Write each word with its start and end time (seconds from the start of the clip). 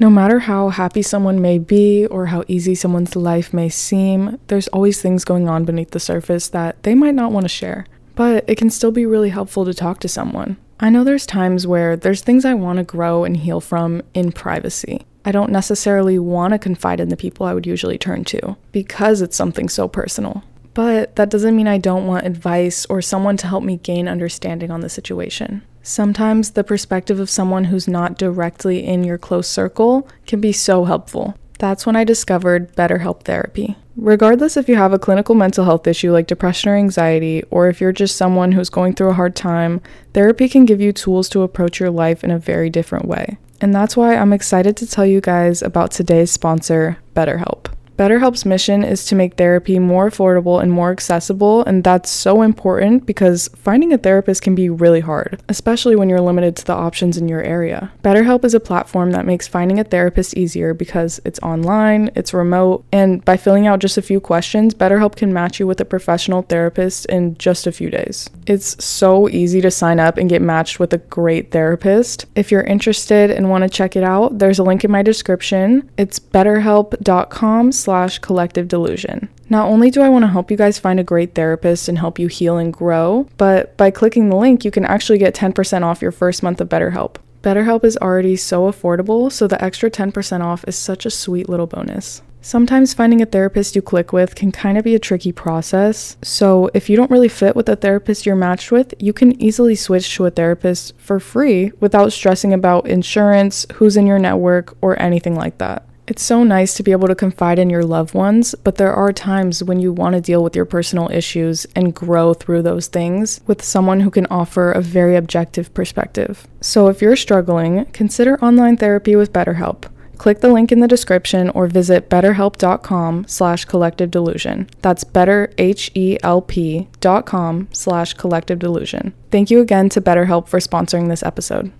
No 0.00 0.08
matter 0.08 0.38
how 0.38 0.70
happy 0.70 1.02
someone 1.02 1.42
may 1.42 1.58
be 1.58 2.06
or 2.06 2.26
how 2.26 2.42
easy 2.48 2.74
someone's 2.74 3.14
life 3.14 3.52
may 3.52 3.68
seem, 3.68 4.38
there's 4.46 4.66
always 4.68 5.02
things 5.02 5.26
going 5.26 5.46
on 5.46 5.66
beneath 5.66 5.90
the 5.90 6.00
surface 6.00 6.48
that 6.48 6.82
they 6.84 6.94
might 6.94 7.14
not 7.14 7.32
want 7.32 7.44
to 7.44 7.50
share. 7.50 7.84
But 8.14 8.48
it 8.48 8.56
can 8.56 8.70
still 8.70 8.92
be 8.92 9.04
really 9.04 9.28
helpful 9.28 9.66
to 9.66 9.74
talk 9.74 10.00
to 10.00 10.08
someone. 10.08 10.56
I 10.80 10.88
know 10.88 11.04
there's 11.04 11.26
times 11.26 11.66
where 11.66 11.96
there's 11.96 12.22
things 12.22 12.46
I 12.46 12.54
want 12.54 12.78
to 12.78 12.82
grow 12.82 13.24
and 13.24 13.36
heal 13.36 13.60
from 13.60 14.00
in 14.14 14.32
privacy. 14.32 15.04
I 15.26 15.32
don't 15.32 15.52
necessarily 15.52 16.18
want 16.18 16.54
to 16.54 16.58
confide 16.58 16.98
in 16.98 17.10
the 17.10 17.16
people 17.16 17.44
I 17.44 17.52
would 17.52 17.66
usually 17.66 17.98
turn 17.98 18.24
to 18.24 18.56
because 18.72 19.20
it's 19.20 19.36
something 19.36 19.68
so 19.68 19.86
personal. 19.86 20.42
But 20.72 21.16
that 21.16 21.28
doesn't 21.28 21.54
mean 21.54 21.68
I 21.68 21.76
don't 21.76 22.06
want 22.06 22.24
advice 22.24 22.86
or 22.86 23.02
someone 23.02 23.36
to 23.36 23.46
help 23.46 23.64
me 23.64 23.76
gain 23.76 24.08
understanding 24.08 24.70
on 24.70 24.80
the 24.80 24.88
situation. 24.88 25.60
Sometimes 25.82 26.50
the 26.50 26.64
perspective 26.64 27.18
of 27.18 27.30
someone 27.30 27.64
who's 27.64 27.88
not 27.88 28.18
directly 28.18 28.84
in 28.86 29.02
your 29.04 29.18
close 29.18 29.48
circle 29.48 30.06
can 30.26 30.40
be 30.40 30.52
so 30.52 30.84
helpful. 30.84 31.34
That's 31.58 31.84
when 31.84 31.96
I 31.96 32.04
discovered 32.04 32.74
BetterHelp 32.74 33.22
Therapy. 33.22 33.76
Regardless 33.96 34.56
if 34.56 34.68
you 34.68 34.76
have 34.76 34.94
a 34.94 34.98
clinical 34.98 35.34
mental 35.34 35.64
health 35.64 35.86
issue 35.86 36.10
like 36.10 36.26
depression 36.26 36.70
or 36.70 36.76
anxiety, 36.76 37.42
or 37.50 37.68
if 37.68 37.80
you're 37.80 37.92
just 37.92 38.16
someone 38.16 38.52
who's 38.52 38.70
going 38.70 38.94
through 38.94 39.10
a 39.10 39.14
hard 39.14 39.36
time, 39.36 39.82
therapy 40.14 40.48
can 40.48 40.64
give 40.64 40.80
you 40.80 40.92
tools 40.92 41.28
to 41.28 41.42
approach 41.42 41.78
your 41.78 41.90
life 41.90 42.24
in 42.24 42.30
a 42.30 42.38
very 42.38 42.70
different 42.70 43.06
way. 43.06 43.36
And 43.60 43.74
that's 43.74 43.96
why 43.96 44.16
I'm 44.16 44.32
excited 44.32 44.76
to 44.78 44.86
tell 44.86 45.04
you 45.04 45.20
guys 45.20 45.60
about 45.60 45.90
today's 45.90 46.30
sponsor, 46.30 46.96
BetterHelp. 47.14 47.66
BetterHelp's 48.00 48.46
mission 48.46 48.82
is 48.82 49.04
to 49.04 49.14
make 49.14 49.34
therapy 49.34 49.78
more 49.78 50.08
affordable 50.08 50.62
and 50.62 50.72
more 50.72 50.90
accessible, 50.90 51.62
and 51.64 51.84
that's 51.84 52.08
so 52.08 52.40
important 52.40 53.04
because 53.04 53.50
finding 53.54 53.92
a 53.92 53.98
therapist 53.98 54.40
can 54.40 54.54
be 54.54 54.70
really 54.70 55.00
hard, 55.00 55.38
especially 55.50 55.94
when 55.94 56.08
you're 56.08 56.18
limited 56.18 56.56
to 56.56 56.64
the 56.64 56.72
options 56.72 57.18
in 57.18 57.28
your 57.28 57.42
area. 57.42 57.92
BetterHelp 58.02 58.42
is 58.42 58.54
a 58.54 58.58
platform 58.58 59.10
that 59.10 59.26
makes 59.26 59.46
finding 59.46 59.78
a 59.78 59.84
therapist 59.84 60.34
easier 60.34 60.72
because 60.72 61.20
it's 61.26 61.38
online, 61.40 62.10
it's 62.14 62.32
remote, 62.32 62.86
and 62.90 63.22
by 63.26 63.36
filling 63.36 63.66
out 63.66 63.80
just 63.80 63.98
a 63.98 64.02
few 64.02 64.18
questions, 64.18 64.72
BetterHelp 64.72 65.16
can 65.16 65.30
match 65.30 65.60
you 65.60 65.66
with 65.66 65.78
a 65.78 65.84
professional 65.84 66.40
therapist 66.40 67.04
in 67.04 67.36
just 67.36 67.66
a 67.66 67.72
few 67.72 67.90
days. 67.90 68.30
It's 68.46 68.82
so 68.82 69.28
easy 69.28 69.60
to 69.60 69.70
sign 69.70 70.00
up 70.00 70.16
and 70.16 70.30
get 70.30 70.40
matched 70.40 70.80
with 70.80 70.94
a 70.94 70.98
great 70.98 71.50
therapist. 71.50 72.24
If 72.34 72.50
you're 72.50 72.62
interested 72.62 73.30
and 73.30 73.50
want 73.50 73.64
to 73.64 73.68
check 73.68 73.94
it 73.94 74.04
out, 74.04 74.38
there's 74.38 74.58
a 74.58 74.64
link 74.64 74.84
in 74.84 74.90
my 74.90 75.02
description. 75.02 75.90
It's 75.98 76.18
betterhelp.com 76.18 77.72
slash 77.90 78.20
collective 78.20 78.68
delusion. 78.68 79.28
Not 79.48 79.66
only 79.66 79.90
do 79.90 80.00
I 80.00 80.08
want 80.08 80.22
to 80.22 80.28
help 80.28 80.48
you 80.48 80.56
guys 80.56 80.78
find 80.78 81.00
a 81.00 81.04
great 81.12 81.34
therapist 81.34 81.88
and 81.88 81.98
help 81.98 82.20
you 82.20 82.28
heal 82.28 82.56
and 82.56 82.72
grow, 82.72 83.26
but 83.36 83.76
by 83.76 83.90
clicking 83.90 84.28
the 84.28 84.36
link, 84.36 84.64
you 84.64 84.70
can 84.70 84.84
actually 84.84 85.18
get 85.18 85.34
10% 85.34 85.82
off 85.82 86.00
your 86.00 86.12
first 86.12 86.40
month 86.40 86.60
of 86.60 86.68
BetterHelp. 86.68 87.16
BetterHelp 87.42 87.82
is 87.82 87.96
already 87.96 88.36
so 88.36 88.70
affordable, 88.70 89.32
so 89.32 89.48
the 89.48 89.60
extra 89.60 89.90
10% 89.90 90.40
off 90.40 90.64
is 90.68 90.76
such 90.76 91.04
a 91.04 91.10
sweet 91.10 91.48
little 91.48 91.66
bonus. 91.66 92.22
Sometimes 92.42 92.94
finding 92.94 93.20
a 93.20 93.26
therapist 93.26 93.74
you 93.74 93.82
click 93.82 94.12
with 94.12 94.36
can 94.36 94.52
kind 94.52 94.78
of 94.78 94.84
be 94.84 94.94
a 94.94 95.00
tricky 95.00 95.32
process. 95.32 96.16
So, 96.22 96.70
if 96.72 96.88
you 96.88 96.96
don't 96.96 97.10
really 97.10 97.28
fit 97.28 97.56
with 97.56 97.66
the 97.66 97.74
therapist 97.74 98.24
you're 98.24 98.36
matched 98.36 98.70
with, 98.70 98.94
you 99.00 99.12
can 99.12 99.40
easily 99.42 99.74
switch 99.74 100.14
to 100.14 100.26
a 100.26 100.30
therapist 100.30 100.94
for 100.96 101.18
free 101.18 101.72
without 101.80 102.12
stressing 102.12 102.52
about 102.54 102.86
insurance, 102.86 103.66
who's 103.74 103.96
in 103.96 104.06
your 104.06 104.20
network, 104.20 104.76
or 104.80 104.96
anything 105.02 105.34
like 105.34 105.58
that. 105.58 105.89
It's 106.10 106.22
so 106.24 106.42
nice 106.42 106.74
to 106.74 106.82
be 106.82 106.90
able 106.90 107.06
to 107.06 107.14
confide 107.14 107.60
in 107.60 107.70
your 107.70 107.84
loved 107.84 108.14
ones, 108.14 108.56
but 108.64 108.74
there 108.74 108.92
are 108.92 109.12
times 109.12 109.62
when 109.62 109.78
you 109.78 109.92
want 109.92 110.16
to 110.16 110.20
deal 110.20 110.42
with 110.42 110.56
your 110.56 110.64
personal 110.64 111.08
issues 111.08 111.66
and 111.76 111.94
grow 111.94 112.34
through 112.34 112.62
those 112.62 112.88
things 112.88 113.40
with 113.46 113.62
someone 113.62 114.00
who 114.00 114.10
can 114.10 114.26
offer 114.26 114.72
a 114.72 114.80
very 114.80 115.14
objective 115.14 115.72
perspective. 115.72 116.48
So 116.60 116.88
if 116.88 117.00
you're 117.00 117.14
struggling, 117.14 117.84
consider 117.92 118.44
online 118.44 118.76
therapy 118.76 119.14
with 119.14 119.32
BetterHelp. 119.32 119.84
Click 120.18 120.40
the 120.40 120.48
link 120.48 120.72
in 120.72 120.80
the 120.80 120.88
description 120.88 121.48
or 121.50 121.68
visit 121.68 122.10
betterhelp.com 122.10 123.26
slash 123.28 123.64
collective 123.66 124.10
delusion. 124.10 124.68
That's 124.82 125.04
betterhelp.com 125.04 127.68
slash 127.70 128.14
collective 128.14 128.58
delusion. 128.58 129.14
Thank 129.30 129.52
you 129.52 129.60
again 129.60 129.88
to 129.90 130.00
BetterHelp 130.00 130.48
for 130.48 130.58
sponsoring 130.58 131.08
this 131.08 131.22
episode. 131.22 131.70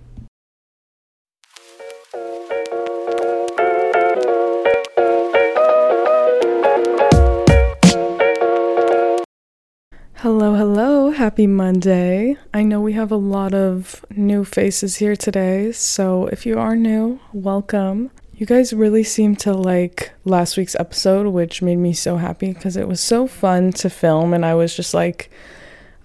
Hello, 10.21 10.53
hello. 10.53 11.09
Happy 11.09 11.47
Monday. 11.47 12.37
I 12.53 12.61
know 12.61 12.79
we 12.79 12.93
have 12.93 13.11
a 13.11 13.15
lot 13.15 13.55
of 13.55 14.05
new 14.15 14.45
faces 14.45 14.97
here 14.97 15.15
today, 15.15 15.71
so 15.71 16.27
if 16.27 16.45
you 16.45 16.59
are 16.59 16.75
new, 16.75 17.19
welcome. 17.33 18.11
You 18.35 18.45
guys 18.45 18.71
really 18.71 19.03
seemed 19.03 19.39
to 19.39 19.51
like 19.51 20.11
last 20.23 20.57
week's 20.57 20.75
episode, 20.75 21.25
which 21.29 21.63
made 21.63 21.77
me 21.77 21.93
so 21.93 22.17
happy 22.17 22.53
because 22.53 22.77
it 22.77 22.87
was 22.87 23.01
so 23.01 23.25
fun 23.25 23.71
to 23.73 23.89
film, 23.89 24.35
and 24.35 24.45
I 24.45 24.53
was 24.53 24.75
just 24.75 24.93
like, 24.93 25.31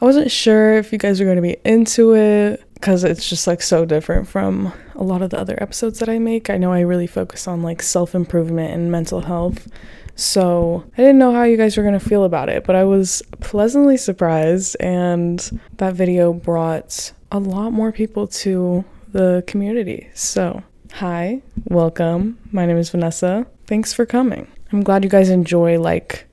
I 0.01 0.07
wasn't 0.07 0.31
sure 0.31 0.73
if 0.79 0.93
you 0.93 0.99
guys 0.99 1.21
were 1.21 1.27
going 1.27 1.37
to 1.37 1.43
be 1.43 1.59
into 1.63 2.15
it 2.15 2.65
because 2.73 3.05
it's 3.05 3.29
just 3.29 3.47
like 3.47 3.61
so 3.61 3.85
different 3.85 4.29
from 4.29 4.73
a 4.97 5.03
lot 5.03 5.23
of 5.23 5.31
the 5.31 5.39
other 5.39 5.57
episodes 5.63 5.99
that 6.01 6.09
I 6.09 6.19
make. 6.19 6.51
I 6.51 6.57
know 6.57 6.73
I 6.73 6.81
really 6.81 7.07
focus 7.07 7.47
on 7.47 7.63
like 7.63 7.83
self 7.83 8.15
improvement 8.15 8.73
and 8.73 8.91
mental 8.91 9.23
health 9.23 9.69
so 10.17 10.83
I 10.95 10.97
didn't 10.97 11.19
know 11.19 11.33
how 11.33 11.43
you 11.43 11.59
guys 11.59 11.77
were 11.77 11.83
going 11.83 11.99
to 11.99 12.05
feel 12.05 12.25
about 12.25 12.49
it, 12.49 12.65
but 12.65 12.75
I 12.75 12.85
was 12.85 13.23
pleasantly 13.41 13.99
surprised, 13.99 14.75
and 14.81 15.61
that 15.77 15.93
video 15.93 16.33
brought 16.33 17.13
a 17.31 17.39
lot 17.39 17.71
more 17.71 17.93
people 17.93 18.27
to 18.29 18.83
the 19.13 19.45
community. 19.47 20.09
So, 20.15 20.63
hi, 20.95 21.43
welcome. 21.67 22.39
My 22.51 22.65
name 22.65 22.79
is 22.79 22.89
Vanessa. 22.89 23.47
Thanks 23.67 23.93
for 23.93 24.07
coming. 24.07 24.49
I'm 24.73 24.83
glad 24.83 25.05
you 25.05 25.11
guys 25.11 25.29
enjoy 25.29 25.79
like 25.79 26.27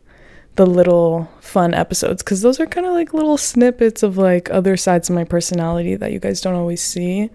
the 0.55 0.65
little 0.65 1.29
fun 1.41 1.73
episodes 1.73 2.23
because 2.23 2.41
those 2.41 2.61
are 2.61 2.65
kind 2.65 2.87
of 2.87 2.93
like 2.93 3.13
little 3.13 3.37
snippets 3.37 4.01
of 4.01 4.17
like 4.17 4.49
other 4.49 4.77
sides 4.77 5.09
of 5.09 5.15
my 5.15 5.25
personality 5.25 5.95
that 5.95 6.13
you 6.13 6.19
guys 6.19 6.39
don't 6.39 6.55
always 6.55 6.81
see. 6.81 7.29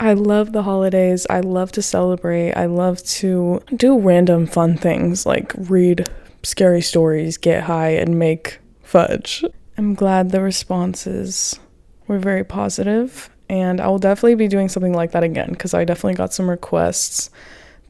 I 0.00 0.14
love 0.14 0.52
the 0.52 0.62
holidays. 0.62 1.26
I 1.28 1.40
love 1.40 1.72
to 1.72 1.82
celebrate. 1.82 2.52
I 2.52 2.66
love 2.66 3.02
to 3.04 3.60
do 3.74 3.98
random 3.98 4.46
fun 4.46 4.76
things 4.76 5.26
like 5.26 5.52
read 5.56 6.08
scary 6.42 6.82
stories, 6.82 7.36
get 7.36 7.64
high, 7.64 7.90
and 7.90 8.18
make 8.18 8.58
fudge. 8.82 9.44
I'm 9.76 9.94
glad 9.94 10.30
the 10.30 10.40
responses 10.40 11.58
were 12.06 12.18
very 12.18 12.44
positive, 12.44 13.30
and 13.48 13.80
I 13.80 13.88
will 13.88 13.98
definitely 13.98 14.36
be 14.36 14.48
doing 14.48 14.68
something 14.68 14.94
like 14.94 15.12
that 15.12 15.24
again 15.24 15.50
because 15.50 15.74
I 15.74 15.84
definitely 15.84 16.14
got 16.14 16.32
some 16.32 16.48
requests 16.48 17.30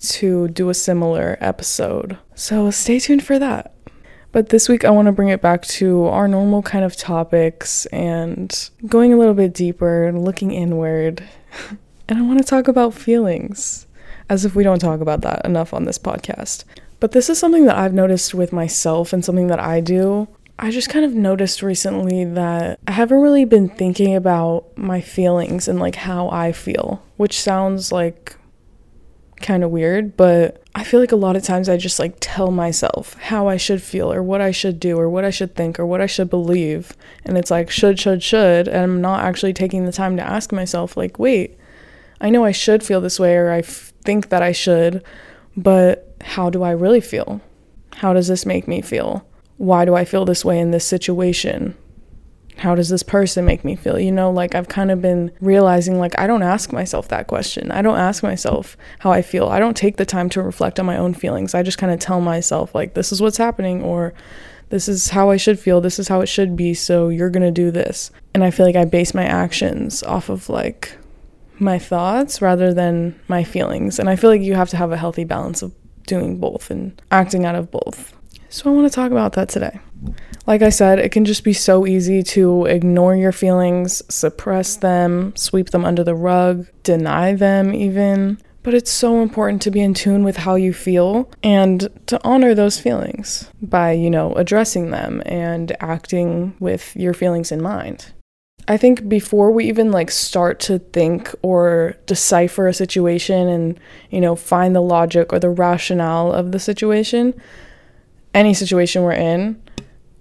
to 0.01 0.49
do 0.49 0.69
a 0.71 0.75
similar 0.75 1.37
episode. 1.41 2.19
So 2.35 2.71
stay 2.71 2.99
tuned 2.99 3.25
for 3.25 3.39
that. 3.39 3.75
But 4.33 4.49
this 4.49 4.69
week, 4.69 4.85
I 4.85 4.91
want 4.91 5.07
to 5.07 5.13
bring 5.13 5.29
it 5.29 5.41
back 5.41 5.63
to 5.63 6.07
our 6.07 6.27
normal 6.27 6.61
kind 6.61 6.85
of 6.85 6.97
topics 6.97 7.87
and 7.87 8.71
going 8.85 9.13
a 9.13 9.17
little 9.17 9.35
bit 9.35 9.55
deeper 9.55 10.11
looking 10.13 10.51
inward 10.51 11.23
And 12.09 12.19
I 12.19 12.23
want 12.23 12.39
to 12.39 12.45
talk 12.45 12.69
about 12.69 12.95
feelings, 12.95 13.87
as 14.29 14.45
if 14.45 14.55
we 14.55 14.65
don't 14.65 14.79
talk 14.79 15.01
about 15.01 15.23
that 15.23 15.45
enough 15.45 15.73
on 15.73 15.85
this 15.85 15.99
podcast. 15.99 16.65
But 17.01 17.13
this 17.13 17.29
is 17.29 17.39
something 17.39 17.67
that 17.67 17.77
I've 17.77 17.95
noticed 17.95 18.35
with 18.35 18.53
myself 18.53 19.13
and 19.13 19.25
something 19.25 19.49
that 19.49 19.61
I 19.61 19.81
do. 19.81 20.29
I 20.59 20.71
just 20.71 20.89
kind 20.89 21.05
of 21.05 21.15
noticed 21.15 21.63
recently 21.63 22.25
that 22.25 22.79
I 22.87 22.93
haven't 22.93 23.21
really 23.21 23.45
been 23.45 23.69
thinking 23.69 24.15
about 24.15 24.77
my 24.79 25.01
feelings 25.01 25.67
and 25.67 25.81
like 25.81 25.97
how 25.97 26.29
I 26.31 26.53
feel, 26.53 27.03
which 27.17 27.41
sounds 27.41 27.91
like 27.91 28.37
kind 29.41 29.65
of 29.65 29.71
weird, 29.71 30.17
but 30.17 30.63
I 30.75 30.85
feel 30.85 31.01
like 31.01 31.13
a 31.13 31.17
lot 31.17 31.37
of 31.37 31.43
times 31.43 31.69
I 31.69 31.77
just 31.77 31.99
like 31.99 32.17
tell 32.21 32.51
myself 32.51 33.15
how 33.15 33.49
I 33.49 33.57
should 33.57 33.83
feel 33.83 34.13
or 34.13 34.23
what 34.23 34.41
I 34.41 34.51
should 34.51 34.81
do 34.81 34.97
or 34.97 35.09
what 35.09 35.25
I 35.25 35.31
should 35.31 35.55
think 35.55 35.79
or 35.79 35.87
what 35.87 36.01
I 36.01 36.07
should 36.07 36.31
believe. 36.31 36.97
And 37.25 37.37
it's 37.37 37.51
like 37.51 37.71
should, 37.71 37.99
should, 37.99 38.23
should. 38.23 38.69
And 38.69 38.79
I'm 38.79 39.01
not 39.01 39.25
actually 39.25 39.53
taking 39.53 39.85
the 39.85 39.93
time 39.93 40.17
to 40.17 40.23
ask 40.23 40.53
myself, 40.53 40.97
like, 40.97 41.19
wait, 41.19 41.59
I 42.21 42.31
know 42.31 42.45
I 42.45 42.53
should 42.53 42.83
feel 42.83 43.01
this 43.01 43.21
way 43.21 43.37
or 43.37 43.51
I 43.51 43.59
f- 43.59 43.93
think 44.05 44.29
that 44.29 44.43
I 44.43 44.53
should, 44.53 45.03
but 45.57 46.17
how 46.23 46.51
do 46.51 46.63
I 46.63 46.71
really 46.71 47.01
feel? 47.01 47.41
How 47.97 48.13
does 48.13 48.29
this 48.29 48.47
make 48.47 48.67
me 48.67 48.81
feel? 48.81 49.27
Why 49.57 49.85
do 49.85 49.95
I 49.95 50.05
feel 50.05 50.25
this 50.25 50.45
way 50.45 50.59
in 50.59 50.71
this 50.71 50.85
situation? 50.85 51.77
How 52.57 52.75
does 52.75 52.89
this 52.89 53.03
person 53.03 53.45
make 53.45 53.65
me 53.65 53.77
feel? 53.77 53.99
You 53.99 54.13
know, 54.13 54.31
like 54.31 54.55
I've 54.55 54.69
kind 54.69 54.91
of 54.91 55.03
been 55.03 55.33
realizing 55.41 55.99
like 55.99 56.19
I 56.19 56.27
don't 56.27 56.43
ask 56.43 56.73
myself 56.73 57.09
that 57.09 57.27
question. 57.27 57.71
I 57.71 57.83
don't 57.83 57.99
ask 57.99 58.23
myself 58.23 58.77
how 59.01 59.11
I 59.11 59.23
feel. 59.23 59.49
I 59.49 59.59
don't 59.59 59.77
take 59.77 59.97
the 59.97 60.07
time 60.07 60.29
to 60.31 60.43
reflect 60.43 60.79
on 60.79 60.87
my 60.87 60.97
own 60.97 61.15
feelings. 61.15 61.55
I 61.55 61.63
just 61.63 61.79
kind 61.79 61.93
of 61.93 61.99
tell 61.99 62.21
myself 62.21 62.75
like 62.75 62.95
this 62.95 63.13
is 63.13 63.21
what's 63.21 63.39
happening 63.39 63.83
or 63.83 64.15
this 64.71 64.89
is 64.89 65.11
how 65.11 65.31
I 65.31 65.37
should 65.37 65.59
feel. 65.59 65.81
This 65.81 65.99
is 65.99 66.09
how 66.09 66.21
it 66.21 66.27
should 66.27 66.57
be. 66.57 66.75
So 66.75 67.09
you're 67.09 67.31
going 67.31 67.43
to 67.43 67.51
do 67.51 67.71
this. 67.71 68.11
And 68.35 68.43
I 68.45 68.51
feel 68.51 68.67
like 68.67 68.77
I 68.77 68.85
base 68.85 69.15
my 69.15 69.25
actions 69.25 70.03
off 70.03 70.29
of 70.29 70.49
like 70.49 70.97
my 71.65 71.79
thoughts 71.79 72.41
rather 72.41 72.73
than 72.73 73.19
my 73.29 73.43
feelings. 73.43 73.99
And 73.99 74.09
I 74.09 74.17
feel 74.17 74.31
like 74.31 74.43
you 74.43 74.55
have 74.55 74.71
to 74.71 74.77
have 74.77 74.93
a 74.93 74.97
healthy 74.97 75.25
balance 75.25 75.63
of 75.63 75.75
doing 76.07 76.39
both 76.39 76.71
and 76.71 77.01
acting 77.11 77.45
out 77.45 77.55
of 77.55 77.71
both. 77.71 78.15
So 78.51 78.71
I 78.71 78.75
want 78.75 78.87
to 78.91 78.95
talk 78.95 79.11
about 79.11 79.33
that 79.33 79.49
today. 79.49 79.81
Like 80.47 80.63
I 80.63 80.69
said, 80.69 80.99
it 80.99 81.11
can 81.11 81.25
just 81.25 81.43
be 81.43 81.55
so 81.55 81.87
easy 81.87 82.23
to 82.23 82.67
ignore 82.67 83.17
your 83.17 83.33
feelings, 83.33 84.03
suppress 84.15 84.77
them, 84.77 85.35
sweep 85.35 85.71
them 85.71 85.85
under 85.85 86.05
the 86.05 86.15
rug, 86.15 86.67
deny 86.83 87.35
them 87.35 87.75
even. 87.75 88.39
But 88.63 88.75
it's 88.75 88.91
so 88.91 89.23
important 89.23 89.61
to 89.63 89.71
be 89.71 89.81
in 89.81 89.93
tune 89.93 90.25
with 90.25 90.39
how 90.39 90.55
you 90.55 90.73
feel 90.73 91.31
and 91.43 91.89
to 92.07 92.21
honor 92.25 92.55
those 92.55 92.81
feelings 92.81 93.51
by, 93.61 93.93
you 93.93 94.11
know, 94.11 94.33
addressing 94.35 94.91
them 94.91 95.23
and 95.27 95.75
acting 95.81 96.55
with 96.61 96.95
your 96.97 97.13
feelings 97.13 97.51
in 97.51 97.61
mind. 97.61 98.13
I 98.67 98.77
think 98.77 99.09
before 99.09 99.51
we 99.51 99.67
even 99.67 99.91
like 99.91 100.11
start 100.11 100.59
to 100.61 100.79
think 100.79 101.35
or 101.43 101.97
decipher 102.07 102.67
a 102.67 102.75
situation 102.75 103.49
and, 103.49 103.79
you 104.11 104.21
know, 104.21 104.35
find 104.35 104.75
the 104.75 104.81
logic 104.81 105.33
or 105.33 105.39
the 105.39 105.51
rationale 105.51 106.33
of 106.33 106.53
the 106.53 106.59
situation, 106.59 107.35
any 108.33 108.55
situation 108.55 109.03
we're 109.03 109.13
in, 109.13 109.63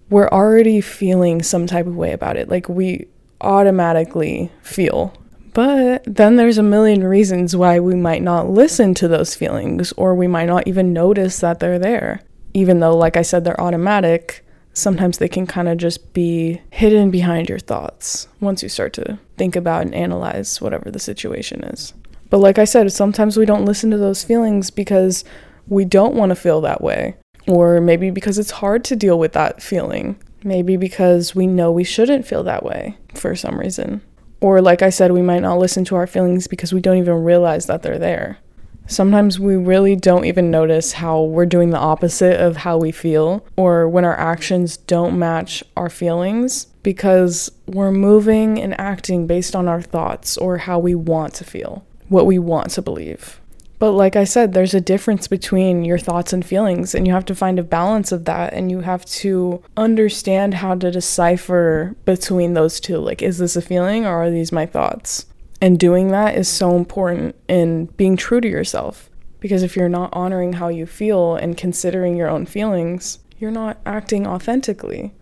we're 0.10 0.28
already 0.28 0.81
feeling 0.81 1.42
some 1.42 1.68
type 1.68 1.88
of 1.88 1.95
way 1.95 2.12
about 2.12 2.36
it. 2.36 2.50
Like 2.50 2.68
we 2.68 3.07
automatically 3.40 4.51
feel. 4.62 5.13
But 5.54 6.04
then 6.06 6.36
there's 6.36 6.57
a 6.57 6.63
million 6.63 7.04
reasons 7.04 7.56
why 7.56 7.80
we 7.80 7.95
might 7.95 8.24
not 8.24 8.50
listen 8.50 8.94
to 8.95 9.07
those 9.07 9.36
feelings 9.36 9.92
or 9.94 10.16
we 10.16 10.28
might 10.28 10.48
not 10.48 10.68
even 10.68 10.94
notice 10.94 11.40
that 11.40 11.60
they're 11.60 11.80
there. 11.80 12.22
Even 12.54 12.80
though, 12.80 12.95
like 12.95 13.18
I 13.18 13.22
said, 13.22 13.44
they're 13.44 13.60
automatic, 13.60 14.45
sometimes 14.73 15.17
they 15.17 15.27
can 15.27 15.47
kind 15.47 15.69
of 15.69 15.77
just 15.77 16.13
be 16.13 16.61
hidden 16.71 17.11
behind 17.11 17.49
your 17.49 17.59
thoughts 17.59 18.27
once 18.39 18.61
you 18.63 18.69
start 18.69 18.93
to 18.93 19.19
think 19.37 19.55
about 19.55 19.83
and 19.83 19.95
analyze 19.95 20.59
whatever 20.59 20.91
the 20.91 20.99
situation 20.99 21.63
is. 21.63 21.93
But 22.29 22.39
like 22.39 22.57
I 22.57 22.65
said, 22.65 22.91
sometimes 22.91 23.37
we 23.37 23.45
don't 23.45 23.65
listen 23.65 23.91
to 23.91 23.97
those 23.97 24.23
feelings 24.23 24.71
because 24.71 25.23
we 25.67 25.85
don't 25.85 26.15
want 26.15 26.31
to 26.31 26.35
feel 26.35 26.61
that 26.61 26.81
way, 26.81 27.15
or 27.47 27.79
maybe 27.79 28.09
because 28.09 28.39
it's 28.39 28.51
hard 28.51 28.83
to 28.85 28.95
deal 28.95 29.19
with 29.19 29.33
that 29.33 29.61
feeling. 29.61 30.19
Maybe 30.43 30.75
because 30.75 31.33
we 31.33 31.47
know 31.47 31.71
we 31.71 31.85
shouldn't 31.85 32.27
feel 32.27 32.43
that 32.43 32.65
way 32.65 32.97
for 33.13 33.35
some 33.35 33.59
reason. 33.59 34.01
Or, 34.41 34.61
like 34.61 34.81
I 34.81 34.89
said, 34.89 35.13
we 35.13 35.21
might 35.21 35.41
not 35.41 35.57
listen 35.57 35.85
to 35.85 35.95
our 35.95 36.05
feelings 36.05 36.47
because 36.47 36.73
we 36.73 36.81
don't 36.81 36.97
even 36.97 37.23
realize 37.23 37.67
that 37.67 37.81
they're 37.81 37.97
there. 37.97 38.39
Sometimes 38.88 39.39
we 39.39 39.56
really 39.56 39.95
don't 39.95 40.25
even 40.25 40.51
notice 40.51 40.94
how 40.94 41.21
we're 41.21 41.45
doing 41.45 41.69
the 41.69 41.77
opposite 41.77 42.39
of 42.39 42.57
how 42.57 42.77
we 42.77 42.91
feel, 42.91 43.45
or 43.56 43.88
when 43.88 44.06
our 44.06 44.18
actions 44.19 44.77
don't 44.77 45.18
match 45.18 45.63
our 45.77 45.89
feelings 45.89 46.68
because 46.83 47.50
we're 47.65 47.91
moving 47.91 48.62
and 48.62 48.80
acting 48.80 49.25
based 49.25 49.56
on 49.56 49.68
our 49.68 49.81
thoughts 49.81 50.38
or 50.38 50.57
how 50.57 50.77
we 50.77 50.94
want 50.94 51.33
to 51.35 51.44
feel, 51.44 51.85
what 52.09 52.25
we 52.25 52.38
want 52.38 52.71
to 52.71 52.81
believe. 52.81 53.39
But 53.80 53.91
like 53.91 54.15
I 54.15 54.24
said, 54.24 54.53
there's 54.53 54.74
a 54.74 54.80
difference 54.80 55.27
between 55.27 55.83
your 55.83 55.97
thoughts 55.97 56.31
and 56.31 56.45
feelings, 56.45 56.94
and 56.95 57.06
you 57.06 57.13
have 57.13 57.25
to 57.25 57.35
find 57.35 57.59
a 57.59 57.63
balance 57.63 58.12
of 58.12 58.25
that, 58.25 58.53
and 58.53 58.69
you 58.71 58.81
have 58.81 59.03
to 59.06 59.62
understand 59.75 60.53
how 60.56 60.75
to 60.75 60.91
decipher 60.91 61.95
between 62.06 62.53
those 62.53 62.80
two. 62.80 62.97
Like, 62.97 63.21
is 63.21 63.39
this 63.39 63.56
a 63.56 63.62
feeling 63.62 64.06
or 64.06 64.24
are 64.24 64.30
these 64.30 64.51
my 64.51 64.65
thoughts? 64.65 65.25
And 65.63 65.80
doing 65.80 66.10
that 66.10 66.36
is 66.36 66.50
so 66.50 66.75
important 66.75 67.38
in 67.48 67.86
being 67.86 68.18
true 68.18 68.42
to 68.42 68.50
yourself. 68.50 69.10
Because 69.39 69.63
if 69.63 69.77
you're 69.77 69.88
not 69.88 70.10
honoring 70.12 70.51
how 70.51 70.68
you 70.68 70.86
feel 70.86 71.38
and 71.38 71.56
considering 71.56 72.18
your 72.18 72.27
own 72.27 72.45
feelings, 72.45 73.19
you're 73.39 73.50
not 73.50 73.77
acting 73.86 74.27
authentically. 74.27 75.13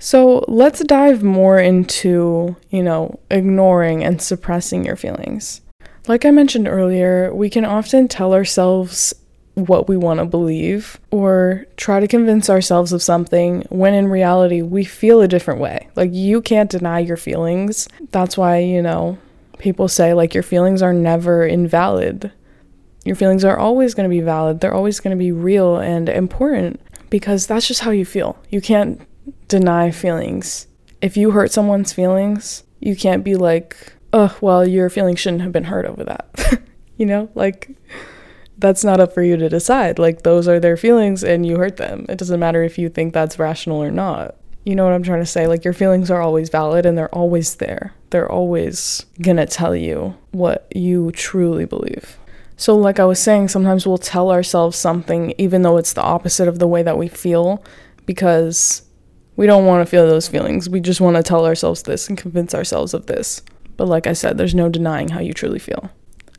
So 0.00 0.44
let's 0.48 0.82
dive 0.82 1.22
more 1.22 1.60
into, 1.60 2.56
you 2.70 2.82
know, 2.82 3.20
ignoring 3.30 4.02
and 4.02 4.20
suppressing 4.20 4.84
your 4.84 4.96
feelings. 4.96 5.60
Like 6.08 6.24
I 6.24 6.32
mentioned 6.32 6.66
earlier, 6.66 7.32
we 7.32 7.48
can 7.48 7.64
often 7.64 8.08
tell 8.08 8.34
ourselves 8.34 9.14
what 9.54 9.88
we 9.88 9.96
want 9.96 10.18
to 10.18 10.26
believe 10.26 10.98
or 11.12 11.64
try 11.76 12.00
to 12.00 12.08
convince 12.08 12.50
ourselves 12.50 12.92
of 12.92 13.04
something 13.04 13.64
when 13.68 13.94
in 13.94 14.08
reality 14.08 14.62
we 14.62 14.82
feel 14.82 15.20
a 15.20 15.28
different 15.28 15.60
way. 15.60 15.88
Like 15.94 16.10
you 16.12 16.42
can't 16.42 16.70
deny 16.70 16.98
your 16.98 17.16
feelings. 17.16 17.86
That's 18.10 18.36
why, 18.36 18.58
you 18.58 18.82
know, 18.82 19.16
people 19.60 19.88
say 19.88 20.14
like 20.14 20.34
your 20.34 20.42
feelings 20.42 20.82
are 20.82 20.92
never 20.92 21.46
invalid. 21.46 22.32
Your 23.04 23.16
feelings 23.16 23.44
are 23.44 23.58
always 23.58 23.94
going 23.94 24.08
to 24.08 24.14
be 24.14 24.20
valid. 24.20 24.60
They're 24.60 24.74
always 24.74 25.00
going 25.00 25.16
to 25.16 25.22
be 25.22 25.32
real 25.32 25.76
and 25.76 26.08
important 26.08 26.80
because 27.08 27.46
that's 27.46 27.68
just 27.68 27.80
how 27.80 27.90
you 27.90 28.04
feel. 28.04 28.38
You 28.50 28.60
can't 28.60 29.00
deny 29.48 29.90
feelings. 29.90 30.66
If 31.00 31.16
you 31.16 31.30
hurt 31.30 31.52
someone's 31.52 31.92
feelings, 31.92 32.64
you 32.80 32.94
can't 32.96 33.24
be 33.24 33.36
like, 33.36 33.94
oh, 34.12 34.36
well, 34.40 34.66
your 34.66 34.90
feelings 34.90 35.20
shouldn't 35.20 35.42
have 35.42 35.52
been 35.52 35.64
hurt 35.64 35.86
over 35.86 36.04
that. 36.04 36.62
you 36.96 37.06
know, 37.06 37.30
like 37.34 37.70
that's 38.58 38.84
not 38.84 39.00
up 39.00 39.14
for 39.14 39.22
you 39.22 39.36
to 39.36 39.48
decide. 39.48 39.98
Like 39.98 40.22
those 40.22 40.46
are 40.46 40.60
their 40.60 40.76
feelings 40.76 41.24
and 41.24 41.46
you 41.46 41.56
hurt 41.56 41.78
them. 41.78 42.06
It 42.08 42.18
doesn't 42.18 42.40
matter 42.40 42.62
if 42.62 42.78
you 42.78 42.88
think 42.88 43.14
that's 43.14 43.38
rational 43.38 43.82
or 43.82 43.90
not. 43.90 44.36
You 44.64 44.74
know 44.74 44.84
what 44.84 44.92
I'm 44.92 45.02
trying 45.02 45.20
to 45.20 45.26
say? 45.26 45.46
Like 45.46 45.64
your 45.64 45.72
feelings 45.72 46.10
are 46.10 46.20
always 46.20 46.50
valid 46.50 46.84
and 46.84 46.96
they're 46.96 47.14
always 47.14 47.56
there. 47.56 47.94
They're 48.10 48.30
always 48.30 49.06
gonna 49.22 49.46
tell 49.46 49.74
you 49.74 50.16
what 50.32 50.70
you 50.74 51.10
truly 51.12 51.64
believe. 51.64 52.18
So, 52.56 52.76
like 52.76 53.00
I 53.00 53.06
was 53.06 53.18
saying, 53.18 53.48
sometimes 53.48 53.86
we'll 53.86 53.98
tell 53.98 54.30
ourselves 54.30 54.76
something 54.76 55.32
even 55.38 55.62
though 55.62 55.78
it's 55.78 55.94
the 55.94 56.02
opposite 56.02 56.46
of 56.46 56.58
the 56.58 56.68
way 56.68 56.82
that 56.82 56.98
we 56.98 57.08
feel 57.08 57.64
because 58.04 58.82
we 59.36 59.46
don't 59.46 59.64
want 59.64 59.80
to 59.80 59.90
feel 59.90 60.06
those 60.06 60.28
feelings. 60.28 60.68
We 60.68 60.80
just 60.80 61.00
want 61.00 61.16
to 61.16 61.22
tell 61.22 61.46
ourselves 61.46 61.84
this 61.84 62.08
and 62.08 62.18
convince 62.18 62.54
ourselves 62.54 62.92
of 62.92 63.06
this. 63.06 63.40
But 63.78 63.88
like 63.88 64.06
I 64.06 64.12
said, 64.12 64.36
there's 64.36 64.54
no 64.54 64.68
denying 64.68 65.08
how 65.08 65.20
you 65.20 65.32
truly 65.32 65.58
feel. 65.58 65.90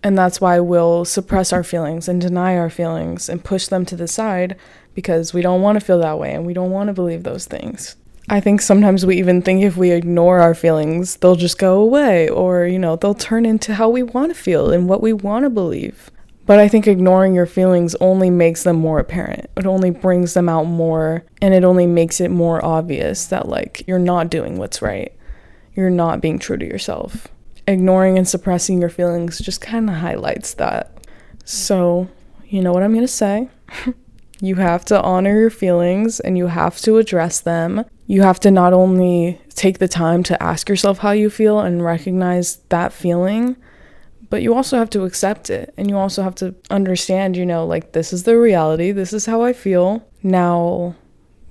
And 0.03 0.17
that's 0.17 0.39
why 0.39 0.59
we'll 0.59 1.05
suppress 1.05 1.51
our 1.51 1.63
feelings 1.63 2.07
and 2.07 2.21
deny 2.21 2.57
our 2.57 2.69
feelings 2.69 3.29
and 3.29 3.43
push 3.43 3.67
them 3.67 3.85
to 3.85 3.95
the 3.95 4.07
side 4.07 4.55
because 4.93 5.33
we 5.33 5.41
don't 5.41 5.61
want 5.61 5.79
to 5.79 5.85
feel 5.85 5.99
that 5.99 6.19
way 6.19 6.33
and 6.33 6.45
we 6.45 6.53
don't 6.53 6.69
want 6.69 6.87
to 6.87 6.93
believe 6.93 7.23
those 7.23 7.45
things. 7.45 7.95
I 8.31 8.39
think 8.39 8.61
sometimes 8.61 9.05
we 9.05 9.17
even 9.17 9.43
think 9.43 9.61
if 9.61 9.77
we 9.77 9.91
ignore 9.91 10.39
our 10.39 10.55
feelings, 10.55 11.17
they'll 11.17 11.35
just 11.35 11.59
go 11.59 11.79
away 11.79 12.29
or, 12.29 12.65
you 12.65 12.79
know, 12.79 12.95
they'll 12.95 13.13
turn 13.13 13.45
into 13.45 13.75
how 13.75 13.89
we 13.89 14.01
want 14.01 14.33
to 14.33 14.41
feel 14.41 14.71
and 14.71 14.89
what 14.89 15.01
we 15.01 15.13
want 15.13 15.43
to 15.43 15.49
believe. 15.49 16.09
But 16.47 16.57
I 16.57 16.67
think 16.67 16.87
ignoring 16.87 17.35
your 17.35 17.45
feelings 17.45 17.93
only 18.01 18.31
makes 18.31 18.63
them 18.63 18.77
more 18.77 18.97
apparent. 18.97 19.51
It 19.55 19.67
only 19.67 19.91
brings 19.91 20.33
them 20.33 20.49
out 20.49 20.63
more 20.63 21.23
and 21.41 21.53
it 21.53 21.63
only 21.63 21.85
makes 21.85 22.19
it 22.19 22.31
more 22.31 22.63
obvious 22.65 23.27
that, 23.27 23.47
like, 23.47 23.83
you're 23.85 23.99
not 23.99 24.31
doing 24.31 24.57
what's 24.57 24.81
right 24.81 25.13
you're 25.73 25.89
not 25.89 26.21
being 26.21 26.39
true 26.39 26.57
to 26.57 26.65
yourself. 26.65 27.27
Ignoring 27.67 28.17
and 28.17 28.27
suppressing 28.27 28.79
your 28.79 28.89
feelings 28.89 29.39
just 29.39 29.61
kind 29.61 29.89
of 29.89 29.97
highlights 29.97 30.55
that. 30.55 31.05
So, 31.45 32.07
you 32.45 32.61
know 32.61 32.73
what 32.73 32.83
I'm 32.83 32.93
going 32.93 33.05
to 33.05 33.07
say? 33.07 33.49
you 34.41 34.55
have 34.55 34.83
to 34.85 35.01
honor 35.01 35.39
your 35.39 35.49
feelings 35.49 36.19
and 36.19 36.37
you 36.37 36.47
have 36.47 36.77
to 36.79 36.97
address 36.97 37.39
them. 37.39 37.85
You 38.11 38.23
have 38.23 38.41
to 38.41 38.51
not 38.51 38.73
only 38.73 39.39
take 39.51 39.79
the 39.79 39.87
time 39.87 40.21
to 40.23 40.43
ask 40.43 40.67
yourself 40.67 40.97
how 40.97 41.11
you 41.11 41.29
feel 41.29 41.61
and 41.61 41.81
recognize 41.81 42.57
that 42.67 42.91
feeling, 42.91 43.55
but 44.29 44.41
you 44.41 44.53
also 44.53 44.77
have 44.77 44.89
to 44.89 45.05
accept 45.05 45.49
it. 45.49 45.73
And 45.77 45.89
you 45.89 45.97
also 45.97 46.21
have 46.21 46.35
to 46.35 46.53
understand, 46.69 47.37
you 47.37 47.45
know, 47.45 47.65
like 47.65 47.93
this 47.93 48.11
is 48.11 48.23
the 48.23 48.37
reality, 48.37 48.91
this 48.91 49.13
is 49.13 49.27
how 49.27 49.43
I 49.43 49.53
feel. 49.53 50.05
Now, 50.23 50.93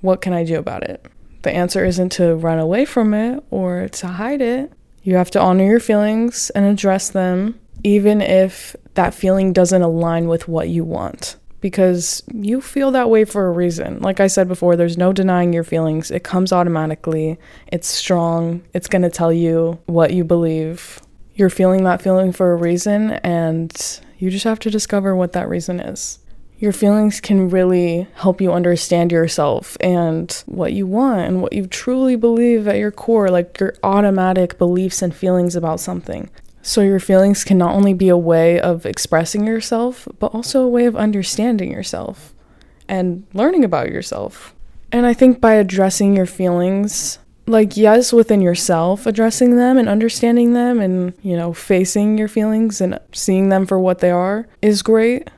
what 0.01 0.21
can 0.21 0.33
I 0.33 0.43
do 0.43 0.59
about 0.59 0.83
it? 0.83 1.03
The 1.41 1.51
answer 1.51 1.83
isn't 1.83 2.11
to 2.11 2.35
run 2.35 2.59
away 2.59 2.85
from 2.85 3.15
it 3.15 3.43
or 3.49 3.87
to 3.87 4.05
hide 4.05 4.43
it. 4.43 4.71
You 5.01 5.15
have 5.15 5.31
to 5.31 5.41
honor 5.41 5.65
your 5.65 5.79
feelings 5.79 6.51
and 6.51 6.63
address 6.65 7.09
them, 7.09 7.59
even 7.83 8.21
if 8.21 8.75
that 8.93 9.15
feeling 9.15 9.51
doesn't 9.51 9.81
align 9.81 10.27
with 10.27 10.47
what 10.47 10.69
you 10.69 10.83
want. 10.83 11.37
Because 11.61 12.23
you 12.33 12.59
feel 12.59 12.91
that 12.91 13.09
way 13.09 13.23
for 13.23 13.47
a 13.47 13.51
reason. 13.51 13.99
Like 13.99 14.19
I 14.19 14.27
said 14.27 14.47
before, 14.47 14.75
there's 14.75 14.97
no 14.97 15.13
denying 15.13 15.53
your 15.53 15.63
feelings. 15.63 16.11
It 16.11 16.23
comes 16.23 16.51
automatically, 16.51 17.37
it's 17.67 17.87
strong, 17.87 18.63
it's 18.73 18.87
gonna 18.87 19.09
tell 19.09 19.31
you 19.31 19.79
what 19.85 20.13
you 20.13 20.23
believe. 20.23 20.99
You're 21.35 21.49
feeling 21.49 21.83
that 21.85 22.01
feeling 22.01 22.31
for 22.31 22.51
a 22.51 22.55
reason, 22.55 23.11
and 23.23 23.71
you 24.17 24.29
just 24.29 24.43
have 24.43 24.59
to 24.59 24.69
discover 24.69 25.15
what 25.15 25.33
that 25.33 25.47
reason 25.47 25.79
is 25.79 26.19
your 26.61 26.71
feelings 26.71 27.19
can 27.19 27.49
really 27.49 28.07
help 28.13 28.39
you 28.39 28.53
understand 28.53 29.11
yourself 29.11 29.75
and 29.81 30.43
what 30.45 30.71
you 30.71 30.85
want 30.85 31.21
and 31.21 31.41
what 31.41 31.53
you 31.53 31.65
truly 31.65 32.15
believe 32.15 32.67
at 32.67 32.77
your 32.77 32.91
core, 32.91 33.29
like 33.29 33.59
your 33.59 33.73
automatic 33.81 34.59
beliefs 34.59 35.01
and 35.01 35.13
feelings 35.13 35.55
about 35.55 35.79
something. 35.79 36.29
So, 36.61 36.81
your 36.81 36.99
feelings 36.99 37.43
can 37.43 37.57
not 37.57 37.73
only 37.73 37.93
be 37.93 38.09
a 38.09 38.17
way 38.17 38.59
of 38.59 38.85
expressing 38.85 39.47
yourself, 39.47 40.07
but 40.19 40.33
also 40.33 40.61
a 40.61 40.69
way 40.69 40.85
of 40.85 40.95
understanding 40.95 41.71
yourself 41.71 42.33
and 42.87 43.25
learning 43.33 43.63
about 43.63 43.89
yourself. 43.89 44.53
And 44.91 45.05
I 45.05 45.13
think 45.13 45.41
by 45.41 45.53
addressing 45.53 46.15
your 46.15 46.25
feelings, 46.25 47.17
like, 47.47 47.77
yes, 47.77 48.13
within 48.13 48.41
yourself, 48.41 49.05
addressing 49.05 49.55
them 49.55 49.77
and 49.77 49.89
understanding 49.89 50.53
them 50.53 50.79
and, 50.79 51.13
you 51.23 51.35
know, 51.35 51.53
facing 51.53 52.17
your 52.17 52.27
feelings 52.27 52.79
and 52.81 52.99
seeing 53.11 53.49
them 53.49 53.65
for 53.65 53.79
what 53.79 53.99
they 53.99 54.11
are 54.11 54.47
is 54.61 54.81
great 54.81 55.29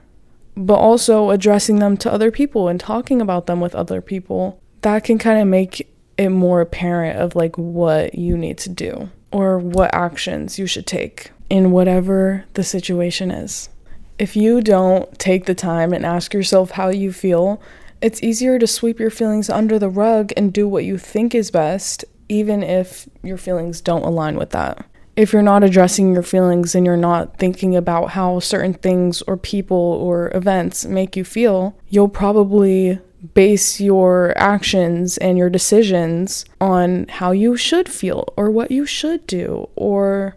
but 0.55 0.75
also 0.75 1.29
addressing 1.29 1.79
them 1.79 1.97
to 1.97 2.11
other 2.11 2.31
people 2.31 2.67
and 2.67 2.79
talking 2.79 3.21
about 3.21 3.47
them 3.47 3.59
with 3.59 3.75
other 3.75 4.01
people. 4.01 4.61
That 4.81 5.03
can 5.03 5.17
kind 5.17 5.39
of 5.39 5.47
make 5.47 5.89
it 6.17 6.29
more 6.29 6.61
apparent 6.61 7.19
of 7.19 7.35
like 7.35 7.57
what 7.57 8.15
you 8.15 8.37
need 8.37 8.57
to 8.59 8.69
do 8.69 9.09
or 9.33 9.59
what 9.59 9.93
actions 9.93 10.57
you 10.57 10.65
should 10.65 10.87
take 10.87 11.31
in 11.49 11.71
whatever 11.71 12.45
the 12.53 12.63
situation 12.63 13.31
is. 13.31 13.69
If 14.17 14.35
you 14.35 14.61
don't 14.61 15.17
take 15.19 15.45
the 15.45 15.55
time 15.55 15.91
and 15.91 16.05
ask 16.05 16.33
yourself 16.33 16.71
how 16.71 16.89
you 16.89 17.11
feel, 17.11 17.61
it's 18.01 18.21
easier 18.23 18.59
to 18.59 18.67
sweep 18.67 18.99
your 18.99 19.09
feelings 19.09 19.49
under 19.49 19.79
the 19.79 19.89
rug 19.89 20.31
and 20.37 20.53
do 20.53 20.67
what 20.67 20.85
you 20.85 20.97
think 20.97 21.33
is 21.33 21.51
best, 21.51 22.05
even 22.29 22.63
if 22.63 23.09
your 23.23 23.37
feelings 23.37 23.81
don't 23.81 24.03
align 24.05 24.37
with 24.37 24.51
that. 24.51 24.85
if 25.15 25.31
you're 25.31 25.41
not 25.43 25.63
addressing 25.63 26.13
your 26.13 26.23
feelings 26.23 26.73
and 26.73 26.85
you're 26.85 26.97
not 26.97 27.37
thinking 27.37 27.75
about 27.75 28.11
how 28.11 28.39
certain 28.39 28.73
things 28.73 29.21
or 29.23 29.37
people 29.37 29.77
or 29.77 30.31
events 30.35 30.85
make 30.85 31.15
you 31.15 31.23
feel, 31.23 31.77
you'll 31.89 32.09
probably 32.09 32.99
base 33.33 33.79
your 33.79 34.33
actions 34.37 35.17
and 35.17 35.37
your 35.37 35.49
decisions 35.49 36.45
on 36.59 37.07
how 37.07 37.31
you 37.31 37.55
should 37.55 37.87
feel 37.87 38.33
or 38.35 38.51
what 38.51 38.71
you 38.71 38.85
should 38.85 39.25
do 39.27 39.69
or 39.75 40.35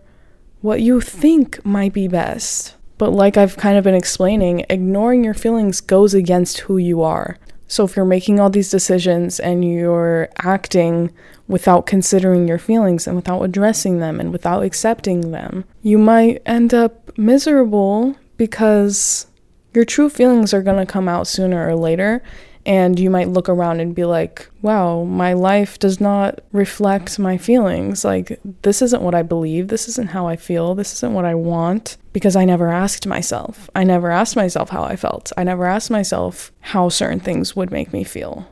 what 0.60 0.80
you 0.80 1.00
think 1.00 1.64
might 1.64 1.92
be 1.92 2.08
best. 2.08 2.74
But, 2.98 3.10
like 3.10 3.36
I've 3.36 3.56
kind 3.56 3.76
of 3.76 3.84
been 3.84 3.94
explaining, 3.94 4.64
ignoring 4.70 5.22
your 5.22 5.34
feelings 5.34 5.80
goes 5.80 6.14
against 6.14 6.60
who 6.60 6.78
you 6.78 7.02
are. 7.02 7.36
So, 7.68 7.84
if 7.84 7.94
you're 7.94 8.06
making 8.06 8.40
all 8.40 8.48
these 8.48 8.70
decisions 8.70 9.38
and 9.38 9.64
you're 9.64 10.28
acting 10.38 11.12
without 11.46 11.86
considering 11.86 12.48
your 12.48 12.58
feelings 12.58 13.06
and 13.06 13.14
without 13.14 13.42
addressing 13.42 13.98
them 13.98 14.18
and 14.18 14.32
without 14.32 14.64
accepting 14.64 15.30
them, 15.30 15.64
you 15.82 15.98
might 15.98 16.40
end 16.46 16.72
up 16.72 17.16
miserable 17.18 18.16
because 18.36 19.26
your 19.74 19.84
true 19.84 20.08
feelings 20.08 20.54
are 20.54 20.62
going 20.62 20.84
to 20.84 20.90
come 20.90 21.08
out 21.08 21.26
sooner 21.26 21.68
or 21.68 21.76
later 21.76 22.22
and 22.66 22.98
you 22.98 23.10
might 23.10 23.28
look 23.28 23.48
around 23.48 23.78
and 23.78 23.94
be 23.94 24.04
like, 24.04 24.50
wow, 24.60 25.04
my 25.04 25.34
life 25.34 25.78
does 25.78 26.00
not 26.00 26.40
reflect 26.50 27.16
my 27.16 27.38
feelings. 27.38 28.04
Like, 28.04 28.40
this 28.62 28.82
isn't 28.82 29.02
what 29.02 29.14
I 29.14 29.22
believe. 29.22 29.68
This 29.68 29.88
isn't 29.88 30.08
how 30.10 30.26
I 30.26 30.34
feel. 30.34 30.74
This 30.74 30.92
isn't 30.94 31.14
what 31.14 31.24
I 31.24 31.36
want 31.36 31.96
because 32.12 32.34
I 32.34 32.44
never 32.44 32.68
asked 32.68 33.06
myself. 33.06 33.70
I 33.76 33.84
never 33.84 34.10
asked 34.10 34.34
myself 34.34 34.70
how 34.70 34.82
I 34.82 34.96
felt. 34.96 35.32
I 35.36 35.44
never 35.44 35.64
asked 35.64 35.92
myself 35.92 36.50
how 36.58 36.88
certain 36.88 37.20
things 37.20 37.54
would 37.54 37.70
make 37.70 37.92
me 37.92 38.02
feel. 38.02 38.48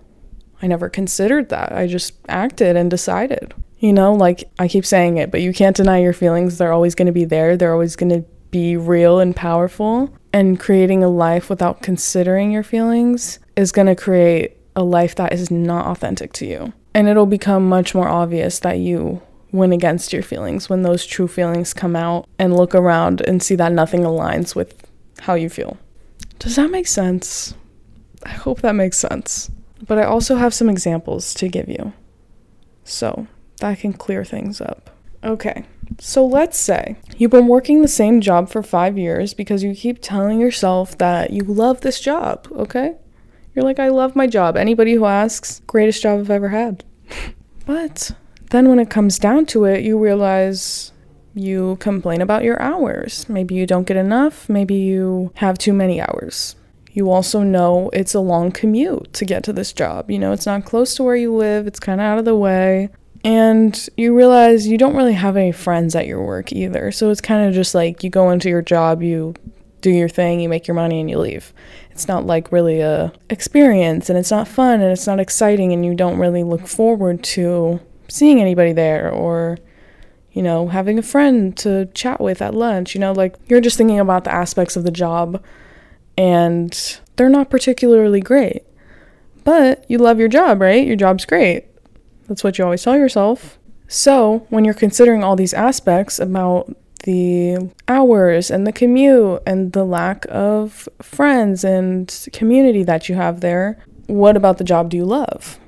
I 0.62 0.68
never 0.68 0.88
considered 0.88 1.48
that. 1.48 1.72
I 1.72 1.88
just 1.88 2.14
acted 2.28 2.76
and 2.76 2.88
decided. 2.88 3.52
You 3.80 3.92
know, 3.92 4.14
like 4.14 4.48
I 4.60 4.68
keep 4.68 4.86
saying 4.86 5.16
it, 5.16 5.32
but 5.32 5.42
you 5.42 5.52
can't 5.52 5.76
deny 5.76 5.98
your 6.00 6.12
feelings. 6.12 6.56
They're 6.56 6.72
always 6.72 6.94
going 6.94 7.06
to 7.06 7.12
be 7.12 7.24
there. 7.24 7.56
They're 7.56 7.72
always 7.72 7.96
going 7.96 8.10
to 8.10 8.24
be 8.52 8.76
real 8.76 9.18
and 9.18 9.34
powerful. 9.34 10.16
And 10.34 10.58
creating 10.58 11.04
a 11.04 11.08
life 11.08 11.48
without 11.48 11.80
considering 11.80 12.50
your 12.50 12.64
feelings 12.64 13.38
is 13.54 13.70
going 13.70 13.86
to 13.86 13.94
create 13.94 14.56
a 14.74 14.82
life 14.82 15.14
that 15.14 15.32
is 15.32 15.48
not 15.48 15.86
authentic 15.86 16.32
to 16.32 16.46
you. 16.46 16.72
And 16.92 17.06
it'll 17.06 17.24
become 17.24 17.68
much 17.68 17.94
more 17.94 18.08
obvious 18.08 18.58
that 18.58 18.78
you 18.80 19.22
went 19.52 19.72
against 19.72 20.12
your 20.12 20.24
feelings 20.24 20.68
when 20.68 20.82
those 20.82 21.06
true 21.06 21.28
feelings 21.28 21.72
come 21.72 21.94
out 21.94 22.26
and 22.36 22.56
look 22.56 22.74
around 22.74 23.20
and 23.20 23.40
see 23.40 23.54
that 23.54 23.70
nothing 23.70 24.00
aligns 24.00 24.56
with 24.56 24.90
how 25.20 25.34
you 25.34 25.48
feel. 25.48 25.76
Does 26.40 26.56
that 26.56 26.72
make 26.72 26.88
sense? 26.88 27.54
I 28.24 28.30
hope 28.30 28.62
that 28.62 28.74
makes 28.74 28.98
sense. 28.98 29.52
But 29.86 29.98
I 29.98 30.04
also 30.04 30.34
have 30.34 30.52
some 30.52 30.68
examples 30.68 31.32
to 31.34 31.46
give 31.46 31.68
you. 31.68 31.92
So 32.82 33.28
that 33.60 33.78
can 33.78 33.92
clear 33.92 34.24
things 34.24 34.60
up. 34.60 34.90
Okay, 35.22 35.64
so 35.98 36.26
let's 36.26 36.58
say 36.58 36.96
you've 37.16 37.30
been 37.30 37.48
working 37.48 37.82
the 37.82 37.88
same 37.88 38.20
job 38.20 38.48
for 38.48 38.62
five 38.62 38.98
years 38.98 39.34
because 39.34 39.62
you 39.62 39.74
keep 39.74 39.98
telling 40.00 40.40
yourself 40.40 40.98
that 40.98 41.30
you 41.30 41.42
love 41.42 41.80
this 41.80 42.00
job, 42.00 42.48
okay? 42.52 42.96
You're 43.54 43.64
like, 43.64 43.78
I 43.78 43.88
love 43.88 44.16
my 44.16 44.26
job. 44.26 44.56
Anybody 44.56 44.94
who 44.94 45.04
asks, 45.04 45.60
greatest 45.66 46.02
job 46.02 46.20
I've 46.20 46.30
ever 46.30 46.48
had. 46.48 46.84
but 47.66 48.10
then 48.50 48.68
when 48.68 48.78
it 48.78 48.90
comes 48.90 49.18
down 49.18 49.46
to 49.46 49.64
it, 49.64 49.84
you 49.84 49.98
realize 49.98 50.92
you 51.34 51.76
complain 51.80 52.20
about 52.20 52.44
your 52.44 52.60
hours. 52.60 53.28
Maybe 53.28 53.54
you 53.54 53.66
don't 53.66 53.86
get 53.86 53.96
enough. 53.96 54.48
Maybe 54.48 54.74
you 54.74 55.32
have 55.36 55.58
too 55.58 55.72
many 55.72 56.00
hours. 56.00 56.56
You 56.92 57.10
also 57.10 57.42
know 57.42 57.90
it's 57.92 58.14
a 58.14 58.20
long 58.20 58.52
commute 58.52 59.12
to 59.14 59.24
get 59.24 59.42
to 59.44 59.52
this 59.52 59.72
job. 59.72 60.10
You 60.10 60.18
know, 60.18 60.32
it's 60.32 60.46
not 60.46 60.64
close 60.64 60.94
to 60.94 61.02
where 61.02 61.16
you 61.16 61.34
live, 61.34 61.66
it's 61.66 61.80
kind 61.80 62.00
of 62.00 62.04
out 62.04 62.18
of 62.18 62.24
the 62.24 62.36
way. 62.36 62.88
And 63.24 63.88
you 63.96 64.14
realize 64.14 64.66
you 64.66 64.76
don't 64.76 64.94
really 64.94 65.14
have 65.14 65.36
any 65.36 65.50
friends 65.50 65.96
at 65.96 66.06
your 66.06 66.22
work 66.22 66.52
either. 66.52 66.92
So 66.92 67.08
it's 67.10 67.22
kind 67.22 67.48
of 67.48 67.54
just 67.54 67.74
like 67.74 68.04
you 68.04 68.10
go 68.10 68.30
into 68.30 68.50
your 68.50 68.60
job, 68.60 69.02
you 69.02 69.34
do 69.80 69.90
your 69.90 70.10
thing, 70.10 70.40
you 70.40 70.48
make 70.48 70.68
your 70.68 70.74
money, 70.74 71.00
and 71.00 71.08
you 71.08 71.18
leave. 71.18 71.54
It's 71.90 72.06
not 72.06 72.26
like 72.26 72.52
really 72.52 72.80
a 72.80 73.12
experience 73.30 74.10
and 74.10 74.18
it's 74.18 74.30
not 74.30 74.48
fun 74.48 74.80
and 74.80 74.92
it's 74.92 75.06
not 75.06 75.20
exciting 75.20 75.72
and 75.72 75.86
you 75.86 75.94
don't 75.94 76.18
really 76.18 76.42
look 76.42 76.66
forward 76.66 77.22
to 77.22 77.80
seeing 78.08 78.40
anybody 78.40 78.72
there 78.72 79.10
or 79.10 79.58
you 80.32 80.42
know 80.42 80.68
having 80.68 80.98
a 80.98 81.02
friend 81.02 81.56
to 81.56 81.86
chat 81.94 82.20
with 82.20 82.42
at 82.42 82.52
lunch 82.52 82.94
you 82.94 83.00
know 83.00 83.12
like 83.12 83.36
you're 83.46 83.60
just 83.60 83.78
thinking 83.78 84.00
about 84.00 84.24
the 84.24 84.32
aspects 84.34 84.76
of 84.76 84.82
the 84.82 84.90
job 84.90 85.42
and 86.18 87.00
they're 87.16 87.28
not 87.28 87.48
particularly 87.48 88.20
great. 88.20 88.64
But 89.44 89.84
you 89.88 89.98
love 89.98 90.18
your 90.18 90.28
job 90.28 90.60
right? 90.60 90.84
Your 90.84 90.96
job's 90.96 91.24
great 91.24 91.66
that's 92.26 92.44
what 92.44 92.58
you 92.58 92.64
always 92.64 92.82
tell 92.82 92.96
yourself 92.96 93.58
so 93.88 94.46
when 94.50 94.64
you're 94.64 94.74
considering 94.74 95.22
all 95.22 95.36
these 95.36 95.54
aspects 95.54 96.18
about 96.18 96.74
the 97.04 97.70
hours 97.86 98.50
and 98.50 98.66
the 98.66 98.72
commute 98.72 99.42
and 99.46 99.72
the 99.72 99.84
lack 99.84 100.24
of 100.30 100.88
friends 101.02 101.64
and 101.64 102.28
community 102.32 102.82
that 102.82 103.08
you 103.08 103.14
have 103.14 103.40
there, 103.40 103.78
what 104.06 104.36
about 104.36 104.58
the 104.58 104.64
job 104.64 104.90
do 104.90 104.96
you 104.96 105.04
love? 105.04 105.58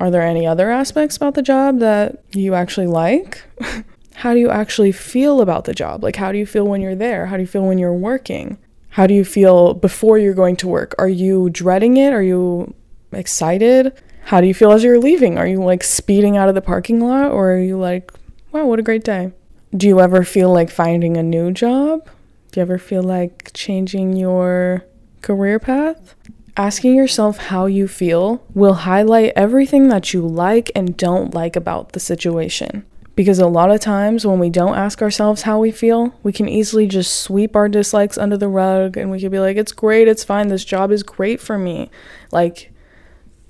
Are 0.00 0.10
there 0.10 0.22
any 0.22 0.46
other 0.46 0.70
aspects 0.70 1.16
about 1.16 1.34
the 1.34 1.42
job 1.42 1.78
that 1.78 2.24
you 2.32 2.54
actually 2.54 2.86
like? 2.86 3.42
how 4.14 4.32
do 4.34 4.40
you 4.40 4.50
actually 4.50 4.92
feel 4.92 5.40
about 5.40 5.64
the 5.64 5.74
job? 5.74 6.02
Like, 6.02 6.16
how 6.16 6.32
do 6.32 6.38
you 6.38 6.46
feel 6.46 6.66
when 6.66 6.80
you're 6.80 6.96
there? 6.96 7.26
How 7.26 7.36
do 7.36 7.42
you 7.42 7.46
feel 7.46 7.66
when 7.66 7.78
you're 7.78 7.92
working? 7.92 8.58
How 8.88 9.06
do 9.06 9.14
you 9.14 9.24
feel 9.24 9.74
before 9.74 10.18
you're 10.18 10.34
going 10.34 10.56
to 10.56 10.68
work? 10.68 10.94
Are 10.98 11.08
you 11.08 11.50
dreading 11.50 11.96
it? 11.96 12.12
Are 12.12 12.22
you 12.22 12.74
excited? 13.12 13.92
How 14.24 14.40
do 14.40 14.46
you 14.46 14.54
feel 14.54 14.72
as 14.72 14.82
you're 14.82 14.98
leaving? 14.98 15.38
Are 15.38 15.46
you 15.46 15.62
like 15.62 15.82
speeding 15.82 16.36
out 16.36 16.48
of 16.48 16.54
the 16.54 16.62
parking 16.62 17.00
lot 17.00 17.32
or 17.32 17.52
are 17.52 17.60
you 17.60 17.76
like, 17.76 18.12
wow, 18.50 18.64
what 18.64 18.78
a 18.78 18.82
great 18.82 19.04
day? 19.04 19.32
Do 19.76 19.88
you 19.88 20.00
ever 20.00 20.24
feel 20.24 20.52
like 20.52 20.70
finding 20.70 21.16
a 21.16 21.22
new 21.22 21.50
job? 21.52 22.06
Do 22.50 22.60
you 22.60 22.62
ever 22.62 22.78
feel 22.78 23.02
like 23.02 23.50
changing 23.54 24.16
your 24.16 24.84
career 25.22 25.58
path? 25.58 26.14
Asking 26.56 26.94
yourself 26.94 27.38
how 27.38 27.64
you 27.64 27.88
feel 27.88 28.44
will 28.54 28.74
highlight 28.74 29.32
everything 29.34 29.88
that 29.88 30.12
you 30.12 30.26
like 30.26 30.70
and 30.74 30.96
don't 30.96 31.32
like 31.32 31.56
about 31.56 31.92
the 31.92 32.00
situation. 32.00 32.84
Because 33.14 33.38
a 33.38 33.46
lot 33.46 33.70
of 33.70 33.80
times 33.80 34.26
when 34.26 34.38
we 34.38 34.50
don't 34.50 34.76
ask 34.76 35.02
ourselves 35.02 35.42
how 35.42 35.58
we 35.58 35.70
feel, 35.70 36.14
we 36.22 36.32
can 36.32 36.48
easily 36.48 36.86
just 36.86 37.20
sweep 37.20 37.54
our 37.54 37.68
dislikes 37.68 38.18
under 38.18 38.36
the 38.36 38.48
rug 38.48 38.96
and 38.96 39.10
we 39.10 39.20
can 39.20 39.30
be 39.30 39.38
like, 39.38 39.56
it's 39.56 39.72
great, 39.72 40.08
it's 40.08 40.24
fine, 40.24 40.48
this 40.48 40.64
job 40.64 40.90
is 40.90 41.02
great 41.02 41.40
for 41.40 41.58
me. 41.58 41.90
Like, 42.30 42.71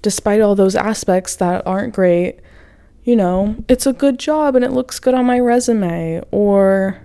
despite 0.03 0.41
all 0.41 0.55
those 0.55 0.77
aspects 0.77 1.37
that 1.37 1.67
aren't 1.67 1.95
great, 1.95 2.41
you 3.05 3.17
know, 3.17 3.57
it's 3.69 3.87
a 3.87 3.93
good 3.93 4.19
job 4.19 4.55
and 4.55 4.65
it 4.65 4.73
looks 4.73 5.01
good 5.01 5.15
on 5.15 5.27
my 5.27 5.39
resume, 5.39 6.23
or 6.31 7.01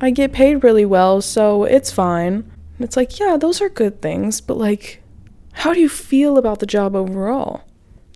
I 0.00 0.10
get 0.10 0.32
paid 0.32 0.64
really 0.64 0.84
well, 0.84 1.20
so 1.20 1.64
it's 1.64 1.90
fine. 1.90 2.50
it's 2.78 2.96
like, 2.96 3.20
yeah, 3.20 3.36
those 3.36 3.60
are 3.60 3.68
good 3.68 4.00
things, 4.00 4.40
but 4.40 4.56
like, 4.56 5.02
how 5.52 5.74
do 5.74 5.80
you 5.80 5.88
feel 5.88 6.38
about 6.38 6.60
the 6.60 6.66
job 6.66 6.96
overall? 6.96 7.62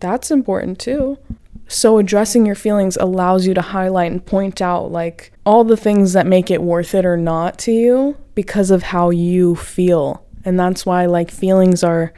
That's 0.00 0.30
important 0.30 0.78
too. 0.78 1.18
So, 1.66 1.98
addressing 1.98 2.44
your 2.44 2.54
feelings 2.54 2.96
allows 2.98 3.46
you 3.46 3.54
to 3.54 3.62
highlight 3.62 4.12
and 4.12 4.24
point 4.24 4.60
out 4.60 4.92
like 4.92 5.32
all 5.46 5.64
the 5.64 5.76
things 5.76 6.12
that 6.12 6.26
make 6.26 6.50
it 6.50 6.62
worth 6.62 6.94
it 6.94 7.06
or 7.06 7.16
not 7.16 7.58
to 7.60 7.72
you 7.72 8.16
because 8.34 8.70
of 8.70 8.82
how 8.82 9.10
you 9.10 9.56
feel. 9.56 10.24
And 10.44 10.60
that's 10.60 10.84
why 10.84 11.06
like 11.06 11.30
feelings 11.30 11.82
are 11.82 12.12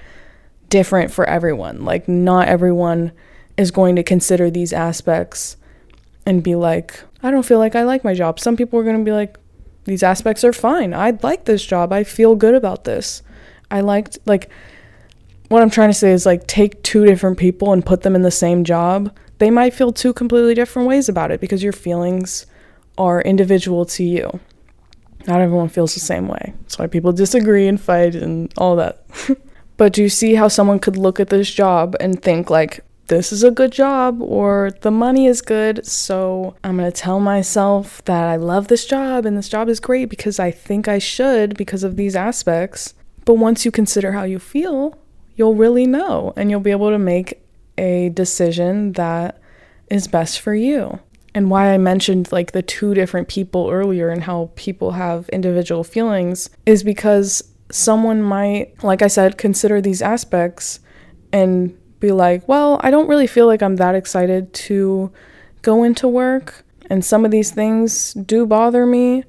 different 0.69 1.11
for 1.11 1.25
everyone. 1.25 1.85
Like, 1.85 2.09
not 2.09 2.49
everyone 2.49 3.13
is 3.57 3.71
going 3.71 3.97
to 3.97 4.03
consider 4.03 4.51
these 4.51 4.73
aspects 4.73 5.57
and 6.25 6.43
be 6.43 6.55
like, 6.55 7.01
I 7.23 7.31
don't 7.31 7.47
feel 7.47 7.59
like 7.59 7.75
I 7.75 7.85
like 7.85 8.05
my 8.05 8.15
job. 8.15 8.39
Some 8.41 8.57
people 8.57 8.79
are 8.79 8.85
going 8.85 8.99
to 8.99 9.05
be 9.05 9.13
like, 9.13 9.39
these 9.85 10.03
aspects 10.03 10.45
are 10.45 10.53
fine. 10.53 10.93
I 10.93 11.17
like 11.23 11.45
this 11.45 11.65
job. 11.65 11.93
I 11.93 12.05
feel 12.05 12.35
good 12.35 12.55
about 12.55 12.85
this. 12.85 13.23
I 13.71 13.81
liked, 13.81 14.19
like, 14.27 14.51
what 15.49 15.63
I'm 15.63 15.71
trying 15.71 15.91
to 15.91 15.95
say 15.95 16.13
is 16.13 16.27
like, 16.27 16.47
take 16.47 16.83
two 16.83 17.05
different 17.05 17.39
people 17.39 17.73
and 17.73 17.87
put 17.87 18.03
them 18.03 18.15
in 18.17 18.23
the 18.23 18.31
same 18.31 18.65
job. 18.65 19.17
They 19.39 19.51
might 19.51 19.75
feel 19.75 19.93
two 19.93 20.13
completely 20.13 20.55
different 20.55 20.89
ways 20.89 21.09
about 21.09 21.31
it 21.31 21.41
because 21.41 21.63
your 21.63 21.73
feelings 21.73 22.47
are 22.99 23.21
individual 23.21 23.85
to 23.85 24.03
you. 24.03 24.41
Not 25.27 25.41
everyone 25.41 25.69
feels 25.69 25.95
the 25.95 26.01
same 26.01 26.29
way. 26.29 26.55
That's 26.63 26.79
why 26.79 26.87
people 26.87 27.13
disagree 27.13 27.67
and 27.69 27.81
fight 27.81 28.15
and 28.15 28.53
all 28.57 28.77
that. 28.77 29.05
but 29.77 29.93
do 29.93 30.03
you 30.03 30.09
see 30.09 30.35
how 30.35 30.49
someone 30.49 30.79
could 30.79 30.97
look 30.97 31.21
at 31.21 31.31
this 31.31 31.51
job 31.51 31.97
and 32.01 32.23
think, 32.23 32.51
like, 32.51 32.85
this 33.09 33.33
is 33.33 33.45
a 33.45 33.51
good 33.51 33.73
job 33.73 34.21
or 34.21 34.71
the 34.81 34.91
money 34.91 35.27
is 35.27 35.41
good. 35.41 35.87
So 35.87 36.57
I'm 36.65 36.77
going 36.77 36.91
to 36.91 36.97
tell 36.97 37.21
myself 37.21 38.05
that 38.05 38.27
I 38.27 38.37
love 38.37 38.69
this 38.69 38.85
job 38.85 39.25
and 39.25 39.37
this 39.37 39.49
job 39.49 39.69
is 39.69 39.81
great 39.81 40.07
because 40.07 40.39
I 40.39 40.51
think 40.51 40.89
I 40.89 40.99
should 40.99 41.57
because 41.57 41.85
of 41.85 41.97
these 41.97 42.17
aspects. 42.17 42.95
But 43.25 43.35
once 43.35 43.65
you 43.65 43.71
consider 43.71 44.13
how 44.13 44.25
you 44.25 44.39
feel, 44.39 44.99
you'll 45.37 45.55
really 45.55 45.87
know 45.87 46.33
and 46.37 46.51
you'll 46.51 46.61
be 46.61 46.71
able 46.71 46.91
to 46.91 46.99
make 46.99 47.43
a 47.79 48.11
decision 48.11 48.93
that 48.93 49.41
is 49.91 50.09
best 50.09 50.41
for 50.41 50.55
you. 50.55 50.99
And 51.35 51.51
why 51.51 51.73
I 51.73 51.79
mentioned 51.79 52.33
like 52.33 52.53
the 52.53 52.63
two 52.63 52.95
different 52.95 53.29
people 53.29 53.69
earlier 53.71 54.09
and 54.09 54.25
how 54.25 54.51
people 54.57 54.93
have 54.93 55.29
individual 55.29 55.85
feelings 55.85 56.49
is 56.65 56.83
because 56.83 57.43
someone 57.77 58.23
might, 58.23 58.83
like 58.83 59.03
I 59.03 59.07
said, 59.07 59.39
consider 59.39 59.81
these 59.81 60.03
aspects 60.03 60.81
and 61.33 61.77
be 62.01 62.13
like, 62.13 62.47
well, 62.49 62.81
I 62.83 62.91
don't 62.91 63.09
really 63.09 63.27
feel 63.27 63.47
like 63.47 63.63
I'm 63.63 63.77
that 63.77 63.95
excited 63.95 64.53
to 64.53 65.13
go 65.63 65.85
into 65.85 66.09
work. 66.09 66.65
And 66.89 67.05
some 67.05 67.25
of 67.25 67.31
these 67.31 67.51
things 67.51 68.15
do 68.15 68.47
bother 68.47 68.87
me, 68.87 69.25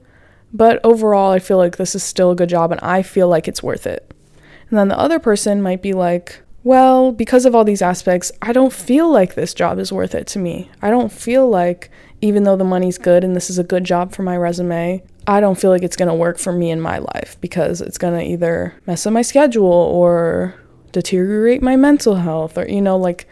but 0.54 0.80
overall, 0.84 1.32
I 1.32 1.40
feel 1.40 1.58
like 1.58 1.78
this 1.78 1.96
is 1.96 2.04
still 2.04 2.32
a 2.32 2.36
good 2.36 2.50
job 2.50 2.72
and 2.72 2.80
I 2.82 3.02
feel 3.02 3.28
like 3.28 3.48
it's 3.48 3.64
worth 3.64 3.88
it. 3.88 4.14
And 4.70 4.78
then 4.78 4.90
the 4.90 5.00
other 5.00 5.20
person 5.20 5.62
might 5.62 5.82
be 5.82 5.94
like, 5.94 6.42
well, 6.64 7.12
because 7.12 7.46
of 7.46 7.56
all 7.56 7.64
these 7.64 7.82
aspects, 7.82 8.32
I 8.42 8.52
don't 8.52 8.74
feel 8.74 9.12
like 9.12 9.36
this 9.36 9.54
job 9.54 9.80
is 9.80 9.92
worth 9.92 10.14
it 10.14 10.28
to 10.28 10.40
me. 10.40 10.70
I 10.82 10.90
don't 10.90 11.12
feel 11.12 11.50
like, 11.50 11.90
even 12.22 12.44
though 12.44 12.58
the 12.58 12.64
money's 12.64 12.98
good 12.98 13.24
and 13.24 13.36
this 13.36 13.50
is 13.50 13.58
a 13.58 13.64
good 13.64 13.84
job 13.84 14.14
for 14.14 14.24
my 14.24 14.36
resume, 14.38 15.04
I 15.28 15.42
don't 15.42 15.60
feel 15.60 15.72
like 15.72 15.84
it's 15.84 15.98
going 15.98 16.08
to 16.08 16.14
work 16.14 16.38
for 16.38 16.54
me 16.54 16.72
in 16.72 16.80
my 16.80 17.00
life 17.00 17.38
because 17.42 17.82
it's 17.82 17.98
going 17.98 18.18
to 18.18 18.26
either 18.26 18.74
mess 18.88 19.06
up 19.06 19.12
my 19.12 19.22
schedule 19.22 19.66
or 19.66 20.56
deteriorate 20.94 21.62
my 21.62 21.76
mental 21.76 22.16
health 22.16 22.58
or, 22.58 22.66
you 22.68 22.82
know, 22.82 22.96
like 22.96 23.28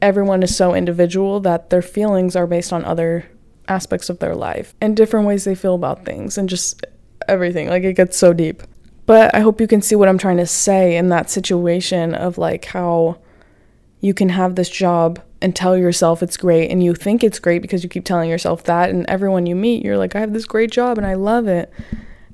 everyone 0.00 0.44
is 0.44 0.54
so 0.54 0.72
individual 0.72 1.40
that 1.40 1.70
their 1.70 1.82
feelings 1.82 2.36
are 2.36 2.46
based 2.46 2.72
on 2.72 2.84
other 2.84 3.28
aspects 3.66 4.08
of 4.08 4.20
their 4.20 4.36
life 4.36 4.74
and 4.80 4.96
different 4.96 5.26
ways 5.26 5.44
they 5.44 5.54
feel 5.54 5.74
about 5.74 6.04
things 6.04 6.38
and 6.38 6.48
just 6.48 6.86
everything. 7.26 7.68
Like 7.68 7.82
it 7.82 7.94
gets 7.94 8.16
so 8.16 8.32
deep. 8.32 8.62
But 9.06 9.34
I 9.34 9.40
hope 9.40 9.60
you 9.60 9.66
can 9.66 9.82
see 9.82 9.96
what 9.96 10.08
I'm 10.08 10.18
trying 10.18 10.36
to 10.36 10.46
say 10.46 10.96
in 10.96 11.08
that 11.08 11.28
situation 11.28 12.14
of 12.14 12.38
like 12.38 12.66
how 12.66 13.18
you 14.00 14.14
can 14.14 14.30
have 14.30 14.54
this 14.54 14.68
job 14.68 15.20
and 15.42 15.54
tell 15.54 15.76
yourself 15.76 16.22
it's 16.22 16.36
great 16.36 16.70
and 16.70 16.82
you 16.82 16.94
think 16.94 17.24
it's 17.24 17.38
great 17.38 17.62
because 17.62 17.82
you 17.82 17.88
keep 17.88 18.04
telling 18.04 18.28
yourself 18.28 18.64
that 18.64 18.90
and 18.90 19.06
everyone 19.08 19.46
you 19.46 19.54
meet 19.54 19.84
you're 19.84 19.98
like 19.98 20.14
I 20.14 20.20
have 20.20 20.32
this 20.32 20.44
great 20.44 20.70
job 20.70 20.98
and 20.98 21.06
I 21.06 21.14
love 21.14 21.46
it. 21.46 21.72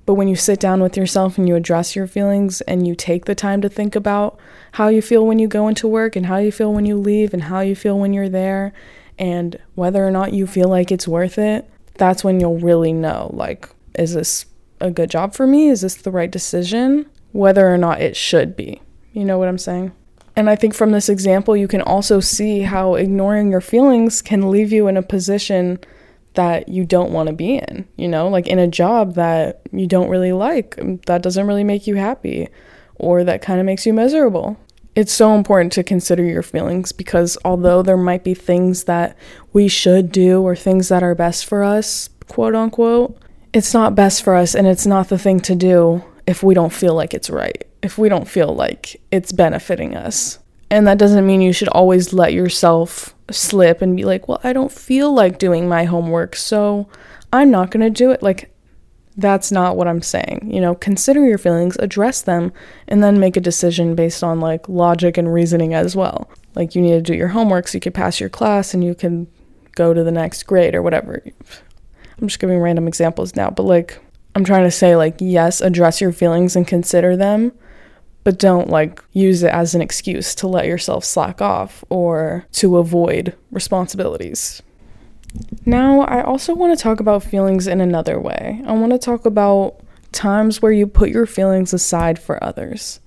But 0.04 0.14
when 0.14 0.28
you 0.28 0.37
sit 0.37 0.61
down 0.61 0.80
with 0.80 0.96
yourself 0.96 1.37
and 1.37 1.49
you 1.49 1.56
address 1.56 1.96
your 1.96 2.06
feelings 2.06 2.61
and 2.62 2.87
you 2.87 2.94
take 2.94 3.25
the 3.25 3.35
time 3.35 3.61
to 3.62 3.68
think 3.68 3.96
about 3.96 4.38
how 4.73 4.87
you 4.87 5.02
feel 5.02 5.26
when 5.26 5.40
you 5.40 5.49
go 5.49 5.66
into 5.66 5.88
work 5.88 6.14
and 6.14 6.26
how 6.26 6.37
you 6.37 6.52
feel 6.52 6.73
when 6.73 6.87
you 6.87 6.96
leave 6.96 7.35
and 7.35 7.44
how 7.44 7.58
you 7.58 7.75
feel 7.75 7.99
when 7.99 8.12
you're 8.12 8.28
there 8.28 8.73
and 9.18 9.58
whether 9.75 10.06
or 10.06 10.12
not 10.12 10.32
you 10.32 10.46
feel 10.46 10.68
like 10.68 10.92
it's 10.92 11.08
worth 11.08 11.38
it, 11.38 11.68
that's 11.94 12.23
when 12.23 12.38
you'll 12.38 12.58
really 12.58 12.92
know 12.92 13.30
like 13.32 13.68
is 13.99 14.14
this 14.14 14.46
a 14.80 14.90
good 14.90 15.11
job 15.11 15.35
for 15.35 15.46
me? 15.46 15.68
Is 15.68 15.80
this 15.80 15.96
the 15.96 16.11
right 16.11 16.30
decision? 16.30 17.06
Whether 17.32 17.73
or 17.73 17.78
not 17.78 18.00
it 18.00 18.16
should 18.16 18.54
be. 18.54 18.80
You 19.12 19.25
know 19.25 19.38
what 19.38 19.49
I'm 19.49 19.58
saying? 19.58 19.92
And 20.36 20.50
I 20.50 20.56
think 20.56 20.74
from 20.74 20.92
this 20.92 21.08
example, 21.08 21.56
you 21.56 21.66
can 21.66 21.80
also 21.80 22.20
see 22.20 22.60
how 22.60 22.94
ignoring 22.94 23.50
your 23.50 23.62
feelings 23.62 24.20
can 24.20 24.50
leave 24.50 24.70
you 24.70 24.86
in 24.86 24.98
a 24.98 25.02
position 25.02 25.78
that 26.34 26.68
you 26.68 26.84
don't 26.84 27.10
want 27.10 27.28
to 27.28 27.32
be 27.32 27.56
in, 27.56 27.88
you 27.96 28.06
know, 28.06 28.28
like 28.28 28.46
in 28.46 28.58
a 28.58 28.68
job 28.68 29.14
that 29.14 29.62
you 29.72 29.86
don't 29.86 30.10
really 30.10 30.32
like, 30.32 30.76
mm, 30.76 31.02
that 31.06 31.22
doesn't 31.22 31.46
really 31.46 31.64
make 31.64 31.86
you 31.86 31.94
happy, 31.94 32.48
or 32.96 33.24
that 33.24 33.40
kind 33.40 33.58
of 33.58 33.64
makes 33.64 33.86
you 33.86 33.94
miserable. 33.94 34.58
It's 34.94 35.12
so 35.12 35.34
important 35.34 35.72
to 35.72 35.82
consider 35.82 36.22
your 36.22 36.42
feelings 36.42 36.92
because 36.92 37.38
although 37.42 37.82
there 37.82 37.96
might 37.96 38.22
be 38.22 38.34
things 38.34 38.84
that 38.84 39.16
we 39.54 39.68
should 39.68 40.12
do 40.12 40.42
or 40.42 40.54
things 40.54 40.88
that 40.88 41.02
are 41.02 41.14
best 41.14 41.46
for 41.46 41.62
us, 41.62 42.10
quote 42.28 42.54
unquote, 42.54 43.18
it's 43.54 43.72
not 43.72 43.94
best 43.94 44.22
for 44.22 44.34
us 44.34 44.54
and 44.54 44.66
it's 44.66 44.86
not 44.86 45.08
the 45.08 45.18
thing 45.18 45.40
to 45.40 45.54
do 45.54 46.04
if 46.26 46.42
we 46.42 46.54
don't 46.54 46.73
feel 46.73 46.95
like 46.95 47.14
it's 47.14 47.30
right, 47.30 47.66
if 47.83 47.99
we 47.99 48.09
don't 48.09 48.28
feel 48.28 48.54
like 48.54 49.00
it's 49.11 49.33
benefiting 49.33 49.97
us. 49.97 50.38
And 50.71 50.87
that 50.87 50.99
doesn't 50.99 51.26
mean 51.26 51.40
you 51.40 51.52
should 51.52 51.68
always 51.68 52.12
let 52.12 52.33
yourself 52.33 53.14
slip 53.30 53.83
and 53.83 53.97
be 53.97 54.04
like, 54.04 54.26
well, 54.26 54.40
I 54.42 54.52
don't 54.52 54.73
feel 54.73 55.12
like 55.12 55.38
doing 55.38 55.68
my 55.68 55.85
homework, 55.85 56.35
so 56.35 56.88
I'm 57.33 57.50
not 57.50 57.71
going 57.71 57.85
to 57.85 57.90
do 57.90 58.11
it. 58.11 58.23
Like, 58.23 58.52
that's 59.16 59.52
not 59.52 59.76
what 59.76 59.88
I'm 59.88 60.02
saying. 60.02 60.50
You 60.52 60.61
know, 60.61 60.75
consider 60.75 61.25
your 61.25 61.38
feelings, 61.38 61.76
address 61.76 62.21
them, 62.21 62.52
and 62.88 63.02
then 63.02 63.21
make 63.21 63.37
a 63.37 63.40
decision 63.40 63.95
based 63.95 64.23
on 64.25 64.40
like 64.40 64.68
logic 64.68 65.16
and 65.16 65.33
reasoning 65.33 65.73
as 65.73 65.95
well. 65.95 66.28
Like, 66.54 66.75
you 66.75 66.83
need 66.83 66.92
to 66.92 67.00
do 67.00 67.14
your 67.14 67.28
homework 67.28 67.68
so 67.68 67.76
you 67.76 67.80
can 67.80 67.92
pass 67.92 68.18
your 68.18 68.28
class 68.28 68.75
and 68.75 68.83
you 68.83 68.95
can 68.95 69.28
go 69.76 69.95
to 69.95 70.02
the 70.02 70.11
next 70.11 70.42
grade 70.45 70.75
or 70.75 70.83
whatever. 70.83 71.23
I'm 72.21 72.28
just 72.28 72.40
giving 72.40 72.59
random 72.59 72.88
examples 72.88 73.37
now, 73.37 73.50
but 73.50 73.64
like 73.64 74.00
I'm 74.36 74.44
trying 74.44 74.64
to 74.64 74.70
say 74.70 74.96
like 74.96 75.14
yes, 75.18 75.62
address 75.62 75.98
your 75.98 76.12
feelings 76.12 76.56
and 76.56 76.66
consider 76.66 77.16
them, 77.16 77.52
but 78.22 78.38
don't 78.38 78.68
like 78.68 79.02
use 79.12 79.42
it 79.42 79.50
as 79.50 79.74
an 79.74 79.80
excuse 79.80 80.34
to 80.34 80.46
let 80.46 80.66
yourself 80.66 81.06
slack 81.06 81.40
off 81.40 81.82
or 81.88 82.44
to 82.52 82.76
avoid 82.76 83.34
responsibilities. 83.50 84.60
Now, 85.64 86.02
I 86.02 86.22
also 86.22 86.54
want 86.54 86.76
to 86.76 86.82
talk 86.82 87.00
about 87.00 87.25
feelings 87.25 87.66
in 87.66 87.80
another 87.80 88.20
way. 88.20 88.60
I 88.66 88.72
want 88.72 88.92
to 88.92 88.99
talk 88.99 89.25
about 89.25 89.80
times 90.12 90.60
where 90.60 90.72
you 90.72 90.86
put 90.86 91.08
your 91.08 91.25
feelings 91.25 91.72
aside 91.72 92.18
for 92.18 92.42
others. 92.44 93.00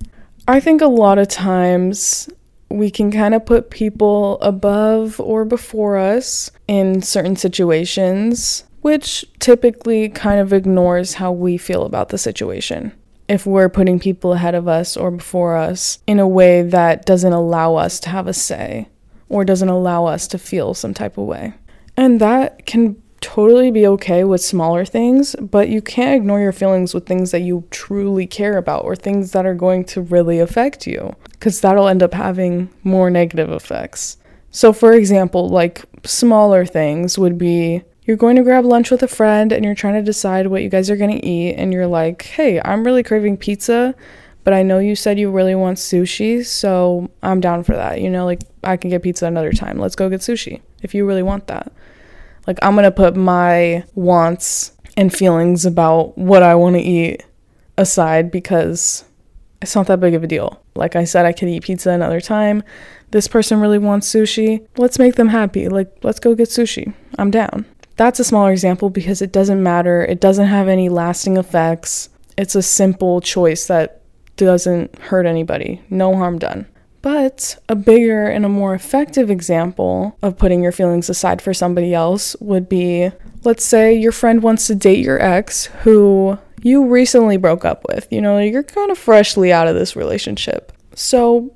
I 0.48 0.60
think 0.60 0.82
a 0.82 0.88
lot 0.88 1.20
of 1.20 1.28
times 1.28 2.28
we 2.70 2.90
can 2.90 3.12
kind 3.12 3.36
of 3.36 3.46
put 3.46 3.70
people 3.70 4.40
above 4.42 5.20
or 5.20 5.46
before 5.46 5.96
us 5.96 6.50
in 6.68 7.04
certain 7.04 7.36
situations 7.36 8.64
which 8.90 9.24
typically 9.38 10.10
kind 10.10 10.40
of 10.40 10.52
ignores 10.52 11.14
how 11.14 11.32
we 11.32 11.58
feel 11.58 11.84
about 11.84 12.10
the 12.10 12.18
situation. 12.18 12.92
If 13.28 13.46
we're 13.46 13.70
putting 13.70 14.00
people 14.00 14.34
ahead 14.34 14.56
of 14.56 14.68
us 14.68 14.98
or 14.98 15.12
before 15.12 15.56
us 15.56 16.00
in 16.08 16.18
a 16.18 16.28
way 16.28 16.64
that 16.64 17.06
doesn't 17.06 17.32
allow 17.32 17.76
us 17.76 18.00
to 18.00 18.10
have 18.10 18.26
a 18.26 18.34
say 18.34 18.90
or 19.30 19.46
doesn't 19.46 19.70
allow 19.70 20.06
us 20.06 20.28
to 20.30 20.40
feel 20.40 20.74
some 20.74 20.96
type 20.96 21.20
of 21.20 21.26
way. 21.26 21.54
And 21.96 22.20
that 22.20 22.66
can 22.66 23.00
totally 23.22 23.70
be 23.70 23.86
okay 23.86 24.24
with 24.24 24.42
smaller 24.42 24.86
things, 24.86 25.36
but 25.40 25.70
you 25.70 25.84
can't 25.84 26.16
ignore 26.16 26.40
your 26.40 26.52
feelings 26.52 26.96
with 26.96 27.06
things 27.06 27.30
that 27.30 27.42
you 27.42 27.68
truly 27.70 28.26
care 28.26 28.58
about 28.58 28.86
or 28.86 28.96
things 28.96 29.34
that 29.34 29.46
are 29.46 29.54
going 29.54 29.84
to 29.84 30.02
really 30.02 30.40
affect 30.40 30.88
you, 30.88 31.16
because 31.34 31.62
that'll 31.62 31.88
end 31.88 32.02
up 32.02 32.16
having 32.16 32.72
more 32.84 33.12
negative 33.12 33.52
effects. 33.52 34.18
So, 34.50 34.74
for 34.74 34.94
example, 34.94 35.48
like 35.48 35.86
smaller 36.06 36.66
things 36.66 37.20
would 37.20 37.38
be 37.38 37.84
you're 38.10 38.18
going 38.18 38.36
to 38.38 38.42
grab 38.42 38.66
lunch 38.66 38.90
with 38.90 39.04
a 39.04 39.08
friend 39.08 39.52
and 39.52 39.64
you're 39.64 39.76
trying 39.76 39.94
to 39.94 40.02
decide 40.02 40.48
what 40.48 40.64
you 40.64 40.68
guys 40.68 40.90
are 40.90 40.96
going 40.96 41.16
to 41.16 41.24
eat 41.24 41.54
and 41.54 41.72
you're 41.72 41.86
like, 41.86 42.24
"Hey, 42.24 42.60
I'm 42.66 42.84
really 42.84 43.04
craving 43.04 43.38
pizza, 43.38 43.94
but 44.44 44.52
I 44.52 44.64
know 44.64 44.80
you 44.80 44.96
said 44.96 45.20
you 45.20 45.30
really 45.30 45.54
want 45.54 45.78
sushi, 45.78 46.44
so 46.44 47.12
I'm 47.22 47.40
down 47.40 47.64
for 47.64 47.76
that. 47.76 48.02
You 48.02 48.10
know, 48.10 48.26
like 48.26 48.42
I 48.64 48.78
can 48.78 48.90
get 48.90 49.04
pizza 49.04 49.28
another 49.28 49.54
time. 49.54 49.78
Let's 49.78 49.96
go 49.96 50.10
get 50.10 50.22
sushi 50.22 50.60
if 50.82 50.96
you 50.96 51.06
really 51.06 51.22
want 51.22 51.46
that." 51.46 51.72
Like 52.48 52.58
I'm 52.64 52.74
going 52.74 52.86
to 52.86 52.92
put 52.92 53.16
my 53.16 53.84
wants 53.94 54.72
and 54.98 55.14
feelings 55.14 55.68
about 55.68 56.18
what 56.18 56.42
I 56.42 56.56
want 56.56 56.78
to 56.78 56.82
eat 56.82 57.24
aside 57.78 58.32
because 58.32 59.04
it's 59.62 59.76
not 59.76 59.86
that 59.86 60.00
big 60.00 60.16
of 60.16 60.24
a 60.24 60.28
deal. 60.28 60.60
Like 60.74 60.96
I 60.96 61.04
said, 61.04 61.28
I 61.28 61.32
could 61.32 61.48
eat 61.48 61.62
pizza 61.62 61.92
another 61.92 62.22
time. 62.22 62.64
This 63.12 63.28
person 63.28 63.60
really 63.60 63.78
wants 63.78 64.12
sushi. 64.12 64.66
Let's 64.80 64.98
make 64.98 65.14
them 65.14 65.28
happy. 65.28 65.70
Like, 65.70 65.96
let's 66.02 66.20
go 66.20 66.34
get 66.34 66.50
sushi. 66.50 66.92
I'm 67.20 67.30
down. 67.30 67.68
That's 68.00 68.22
a 68.22 68.24
smaller 68.24 68.54
example 68.54 68.90
because 68.90 69.22
it 69.22 69.34
doesn't 69.34 69.62
matter. 69.62 70.06
It 70.06 70.22
doesn't 70.22 70.48
have 70.48 70.70
any 70.70 70.88
lasting 70.88 71.36
effects. 71.36 72.08
It's 72.38 72.56
a 72.56 72.62
simple 72.62 73.20
choice 73.20 73.68
that 73.68 74.04
doesn't 74.38 74.98
hurt 75.00 75.26
anybody. 75.26 75.82
No 75.90 76.16
harm 76.16 76.40
done. 76.40 76.66
But 77.02 77.58
a 77.68 77.76
bigger 77.76 78.24
and 78.24 78.46
a 78.46 78.50
more 78.50 78.74
effective 78.74 79.30
example 79.30 80.18
of 80.22 80.38
putting 80.38 80.64
your 80.64 80.72
feelings 80.72 81.10
aside 81.10 81.42
for 81.42 81.54
somebody 81.54 81.94
else 81.94 82.38
would 82.40 82.70
be 82.70 83.12
let's 83.44 83.66
say 83.66 83.94
your 83.94 84.14
friend 84.14 84.42
wants 84.42 84.68
to 84.68 84.76
date 84.76 85.04
your 85.04 85.22
ex 85.22 85.66
who 85.84 86.40
you 86.64 86.88
recently 86.88 87.36
broke 87.36 87.66
up 87.66 87.86
with. 87.90 88.08
You 88.10 88.22
know, 88.22 88.40
you're 88.40 88.64
kind 88.64 88.92
of 88.92 88.98
freshly 88.98 89.52
out 89.52 89.68
of 89.68 89.76
this 89.76 89.98
relationship. 89.98 90.72
So 90.96 91.54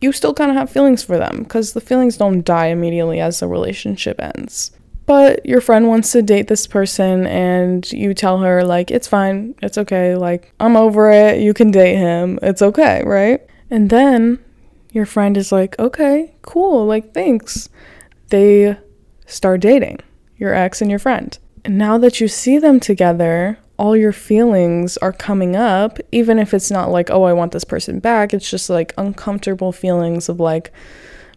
you 0.00 0.12
still 0.12 0.32
kind 0.32 0.50
of 0.50 0.56
have 0.56 0.70
feelings 0.70 1.02
for 1.02 1.18
them 1.18 1.42
because 1.42 1.74
the 1.74 1.82
feelings 1.82 2.16
don't 2.16 2.42
die 2.42 2.68
immediately 2.68 3.20
as 3.20 3.40
the 3.40 3.48
relationship 3.48 4.18
ends. 4.18 4.70
But 5.06 5.44
your 5.44 5.60
friend 5.60 5.88
wants 5.88 6.12
to 6.12 6.22
date 6.22 6.48
this 6.48 6.66
person 6.66 7.26
and 7.26 7.90
you 7.92 8.14
tell 8.14 8.38
her, 8.38 8.64
like, 8.64 8.90
it's 8.90 9.06
fine, 9.06 9.54
it's 9.60 9.76
okay, 9.76 10.16
like, 10.16 10.52
I'm 10.58 10.76
over 10.76 11.10
it, 11.10 11.40
you 11.40 11.52
can 11.52 11.70
date 11.70 11.96
him, 11.96 12.38
it's 12.40 12.62
okay, 12.62 13.02
right? 13.04 13.40
And 13.70 13.90
then 13.90 14.38
your 14.92 15.04
friend 15.04 15.36
is 15.36 15.52
like, 15.52 15.78
okay, 15.78 16.34
cool, 16.42 16.86
like, 16.86 17.12
thanks. 17.12 17.68
They 18.28 18.78
start 19.26 19.60
dating, 19.60 19.98
your 20.38 20.54
ex 20.54 20.80
and 20.80 20.90
your 20.90 20.98
friend. 20.98 21.36
And 21.66 21.76
now 21.76 21.98
that 21.98 22.20
you 22.20 22.28
see 22.28 22.58
them 22.58 22.80
together, 22.80 23.58
all 23.76 23.96
your 23.96 24.12
feelings 24.12 24.96
are 24.98 25.12
coming 25.12 25.56
up, 25.56 25.98
even 26.12 26.38
if 26.38 26.54
it's 26.54 26.70
not 26.70 26.90
like, 26.90 27.10
oh, 27.10 27.24
I 27.24 27.32
want 27.32 27.52
this 27.52 27.64
person 27.64 27.98
back. 28.00 28.32
It's 28.32 28.50
just 28.50 28.70
like 28.70 28.94
uncomfortable 28.96 29.72
feelings 29.72 30.28
of 30.28 30.40
like, 30.40 30.72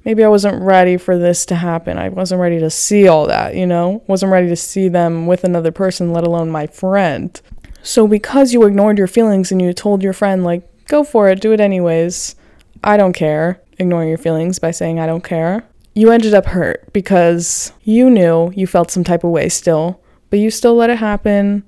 maybe 0.08 0.24
I 0.24 0.30
wasn't 0.30 0.64
ready 0.64 0.96
for 0.96 1.18
this 1.18 1.46
to 1.48 1.56
happen. 1.56 1.98
I 1.98 2.08
wasn't 2.08 2.40
ready 2.40 2.60
to 2.60 2.70
see 2.70 3.10
all 3.10 3.28
that, 3.28 3.56
you 3.56 3.68
know? 3.68 4.02
Wasn't 4.08 4.32
ready 4.32 4.48
to 4.48 4.56
see 4.56 4.88
them 4.88 5.28
with 5.28 5.44
another 5.44 5.74
person, 5.74 6.14
let 6.14 6.24
alone 6.24 6.50
my 6.50 6.66
friend. 6.66 7.40
So 7.84 8.08
because 8.08 8.54
you 8.54 8.64
ignored 8.64 8.98
your 8.98 9.08
feelings 9.08 9.52
and 9.52 9.62
you 9.62 9.74
told 9.74 10.02
your 10.02 10.14
friend 10.14 10.46
like, 10.46 10.64
"Go 10.86 11.04
for 11.04 11.28
it, 11.28 11.42
do 11.42 11.52
it 11.52 11.60
anyways." 11.60 12.38
I 12.86 12.96
don't 12.96 13.12
care. 13.12 13.60
Ignoring 13.80 14.08
your 14.08 14.18
feelings 14.18 14.60
by 14.60 14.72
saying 14.72 14.98
I 14.98 15.08
don't 15.08 15.26
care. 15.26 15.66
You 15.94 16.10
ended 16.12 16.34
up 16.34 16.46
hurt 16.46 16.94
because 16.94 17.74
you 17.84 18.10
knew 18.10 18.54
you 18.56 18.66
felt 18.66 18.92
some 18.92 19.04
type 19.04 19.26
of 19.26 19.32
way 19.32 19.50
still, 19.50 20.00
but 20.30 20.40
you 20.40 20.50
still 20.52 20.76
let 20.76 20.90
it 20.90 21.00
happen 21.00 21.64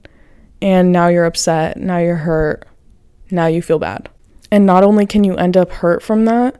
and 0.62 0.94
now 0.94 1.10
you're 1.10 1.26
upset, 1.26 1.76
now 1.76 1.98
you're 1.98 2.24
hurt, 2.24 2.66
now 3.32 3.48
you 3.48 3.62
feel 3.62 3.80
bad. 3.80 4.08
And 4.50 4.66
not 4.66 4.86
only 4.86 5.06
can 5.06 5.26
you 5.26 5.36
end 5.36 5.58
up 5.58 5.72
hurt 5.72 6.02
from 6.02 6.24
that, 6.24 6.56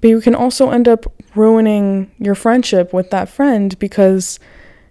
but 0.00 0.08
you 0.08 0.20
can 0.20 0.34
also 0.34 0.70
end 0.70 0.88
up 0.88 1.12
ruining 1.34 2.10
your 2.18 2.34
friendship 2.34 2.92
with 2.92 3.10
that 3.10 3.28
friend 3.28 3.78
because 3.78 4.38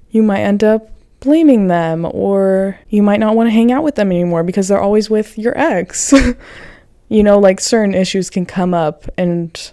you 0.10 0.24
might 0.24 0.42
end 0.42 0.64
up 0.64 0.90
blaming 1.20 1.68
them 1.68 2.06
or 2.12 2.80
you 2.90 3.02
might 3.02 3.20
not 3.20 3.36
want 3.36 3.48
to 3.48 3.52
hang 3.52 3.72
out 3.72 3.84
with 3.84 3.96
them 3.96 4.12
anymore 4.12 4.44
because 4.44 4.68
they're 4.68 4.80
always 4.80 5.10
with 5.10 5.38
your 5.38 5.58
ex. 5.58 6.14
you 7.10 7.24
know, 7.24 7.40
like 7.40 7.60
certain 7.60 7.96
issues 7.96 8.30
can 8.30 8.46
come 8.46 8.74
up 8.74 9.06
and 9.18 9.72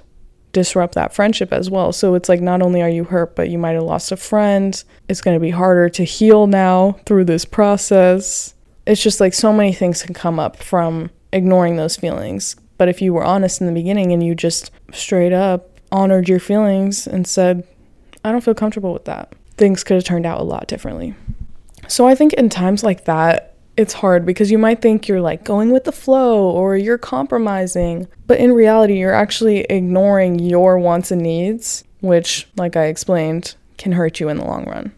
disrupt 0.53 0.95
that 0.95 1.13
friendship 1.13 1.53
as 1.53 1.69
well. 1.69 1.93
So 1.93 2.15
it's 2.15 2.29
like 2.29 2.41
not 2.41 2.63
only 2.63 2.81
are 2.81 2.89
you 2.89 3.05
hurt, 3.05 3.37
but 3.37 3.51
you 3.51 3.59
might 3.59 3.73
have 3.73 3.83
lost 3.83 4.13
a 4.13 4.17
friend. 4.17 4.83
It's 5.09 5.21
going 5.21 5.37
to 5.37 5.41
be 5.41 5.51
harder 5.51 5.89
to 5.91 6.05
heal 6.05 6.47
now 6.47 6.93
through 7.05 7.25
this 7.25 7.45
process. 7.45 8.55
It's 8.87 9.03
just 9.03 9.21
like 9.21 9.35
so 9.35 9.53
many 9.53 9.73
things 9.73 10.03
can 10.03 10.15
come 10.15 10.39
up 10.39 10.63
from 10.63 11.11
ignoring 11.33 11.77
those 11.77 11.97
feelings. 11.97 12.57
But 12.77 12.89
if 12.89 13.01
you 13.01 13.13
were 13.13 13.25
honest 13.25 13.61
in 13.61 13.67
the 13.67 13.73
beginning 13.73 14.13
and 14.13 14.23
you 14.23 14.35
just 14.35 14.71
straight 14.93 15.33
up 15.33 15.71
honored 15.93 16.29
your 16.29 16.41
feelings 16.41 17.07
and 17.07 17.27
said, 17.27 17.67
I 18.25 18.33
don't 18.33 18.43
feel 18.43 18.55
comfortable 18.55 18.93
with 18.93 19.05
that, 19.05 19.33
things 19.57 19.85
could 19.85 19.95
have 19.95 20.05
turned 20.05 20.27
out 20.27 20.41
a 20.41 20.45
lot 20.45 20.67
differently. 20.67 21.15
So 21.89 22.07
I 22.07 22.15
think 22.15 22.33
in 22.33 22.49
times 22.49 22.83
like 22.83 23.05
that, 23.05 23.55
it's 23.77 23.93
hard 23.93 24.25
because 24.25 24.51
you 24.51 24.59
might 24.59 24.81
think 24.81 25.09
you're 25.09 25.21
like 25.21 25.45
going 25.45 25.71
with 25.71 25.85
the 25.85 25.93
flow 25.93 26.49
or 26.51 26.77
you're 26.77 26.99
compromising, 26.99 28.07
but 28.27 28.39
in 28.39 28.53
reality, 28.53 28.99
you're 28.99 29.13
actually 29.13 29.61
ignoring 29.63 30.39
your 30.39 30.79
wants 30.79 31.11
and 31.11 31.23
needs, 31.23 31.85
which, 32.01 32.49
like 32.57 32.77
I 32.77 32.85
explained, 32.85 33.57
can 33.77 33.93
hurt 33.93 34.21
you 34.21 34.29
in 34.29 34.37
the 34.37 34.45
long 34.45 34.65
run. 34.65 34.93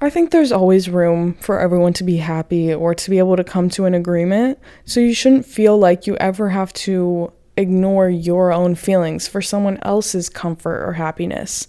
I 0.00 0.10
think 0.10 0.30
there's 0.30 0.52
always 0.52 0.88
room 0.88 1.34
for 1.34 1.58
everyone 1.60 1.92
to 1.94 2.04
be 2.04 2.18
happy 2.18 2.74
or 2.74 2.94
to 2.94 3.10
be 3.10 3.18
able 3.18 3.36
to 3.36 3.44
come 3.44 3.70
to 3.70 3.86
an 3.86 3.94
agreement, 3.94 4.58
so 4.84 5.00
you 5.00 5.14
shouldn't 5.14 5.46
feel 5.46 5.78
like 5.78 6.06
you 6.06 6.16
ever 6.16 6.50
have 6.50 6.72
to 6.74 7.32
ignore 7.56 8.08
your 8.08 8.52
own 8.52 8.74
feelings 8.74 9.28
for 9.28 9.40
someone 9.40 9.78
else's 9.82 10.28
comfort 10.28 10.84
or 10.84 10.92
happiness. 10.92 11.68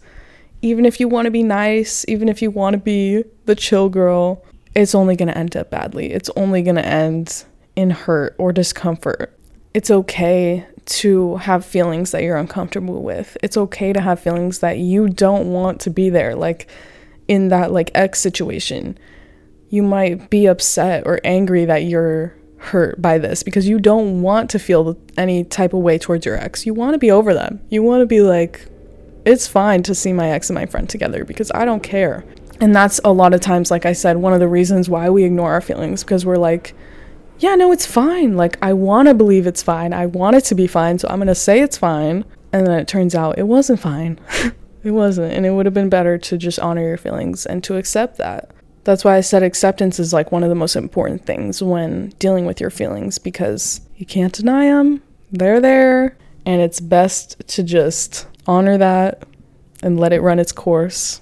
Even 0.61 0.85
if 0.85 0.99
you 0.99 1.07
want 1.07 1.25
to 1.25 1.31
be 1.31 1.43
nice, 1.43 2.03
even 2.07 2.27
if 2.27 2.41
you 2.41 2.49
want 2.49 2.73
to 2.73 2.79
be 2.79 3.23
the 3.45 3.55
chill 3.55 3.87
girl, 3.87 4.43
it's 4.75 4.95
only 4.95 5.15
going 5.15 5.27
to 5.27 5.37
end 5.37 5.55
up 5.55 5.69
badly. 5.69 6.11
It's 6.11 6.29
only 6.35 6.61
going 6.63 6.75
to 6.75 6.85
end 6.85 7.45
in 7.75 7.91
hurt 7.91 8.35
or 8.37 8.51
discomfort. 8.51 9.37
It's 9.73 9.91
okay 9.91 10.65
to 10.85 11.37
have 11.37 11.65
feelings 11.65 12.11
that 12.11 12.23
you're 12.23 12.37
uncomfortable 12.37 13.03
with. 13.03 13.37
It's 13.43 13.57
okay 13.57 13.93
to 13.93 14.01
have 14.01 14.19
feelings 14.19 14.59
that 14.59 14.77
you 14.77 15.09
don't 15.09 15.51
want 15.51 15.81
to 15.81 15.89
be 15.89 16.09
there. 16.09 16.35
Like 16.35 16.67
in 17.27 17.49
that 17.49 17.71
like 17.71 17.91
ex 17.95 18.19
situation, 18.19 18.97
you 19.69 19.83
might 19.83 20.29
be 20.29 20.45
upset 20.45 21.05
or 21.05 21.19
angry 21.23 21.65
that 21.65 21.83
you're 21.83 22.35
hurt 22.57 23.01
by 23.01 23.17
this 23.17 23.43
because 23.43 23.67
you 23.67 23.79
don't 23.79 24.21
want 24.21 24.49
to 24.49 24.59
feel 24.59 24.97
any 25.17 25.43
type 25.43 25.73
of 25.73 25.81
way 25.81 25.97
towards 25.97 26.25
your 26.25 26.35
ex. 26.35 26.65
You 26.65 26.73
want 26.73 26.93
to 26.93 26.97
be 26.97 27.11
over 27.11 27.33
them. 27.33 27.61
You 27.69 27.83
want 27.83 28.01
to 28.01 28.05
be 28.05 28.21
like 28.21 28.67
it's 29.25 29.47
fine 29.47 29.81
to 29.83 29.95
see 29.95 30.13
my 30.13 30.29
ex 30.29 30.49
and 30.49 30.55
my 30.55 30.65
friend 30.65 30.87
together 30.87 31.25
because 31.25 31.51
I 31.53 31.65
don't 31.65 31.81
care. 31.81 32.23
And 32.61 32.75
that's 32.75 33.01
a 33.03 33.11
lot 33.11 33.33
of 33.33 33.41
times, 33.41 33.69
like 33.69 33.85
I 33.85 33.93
said, 33.93 34.17
one 34.17 34.33
of 34.33 34.39
the 34.39 34.47
reasons 34.47 34.87
why 34.87 35.09
we 35.09 35.23
ignore 35.23 35.51
our 35.51 35.61
feelings 35.61 36.03
because 36.03 36.25
we're 36.25 36.37
like, 36.37 36.73
yeah, 37.39 37.55
no, 37.55 37.71
it's 37.71 37.85
fine. 37.85 38.37
Like, 38.37 38.57
I 38.61 38.71
want 38.71 39.09
to 39.09 39.13
believe 39.13 39.45
it's 39.45 39.61
fine. 39.61 39.91
I 39.91 40.05
want 40.05 40.37
it 40.37 40.45
to 40.45 40.55
be 40.55 40.67
fine. 40.67 40.99
So 40.99 41.09
I'm 41.09 41.17
going 41.17 41.27
to 41.27 41.35
say 41.35 41.59
it's 41.59 41.77
fine. 41.77 42.23
And 42.53 42.65
then 42.65 42.79
it 42.79 42.87
turns 42.87 43.13
out 43.13 43.37
it 43.37 43.47
wasn't 43.47 43.81
fine. 43.81 44.19
it 44.85 44.91
wasn't. 44.91 45.33
And 45.33 45.45
it 45.45 45.51
would 45.51 45.65
have 45.65 45.73
been 45.73 45.89
better 45.89 46.17
to 46.17 46.37
just 46.37 46.59
honor 46.59 46.81
your 46.81 46.97
feelings 46.97 47.45
and 47.45 47.63
to 47.63 47.77
accept 47.77 48.17
that. 48.17 48.51
That's 48.83 49.03
why 49.03 49.17
I 49.17 49.21
said 49.21 49.41
acceptance 49.41 49.99
is 49.99 50.13
like 50.13 50.31
one 50.31 50.43
of 50.43 50.49
the 50.49 50.55
most 50.55 50.75
important 50.75 51.25
things 51.25 51.61
when 51.61 52.09
dealing 52.19 52.45
with 52.45 52.61
your 52.61 52.69
feelings 52.69 53.17
because 53.17 53.81
you 53.97 54.05
can't 54.05 54.33
deny 54.33 54.67
them. 54.67 55.01
They're 55.31 55.59
there. 55.59 56.17
And 56.45 56.61
it's 56.61 56.79
best 56.79 57.41
to 57.47 57.63
just 57.63 58.27
honor 58.45 58.77
that 58.77 59.23
and 59.81 59.99
let 59.99 60.13
it 60.13 60.21
run 60.21 60.39
its 60.39 60.51
course 60.51 61.21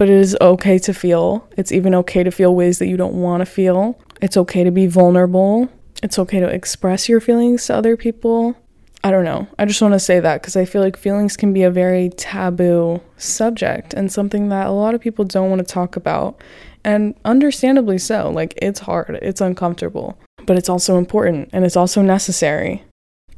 but 0.00 0.08
it 0.08 0.14
is 0.14 0.34
okay 0.40 0.78
to 0.78 0.94
feel. 0.94 1.46
It's 1.58 1.72
even 1.72 1.94
okay 1.96 2.22
to 2.22 2.30
feel 2.30 2.56
ways 2.56 2.78
that 2.78 2.86
you 2.86 2.96
don't 2.96 3.20
want 3.20 3.42
to 3.42 3.44
feel. 3.44 4.00
It's 4.22 4.38
okay 4.38 4.64
to 4.64 4.70
be 4.70 4.86
vulnerable. 4.86 5.68
It's 6.02 6.18
okay 6.18 6.40
to 6.40 6.48
express 6.48 7.06
your 7.06 7.20
feelings 7.20 7.66
to 7.66 7.74
other 7.74 7.98
people. 7.98 8.56
I 9.02 9.10
don't 9.10 9.24
know. 9.24 9.48
I 9.58 9.64
just 9.64 9.80
want 9.80 9.94
to 9.94 10.00
say 10.00 10.20
that 10.20 10.42
because 10.42 10.56
I 10.56 10.66
feel 10.66 10.82
like 10.82 10.96
feelings 10.96 11.36
can 11.36 11.54
be 11.54 11.62
a 11.62 11.70
very 11.70 12.10
taboo 12.10 13.00
subject 13.16 13.94
and 13.94 14.12
something 14.12 14.50
that 14.50 14.66
a 14.66 14.72
lot 14.72 14.94
of 14.94 15.00
people 15.00 15.24
don't 15.24 15.48
want 15.48 15.66
to 15.66 15.72
talk 15.72 15.96
about. 15.96 16.42
And 16.84 17.14
understandably 17.24 17.98
so. 17.98 18.30
Like, 18.30 18.54
it's 18.60 18.80
hard, 18.80 19.18
it's 19.22 19.40
uncomfortable, 19.40 20.18
but 20.44 20.58
it's 20.58 20.68
also 20.68 20.98
important 20.98 21.48
and 21.52 21.64
it's 21.64 21.76
also 21.76 22.02
necessary. 22.02 22.84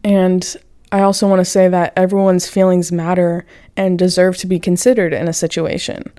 And 0.02 0.56
I 0.90 1.00
also 1.00 1.28
want 1.28 1.40
to 1.40 1.44
say 1.44 1.68
that 1.68 1.92
everyone's 1.96 2.48
feelings 2.48 2.90
matter 2.90 3.46
and 3.76 3.98
deserve 3.98 4.36
to 4.38 4.46
be 4.46 4.58
considered 4.58 5.12
in 5.12 5.28
a 5.28 5.32
situation. 5.32 6.12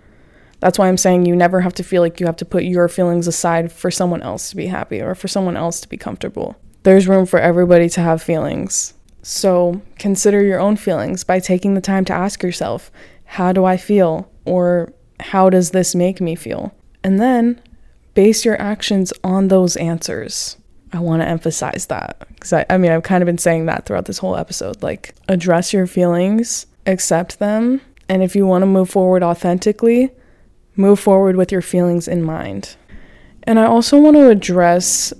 That's 0.61 0.79
why 0.79 0.87
I'm 0.87 0.97
saying 0.97 1.25
you 1.25 1.35
never 1.35 1.59
have 1.61 1.73
to 1.75 1.83
feel 1.83 2.01
like 2.01 2.21
you 2.21 2.25
have 2.25 2.37
to 2.37 2.45
put 2.45 2.63
your 2.63 2.87
feelings 2.87 3.27
aside 3.27 3.71
for 3.71 3.91
someone 3.91 4.21
else 4.21 4.49
to 4.49 4.55
be 4.55 4.67
happy 4.67 5.01
or 5.01 5.13
for 5.13 5.27
someone 5.27 5.57
else 5.57 5.81
to 5.81 5.89
be 5.89 5.97
comfortable. 5.97 6.55
There's 6.83 7.07
room 7.07 7.25
for 7.25 7.39
everybody 7.39 7.89
to 7.89 8.01
have 8.01 8.23
feelings. 8.23 8.92
So 9.23 9.81
consider 9.97 10.43
your 10.43 10.59
own 10.59 10.75
feelings 10.75 11.23
by 11.23 11.39
taking 11.39 11.73
the 11.73 11.81
time 11.81 12.05
to 12.05 12.13
ask 12.13 12.43
yourself, 12.43 12.91
how 13.25 13.51
do 13.51 13.65
I 13.65 13.77
feel? 13.77 14.29
Or 14.45 14.93
how 15.19 15.49
does 15.49 15.71
this 15.71 15.95
make 15.95 16.21
me 16.21 16.35
feel? 16.35 16.75
And 17.03 17.19
then 17.19 17.59
base 18.13 18.45
your 18.45 18.61
actions 18.61 19.11
on 19.23 19.47
those 19.47 19.75
answers. 19.77 20.57
I 20.91 20.99
want 20.99 21.21
to 21.23 21.27
emphasize 21.27 21.87
that 21.87 22.27
because 22.29 22.53
I, 22.53 22.65
I 22.69 22.77
mean, 22.77 22.91
I've 22.91 23.03
kind 23.03 23.23
of 23.23 23.25
been 23.25 23.39
saying 23.39 23.65
that 23.65 23.85
throughout 23.85 24.05
this 24.05 24.19
whole 24.19 24.35
episode. 24.35 24.83
Like, 24.83 25.15
address 25.27 25.73
your 25.73 25.87
feelings, 25.87 26.67
accept 26.85 27.39
them, 27.39 27.81
and 28.07 28.21
if 28.21 28.35
you 28.35 28.45
want 28.45 28.61
to 28.61 28.67
move 28.67 28.89
forward 28.89 29.23
authentically, 29.23 30.11
move 30.75 30.99
forward 30.99 31.35
with 31.35 31.51
your 31.51 31.61
feelings 31.61 32.07
in 32.07 32.21
mind. 32.21 32.75
And 33.43 33.59
I 33.59 33.65
also 33.65 33.99
want 33.99 34.15
to 34.17 34.29
address 34.29 35.13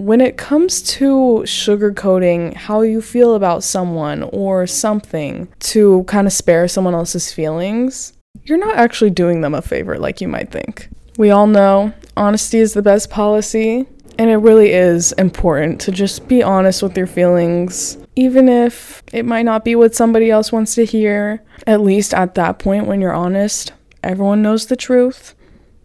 when 0.00 0.22
it 0.22 0.38
comes 0.38 0.80
to 0.80 1.42
sugarcoating 1.44 2.54
how 2.54 2.80
you 2.80 3.02
feel 3.02 3.34
about 3.34 3.62
someone 3.62 4.22
or 4.32 4.66
something 4.66 5.46
to 5.60 6.04
kind 6.04 6.26
of 6.26 6.32
spare 6.32 6.66
someone 6.68 6.94
else's 6.94 7.32
feelings, 7.32 8.14
you're 8.44 8.58
not 8.58 8.76
actually 8.76 9.10
doing 9.10 9.42
them 9.42 9.54
a 9.54 9.60
favor 9.60 9.98
like 9.98 10.22
you 10.22 10.28
might 10.28 10.50
think. 10.50 10.88
We 11.18 11.30
all 11.30 11.46
know 11.46 11.92
honesty 12.16 12.60
is 12.60 12.72
the 12.72 12.80
best 12.80 13.10
policy, 13.10 13.86
and 14.18 14.30
it 14.30 14.36
really 14.36 14.72
is 14.72 15.12
important 15.12 15.82
to 15.82 15.92
just 15.92 16.26
be 16.28 16.42
honest 16.42 16.82
with 16.82 16.96
your 16.96 17.06
feelings, 17.06 17.98
even 18.16 18.48
if 18.48 19.02
it 19.12 19.26
might 19.26 19.44
not 19.44 19.66
be 19.66 19.74
what 19.74 19.94
somebody 19.94 20.30
else 20.30 20.50
wants 20.50 20.74
to 20.76 20.86
hear. 20.86 21.42
At 21.66 21.82
least 21.82 22.14
at 22.14 22.36
that 22.36 22.58
point, 22.58 22.86
when 22.86 23.02
you're 23.02 23.12
honest, 23.12 23.74
everyone 24.02 24.40
knows 24.40 24.66
the 24.66 24.76
truth 24.76 25.34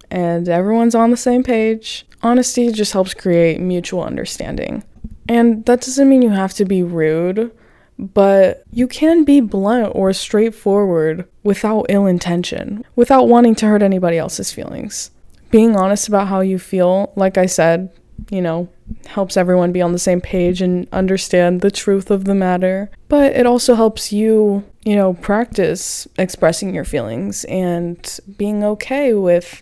and 0.10 0.48
everyone's 0.48 0.96
on 0.96 1.12
the 1.12 1.18
same 1.18 1.44
page. 1.44 2.06
Honesty 2.26 2.72
just 2.72 2.92
helps 2.92 3.14
create 3.14 3.60
mutual 3.60 4.02
understanding. 4.02 4.84
And 5.30 5.64
that 5.66 5.82
doesn't 5.82 6.10
mean 6.10 6.24
you 6.24 6.32
have 6.32 6.56
to 6.56 6.66
be 6.66 6.82
rude, 6.82 7.52
but 8.00 8.64
you 8.72 8.88
can 8.88 9.26
be 9.26 9.42
blunt 9.42 9.92
or 9.94 10.12
straightforward 10.12 11.28
without 11.44 11.86
ill 11.90 12.08
intention, 12.08 12.84
without 12.96 13.28
wanting 13.28 13.54
to 13.56 13.68
hurt 13.68 13.84
anybody 13.84 14.18
else's 14.18 14.52
feelings. 14.52 15.12
Being 15.52 15.76
honest 15.76 16.08
about 16.08 16.28
how 16.28 16.40
you 16.40 16.58
feel, 16.58 17.14
like 17.16 17.38
I 17.38 17.46
said, 17.46 17.92
you 18.32 18.42
know, 18.42 18.70
helps 19.06 19.38
everyone 19.38 19.72
be 19.72 19.84
on 19.84 19.92
the 19.92 20.00
same 20.00 20.20
page 20.20 20.64
and 20.64 20.88
understand 20.92 21.62
the 21.62 21.70
truth 21.70 22.10
of 22.10 22.26
the 22.26 22.34
matter. 22.34 22.90
But 23.08 23.34
it 23.36 23.46
also 23.46 23.76
helps 23.76 24.12
you, 24.12 24.64
you 24.84 24.96
know, 24.96 25.14
practice 25.14 26.08
expressing 26.18 26.74
your 26.74 26.86
feelings 26.86 27.44
and 27.46 28.20
being 28.36 28.64
okay 28.64 29.14
with 29.14 29.62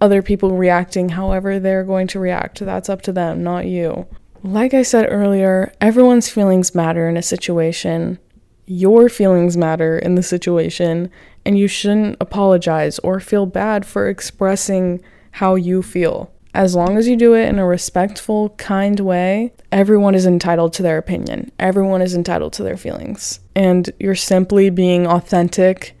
other 0.00 0.22
people 0.22 0.56
reacting 0.56 1.10
however 1.10 1.58
they're 1.58 1.84
going 1.84 2.06
to 2.08 2.20
react. 2.20 2.60
That's 2.60 2.88
up 2.88 3.02
to 3.02 3.12
them, 3.12 3.42
not 3.42 3.66
you. 3.66 4.06
Like 4.42 4.72
I 4.74 4.82
said 4.82 5.08
earlier, 5.10 5.72
everyone's 5.80 6.28
feelings 6.28 6.74
matter 6.74 7.08
in 7.08 7.16
a 7.16 7.22
situation. 7.22 8.18
Your 8.66 9.08
feelings 9.08 9.56
matter 9.56 9.98
in 9.98 10.14
the 10.14 10.22
situation, 10.22 11.10
and 11.44 11.58
you 11.58 11.66
shouldn't 11.66 12.16
apologize 12.20 12.98
or 13.00 13.18
feel 13.18 13.46
bad 13.46 13.84
for 13.84 14.08
expressing 14.08 15.02
how 15.32 15.54
you 15.54 15.82
feel. 15.82 16.30
As 16.54 16.74
long 16.74 16.96
as 16.96 17.06
you 17.06 17.16
do 17.16 17.34
it 17.34 17.48
in 17.48 17.58
a 17.58 17.66
respectful, 17.66 18.50
kind 18.50 18.98
way, 19.00 19.52
everyone 19.70 20.14
is 20.14 20.26
entitled 20.26 20.72
to 20.74 20.82
their 20.82 20.98
opinion. 20.98 21.52
Everyone 21.58 22.02
is 22.02 22.14
entitled 22.14 22.52
to 22.54 22.62
their 22.62 22.76
feelings. 22.76 23.40
And 23.54 23.90
you're 24.00 24.14
simply 24.14 24.70
being 24.70 25.06
authentic 25.06 25.96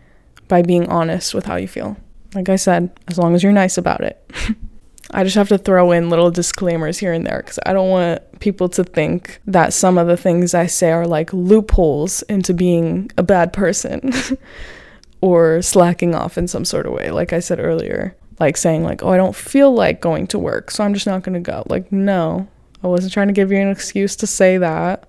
by 0.48 0.62
being 0.62 0.88
honest 0.88 1.34
with 1.34 1.46
how 1.46 1.56
you 1.56 1.68
feel. 1.68 1.96
Like 2.38 2.50
I 2.50 2.54
said, 2.56 2.96
as 3.08 3.18
long 3.18 3.34
as 3.34 3.42
you're 3.42 3.50
nice 3.50 3.78
about 3.78 4.00
it. 4.00 4.32
I 5.10 5.24
just 5.24 5.34
have 5.34 5.48
to 5.48 5.58
throw 5.58 5.90
in 5.90 6.08
little 6.08 6.30
disclaimers 6.30 6.96
here 6.96 7.12
and 7.12 7.26
there 7.26 7.38
because 7.38 7.58
I 7.66 7.72
don't 7.72 7.90
want 7.90 8.38
people 8.38 8.68
to 8.68 8.84
think 8.84 9.40
that 9.44 9.72
some 9.72 9.98
of 9.98 10.06
the 10.06 10.16
things 10.16 10.54
I 10.54 10.66
say 10.66 10.92
are 10.92 11.06
like 11.06 11.32
loopholes 11.32 12.22
into 12.22 12.54
being 12.54 13.10
a 13.18 13.24
bad 13.24 13.52
person 13.52 14.12
or 15.20 15.62
slacking 15.62 16.14
off 16.14 16.38
in 16.38 16.46
some 16.46 16.64
sort 16.64 16.86
of 16.86 16.92
way, 16.92 17.10
like 17.10 17.32
I 17.32 17.40
said 17.40 17.58
earlier. 17.58 18.16
Like 18.38 18.56
saying 18.56 18.84
like 18.84 19.02
oh 19.02 19.08
i 19.08 19.16
don't 19.16 19.34
feel 19.34 19.74
like 19.74 20.00
going 20.00 20.28
to 20.28 20.38
work 20.38 20.70
so 20.70 20.84
i'm 20.84 20.94
just 20.94 21.08
not 21.08 21.24
going 21.24 21.34
to 21.34 21.40
go. 21.40 21.64
Like 21.66 21.90
no. 21.90 22.46
I 22.84 22.86
wasn't 22.86 23.12
trying 23.12 23.26
to 23.26 23.32
give 23.32 23.50
you 23.50 23.58
an 23.58 23.68
excuse 23.68 24.14
to 24.14 24.28
say 24.28 24.58
that 24.58 25.08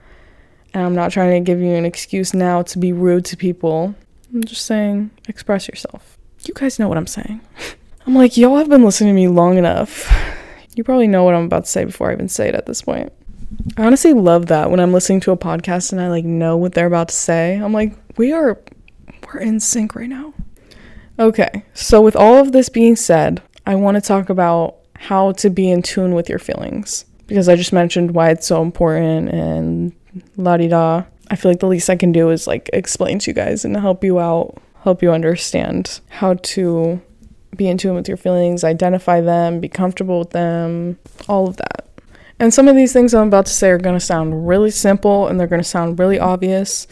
and 0.73 0.83
i'm 0.83 0.95
not 0.95 1.11
trying 1.11 1.29
to 1.29 1.47
give 1.47 1.61
you 1.61 1.75
an 1.75 1.85
excuse 1.85 2.33
now 2.33 2.63
to 2.63 2.79
be 2.79 2.91
rude 2.91 3.25
to 3.25 3.37
people. 3.37 3.93
I'm 4.33 4.43
just 4.45 4.65
saying 4.65 5.11
express 5.27 5.67
yourself 5.67 6.18
you 6.45 6.53
guys 6.53 6.79
know 6.79 6.87
what 6.87 6.97
i'm 6.97 7.07
saying 7.07 7.41
I'm 8.09 8.15
like, 8.15 8.37
y'all 8.37 8.57
have 8.57 8.69
been 8.69 8.83
listening 8.83 9.11
to 9.11 9.15
me 9.15 9.27
long 9.27 9.57
enough. 9.59 10.11
You 10.75 10.83
probably 10.85 11.07
know 11.07 11.25
what 11.25 11.35
I'm 11.35 11.43
about 11.43 11.65
to 11.65 11.69
say 11.69 11.83
before 11.83 12.09
I 12.09 12.13
even 12.13 12.29
say 12.29 12.47
it 12.47 12.55
at 12.55 12.65
this 12.65 12.83
point. 12.83 13.11
I 13.75 13.85
honestly 13.85 14.13
love 14.13 14.45
that 14.45 14.71
when 14.71 14.79
I'm 14.79 14.93
listening 14.93 15.19
to 15.21 15.31
a 15.31 15.37
podcast 15.37 15.91
and 15.91 15.99
I 15.99 16.07
like 16.07 16.23
know 16.23 16.55
what 16.55 16.73
they're 16.73 16.87
about 16.87 17.09
to 17.09 17.15
say. 17.15 17.55
I'm 17.55 17.73
like, 17.73 17.97
we 18.15 18.31
are 18.31 18.57
we're 19.27 19.41
in 19.41 19.59
sync 19.59 19.95
right 19.95 20.07
now. 20.07 20.33
Okay. 21.17 21.65
So 21.73 22.01
with 22.01 22.15
all 22.15 22.37
of 22.37 22.53
this 22.53 22.69
being 22.69 22.95
said, 22.95 23.41
I 23.65 23.75
want 23.75 23.95
to 23.95 24.01
talk 24.01 24.29
about 24.29 24.77
how 24.95 25.33
to 25.33 25.49
be 25.49 25.69
in 25.69 25.81
tune 25.81 26.13
with 26.13 26.29
your 26.29 26.39
feelings 26.39 27.03
because 27.27 27.49
I 27.49 27.57
just 27.57 27.73
mentioned 27.73 28.11
why 28.11 28.29
it's 28.29 28.47
so 28.47 28.61
important 28.61 29.29
and 29.29 29.91
la 30.37 30.55
di 30.55 30.69
da. 30.69 31.03
I 31.29 31.35
feel 31.35 31.51
like 31.51 31.59
the 31.59 31.67
least 31.67 31.89
I 31.89 31.97
can 31.97 32.13
do 32.13 32.29
is 32.29 32.47
like 32.47 32.69
explain 32.71 33.19
to 33.19 33.31
you 33.31 33.35
guys 33.35 33.65
and 33.65 33.75
help 33.75 34.01
you 34.01 34.19
out, 34.19 34.61
help 34.83 35.01
you 35.01 35.11
understand 35.11 35.99
how 36.09 36.35
to 36.35 37.01
be 37.55 37.67
in 37.67 37.77
tune 37.77 37.95
with 37.95 38.07
your 38.07 38.17
feelings, 38.17 38.63
identify 38.63 39.21
them, 39.21 39.59
be 39.59 39.67
comfortable 39.67 40.19
with 40.19 40.29
them, 40.31 40.97
all 41.27 41.47
of 41.47 41.57
that. 41.57 41.87
And 42.39 42.53
some 42.53 42.67
of 42.69 42.75
these 42.75 42.93
things 42.93 43.13
I'm 43.13 43.27
about 43.27 43.47
to 43.47 43.53
say 43.53 43.69
are 43.69 43.77
going 43.77 43.97
to 43.97 44.05
sound 44.05 44.47
really 44.47 44.71
simple 44.71 45.27
and 45.27 45.39
they're 45.39 45.47
going 45.47 45.61
to 45.61 45.67
sound 45.67 45.99
really 45.99 46.17
obvious, 46.17 46.87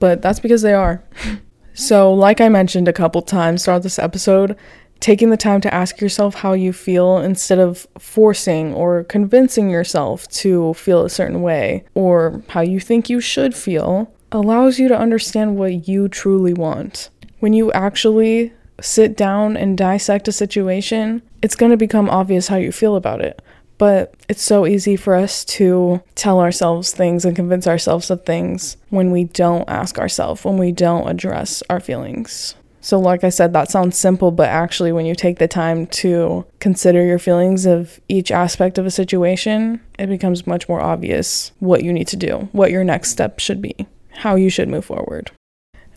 but 0.00 0.22
that's 0.22 0.40
because 0.40 0.62
they 0.62 0.74
are. 0.74 1.04
so, 1.74 2.12
like 2.12 2.40
I 2.40 2.48
mentioned 2.48 2.88
a 2.88 2.92
couple 2.92 3.22
times 3.22 3.64
throughout 3.64 3.84
this 3.84 3.98
episode, 3.98 4.56
taking 4.98 5.30
the 5.30 5.36
time 5.36 5.60
to 5.60 5.72
ask 5.72 6.00
yourself 6.00 6.34
how 6.34 6.52
you 6.52 6.72
feel 6.72 7.18
instead 7.18 7.60
of 7.60 7.86
forcing 7.98 8.74
or 8.74 9.04
convincing 9.04 9.70
yourself 9.70 10.26
to 10.28 10.74
feel 10.74 11.04
a 11.04 11.10
certain 11.10 11.42
way 11.42 11.84
or 11.94 12.42
how 12.48 12.60
you 12.60 12.80
think 12.80 13.08
you 13.08 13.20
should 13.20 13.54
feel 13.54 14.12
allows 14.32 14.80
you 14.80 14.88
to 14.88 14.98
understand 14.98 15.56
what 15.56 15.86
you 15.86 16.08
truly 16.08 16.52
want. 16.52 17.10
When 17.40 17.52
you 17.52 17.70
actually 17.72 18.52
sit 18.80 19.16
down 19.16 19.56
and 19.56 19.78
dissect 19.78 20.28
a 20.28 20.32
situation, 20.32 21.22
it's 21.42 21.56
going 21.56 21.70
to 21.70 21.76
become 21.76 22.10
obvious 22.10 22.48
how 22.48 22.56
you 22.56 22.72
feel 22.72 22.96
about 22.96 23.20
it. 23.20 23.40
But 23.78 24.14
it's 24.28 24.42
so 24.42 24.66
easy 24.66 24.96
for 24.96 25.14
us 25.14 25.44
to 25.44 26.02
tell 26.16 26.40
ourselves 26.40 26.92
things 26.92 27.24
and 27.24 27.36
convince 27.36 27.66
ourselves 27.66 28.10
of 28.10 28.24
things 28.24 28.76
when 28.90 29.12
we 29.12 29.24
don't 29.24 29.68
ask 29.68 29.98
ourselves, 29.98 30.44
when 30.44 30.58
we 30.58 30.72
don't 30.72 31.08
address 31.08 31.62
our 31.70 31.78
feelings. 31.78 32.56
So, 32.80 32.98
like 32.98 33.22
I 33.22 33.28
said, 33.28 33.52
that 33.52 33.70
sounds 33.70 33.98
simple, 33.98 34.30
but 34.30 34.48
actually, 34.48 34.92
when 34.92 35.06
you 35.06 35.14
take 35.14 35.38
the 35.38 35.48
time 35.48 35.86
to 35.88 36.44
consider 36.58 37.04
your 37.04 37.18
feelings 37.18 37.66
of 37.66 38.00
each 38.08 38.30
aspect 38.30 38.78
of 38.78 38.86
a 38.86 38.90
situation, 38.90 39.80
it 39.98 40.06
becomes 40.06 40.46
much 40.46 40.68
more 40.68 40.80
obvious 40.80 41.52
what 41.58 41.84
you 41.84 41.92
need 41.92 42.08
to 42.08 42.16
do, 42.16 42.48
what 42.52 42.70
your 42.70 42.84
next 42.84 43.10
step 43.10 43.40
should 43.40 43.60
be, 43.60 43.74
how 44.10 44.36
you 44.36 44.48
should 44.48 44.68
move 44.68 44.84
forward. 44.84 45.30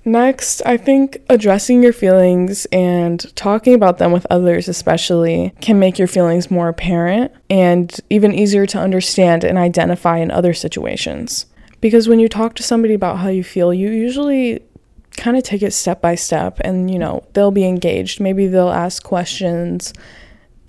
Next, 0.03 0.61
I 0.65 0.77
think 0.77 1.21
addressing 1.29 1.83
your 1.83 1.93
feelings 1.93 2.65
and 2.71 3.33
talking 3.35 3.75
about 3.75 3.99
them 3.99 4.11
with 4.11 4.25
others, 4.29 4.67
especially, 4.67 5.53
can 5.61 5.77
make 5.77 5.99
your 5.99 6.07
feelings 6.07 6.49
more 6.49 6.69
apparent 6.69 7.31
and 7.49 7.95
even 8.09 8.33
easier 8.33 8.65
to 8.65 8.79
understand 8.79 9.43
and 9.43 9.59
identify 9.59 10.17
in 10.17 10.31
other 10.31 10.53
situations. 10.53 11.45
Because 11.81 12.07
when 12.07 12.19
you 12.19 12.27
talk 12.27 12.55
to 12.55 12.63
somebody 12.63 12.95
about 12.95 13.19
how 13.19 13.29
you 13.29 13.43
feel, 13.43 13.73
you 13.73 13.91
usually 13.91 14.61
kind 15.17 15.37
of 15.37 15.43
take 15.43 15.61
it 15.61 15.73
step 15.73 16.01
by 16.01 16.15
step 16.15 16.59
and 16.61 16.89
you 16.89 16.97
know 16.97 17.21
they'll 17.33 17.51
be 17.51 17.65
engaged 17.65 18.21
maybe 18.21 18.47
they'll 18.47 18.69
ask 18.69 19.03
questions 19.03 19.93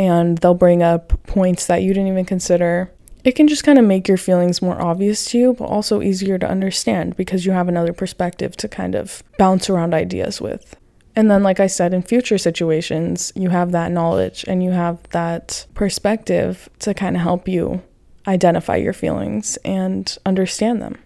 and 0.01 0.39
they'll 0.39 0.53
bring 0.53 0.83
up 0.83 1.13
points 1.27 1.67
that 1.67 1.83
you 1.83 1.95
didn't 1.95 2.09
even 2.09 2.25
consider 2.25 2.91
it 3.25 3.33
can 3.33 3.49
just 3.49 3.65
kind 3.65 3.79
of 3.79 3.85
make 3.85 4.09
your 4.09 4.17
feelings 4.17 4.63
more 4.63 4.81
obvious 4.81 5.25
to 5.27 5.39
you 5.39 5.55
but 5.55 5.65
also 5.65 6.03
easier 6.03 6.39
to 6.39 6.49
understand 6.49 7.17
because 7.17 7.47
you 7.47 7.53
have 7.53 7.69
another 7.69 7.93
perspective 7.93 8.57
to 8.57 8.69
kind 8.69 8.95
of 8.95 9.23
bounce 9.39 9.69
around 9.71 9.95
ideas 9.95 10.41
with 10.41 10.77
and 11.15 11.31
then 11.31 11.43
like 11.43 11.61
i 11.61 11.67
said 11.67 11.95
in 11.95 12.03
future 12.03 12.39
situations 12.39 13.33
you 13.35 13.51
have 13.51 13.73
that 13.73 13.91
knowledge 13.91 14.45
and 14.49 14.63
you 14.63 14.71
have 14.71 15.03
that 15.11 15.67
perspective 15.75 16.69
to 16.79 16.95
kind 16.95 17.17
of 17.17 17.23
help 17.23 17.49
you 17.49 17.83
identify 18.27 18.77
your 18.77 18.93
feelings 18.93 19.57
and 19.65 20.19
understand 20.25 20.81
them 20.81 20.97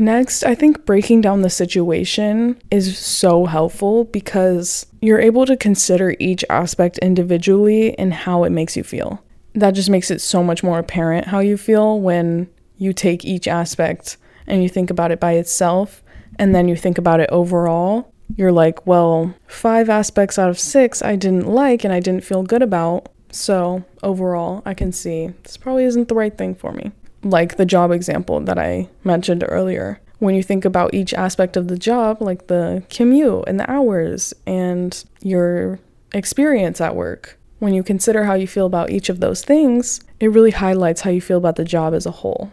Next, 0.00 0.44
I 0.44 0.54
think 0.54 0.86
breaking 0.86 1.20
down 1.20 1.42
the 1.42 1.50
situation 1.50 2.58
is 2.70 2.96
so 2.96 3.44
helpful 3.44 4.04
because 4.04 4.86
you're 5.02 5.20
able 5.20 5.44
to 5.44 5.58
consider 5.58 6.16
each 6.18 6.42
aspect 6.48 6.96
individually 7.00 7.98
and 7.98 8.14
how 8.14 8.44
it 8.44 8.50
makes 8.50 8.78
you 8.78 8.82
feel. 8.82 9.22
That 9.54 9.72
just 9.72 9.90
makes 9.90 10.10
it 10.10 10.20
so 10.20 10.42
much 10.42 10.62
more 10.62 10.78
apparent 10.78 11.26
how 11.26 11.40
you 11.40 11.56
feel 11.56 12.00
when 12.00 12.48
you 12.76 12.92
take 12.92 13.24
each 13.24 13.48
aspect 13.48 14.16
and 14.46 14.62
you 14.62 14.68
think 14.68 14.90
about 14.90 15.10
it 15.10 15.20
by 15.20 15.32
itself 15.32 16.02
and 16.38 16.54
then 16.54 16.68
you 16.68 16.76
think 16.76 16.98
about 16.98 17.20
it 17.20 17.28
overall. 17.30 18.12
You're 18.36 18.52
like, 18.52 18.86
well, 18.86 19.34
five 19.48 19.90
aspects 19.90 20.38
out 20.38 20.50
of 20.50 20.58
six 20.58 21.02
I 21.02 21.16
didn't 21.16 21.46
like 21.46 21.84
and 21.84 21.92
I 21.92 22.00
didn't 22.00 22.24
feel 22.24 22.42
good 22.42 22.62
about. 22.62 23.08
So, 23.32 23.84
overall, 24.02 24.62
I 24.64 24.74
can 24.74 24.90
see 24.90 25.28
this 25.44 25.56
probably 25.56 25.84
isn't 25.84 26.08
the 26.08 26.16
right 26.16 26.36
thing 26.36 26.54
for 26.54 26.72
me 26.72 26.90
like 27.22 27.56
the 27.56 27.66
job 27.66 27.90
example 27.90 28.40
that 28.40 28.58
I 28.58 28.88
mentioned 29.04 29.44
earlier. 29.46 30.00
When 30.18 30.34
you 30.34 30.42
think 30.42 30.64
about 30.64 30.94
each 30.94 31.14
aspect 31.14 31.56
of 31.56 31.68
the 31.68 31.78
job, 31.78 32.20
like 32.20 32.46
the 32.48 32.82
commute 32.90 33.44
and 33.46 33.58
the 33.58 33.70
hours 33.70 34.34
and 34.46 35.02
your 35.22 35.78
experience 36.12 36.80
at 36.80 36.94
work, 36.94 37.38
when 37.60 37.74
you 37.74 37.82
consider 37.82 38.24
how 38.24 38.34
you 38.34 38.48
feel 38.48 38.66
about 38.66 38.90
each 38.90 39.08
of 39.08 39.20
those 39.20 39.44
things, 39.44 40.00
it 40.18 40.32
really 40.32 40.50
highlights 40.50 41.02
how 41.02 41.10
you 41.10 41.20
feel 41.20 41.38
about 41.38 41.56
the 41.56 41.64
job 41.64 41.94
as 41.94 42.06
a 42.06 42.10
whole. 42.10 42.50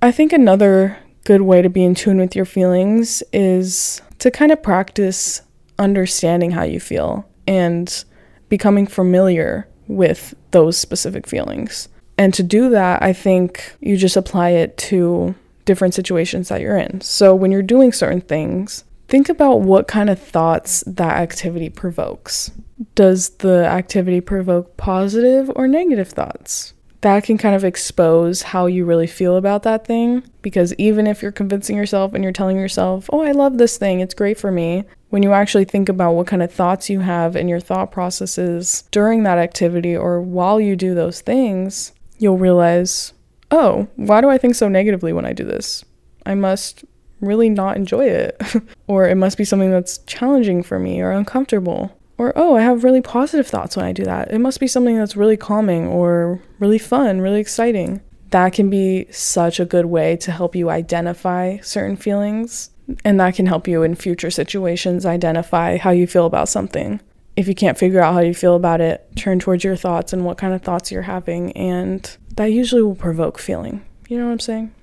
I 0.00 0.12
think 0.12 0.32
another 0.32 0.98
good 1.24 1.42
way 1.42 1.62
to 1.62 1.68
be 1.68 1.84
in 1.84 1.94
tune 1.94 2.18
with 2.18 2.36
your 2.36 2.44
feelings 2.44 3.22
is 3.32 4.00
to 4.18 4.30
kind 4.30 4.52
of 4.52 4.62
practice 4.62 5.42
understanding 5.78 6.52
how 6.52 6.62
you 6.62 6.80
feel 6.80 7.28
and 7.46 8.04
becoming 8.48 8.86
familiar 8.86 9.66
with 9.88 10.34
those 10.50 10.76
specific 10.76 11.26
feelings. 11.26 11.88
And 12.18 12.34
to 12.34 12.42
do 12.42 12.68
that, 12.70 13.02
I 13.02 13.12
think 13.12 13.74
you 13.80 13.96
just 13.96 14.16
apply 14.16 14.50
it 14.50 14.76
to 14.78 15.34
different 15.64 15.94
situations 15.94 16.48
that 16.48 16.60
you're 16.60 16.76
in. 16.76 17.00
So 17.00 17.34
when 17.34 17.50
you're 17.50 17.62
doing 17.62 17.92
certain 17.92 18.20
things, 18.20 18.84
think 19.08 19.28
about 19.28 19.60
what 19.60 19.88
kind 19.88 20.10
of 20.10 20.18
thoughts 20.18 20.84
that 20.86 21.16
activity 21.16 21.70
provokes. 21.70 22.50
Does 22.94 23.30
the 23.38 23.66
activity 23.66 24.20
provoke 24.20 24.76
positive 24.76 25.50
or 25.54 25.68
negative 25.68 26.08
thoughts? 26.08 26.74
That 27.02 27.24
can 27.24 27.36
kind 27.36 27.56
of 27.56 27.64
expose 27.64 28.42
how 28.42 28.66
you 28.66 28.84
really 28.84 29.08
feel 29.08 29.36
about 29.36 29.64
that 29.64 29.84
thing 29.84 30.22
because 30.40 30.72
even 30.74 31.08
if 31.08 31.20
you're 31.20 31.32
convincing 31.32 31.76
yourself 31.76 32.14
and 32.14 32.22
you're 32.22 32.32
telling 32.32 32.56
yourself, 32.56 33.10
oh, 33.12 33.22
I 33.22 33.32
love 33.32 33.58
this 33.58 33.76
thing, 33.76 34.00
it's 34.00 34.14
great 34.14 34.38
for 34.38 34.52
me, 34.52 34.84
when 35.10 35.22
you 35.22 35.32
actually 35.32 35.64
think 35.64 35.88
about 35.88 36.12
what 36.12 36.28
kind 36.28 36.42
of 36.42 36.52
thoughts 36.52 36.88
you 36.88 37.00
have 37.00 37.34
and 37.34 37.48
your 37.48 37.60
thought 37.60 37.90
processes 37.90 38.84
during 38.92 39.24
that 39.24 39.38
activity 39.38 39.96
or 39.96 40.20
while 40.20 40.60
you 40.60 40.76
do 40.76 40.94
those 40.94 41.20
things, 41.20 41.92
you'll 42.18 42.38
realize, 42.38 43.12
oh, 43.50 43.88
why 43.96 44.20
do 44.20 44.30
I 44.30 44.38
think 44.38 44.54
so 44.54 44.68
negatively 44.68 45.12
when 45.12 45.26
I 45.26 45.32
do 45.32 45.44
this? 45.44 45.84
I 46.24 46.36
must 46.36 46.84
really 47.20 47.48
not 47.48 47.76
enjoy 47.76 48.06
it. 48.06 48.40
or 48.86 49.08
it 49.08 49.16
must 49.16 49.38
be 49.38 49.44
something 49.44 49.70
that's 49.70 49.98
challenging 50.06 50.62
for 50.62 50.78
me 50.78 51.00
or 51.00 51.10
uncomfortable. 51.10 51.96
Or, 52.18 52.32
oh, 52.36 52.56
I 52.56 52.62
have 52.62 52.84
really 52.84 53.00
positive 53.00 53.46
thoughts 53.46 53.76
when 53.76 53.86
I 53.86 53.92
do 53.92 54.04
that. 54.04 54.30
It 54.30 54.38
must 54.38 54.60
be 54.60 54.66
something 54.66 54.96
that's 54.96 55.16
really 55.16 55.36
calming 55.36 55.86
or 55.86 56.40
really 56.58 56.78
fun, 56.78 57.20
really 57.20 57.40
exciting. 57.40 58.00
That 58.30 58.52
can 58.52 58.70
be 58.70 59.06
such 59.10 59.58
a 59.60 59.64
good 59.64 59.86
way 59.86 60.16
to 60.18 60.30
help 60.30 60.54
you 60.54 60.70
identify 60.70 61.58
certain 61.58 61.96
feelings. 61.96 62.70
And 63.04 63.18
that 63.20 63.34
can 63.34 63.46
help 63.46 63.66
you 63.66 63.82
in 63.82 63.94
future 63.94 64.30
situations 64.30 65.06
identify 65.06 65.78
how 65.78 65.90
you 65.90 66.06
feel 66.06 66.26
about 66.26 66.48
something 66.48 67.00
if 67.36 67.48
you 67.48 67.54
can't 67.54 67.78
figure 67.78 68.00
out 68.00 68.14
how 68.14 68.20
you 68.20 68.34
feel 68.34 68.56
about 68.56 68.80
it, 68.80 69.08
turn 69.16 69.38
towards 69.38 69.64
your 69.64 69.76
thoughts 69.76 70.12
and 70.12 70.24
what 70.24 70.38
kind 70.38 70.52
of 70.52 70.62
thoughts 70.62 70.92
you're 70.92 71.02
having. 71.02 71.52
And 71.52 72.16
that 72.36 72.46
usually 72.46 72.82
will 72.82 72.94
provoke 72.94 73.38
feeling. 73.38 73.84
You 74.08 74.18
know 74.18 74.26
what 74.26 74.32
I'm 74.32 74.40
saying? 74.40 74.74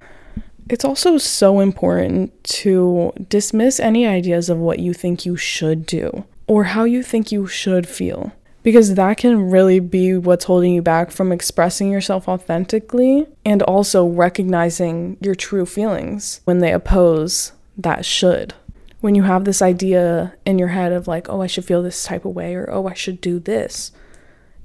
It's 0.69 0.85
also 0.85 1.17
so 1.17 1.59
important 1.59 2.43
to 2.43 3.13
dismiss 3.27 3.79
any 3.79 4.05
ideas 4.05 4.49
of 4.49 4.57
what 4.57 4.79
you 4.79 4.93
think 4.93 5.25
you 5.25 5.35
should 5.35 5.85
do 5.85 6.25
or 6.49 6.65
how 6.65 6.83
you 6.83 7.01
think 7.01 7.31
you 7.31 7.47
should 7.47 7.87
feel, 7.87 8.33
because 8.63 8.95
that 8.95 9.17
can 9.17 9.49
really 9.49 9.79
be 9.79 10.17
what's 10.17 10.45
holding 10.45 10.73
you 10.73 10.81
back 10.81 11.11
from 11.11 11.31
expressing 11.31 11.89
yourself 11.89 12.27
authentically 12.27 13.25
and 13.45 13.63
also 13.63 14.05
recognizing 14.05 15.15
your 15.21 15.35
true 15.35 15.65
feelings 15.65 16.41
when 16.43 16.59
they 16.59 16.73
oppose 16.73 17.53
that 17.77 18.03
should 18.03 18.53
when 19.01 19.15
you 19.15 19.23
have 19.23 19.45
this 19.45 19.61
idea 19.61 20.33
in 20.45 20.59
your 20.59 20.67
head 20.69 20.91
of 20.91 21.07
like, 21.07 21.29
oh, 21.29 21.41
I 21.41 21.47
should 21.47 21.65
feel 21.65 21.81
this 21.81 22.03
type 22.03 22.25
of 22.25 22.35
way, 22.35 22.55
or 22.55 22.69
oh, 22.69 22.87
I 22.87 22.93
should 22.93 23.21
do 23.21 23.39
this, 23.39 23.91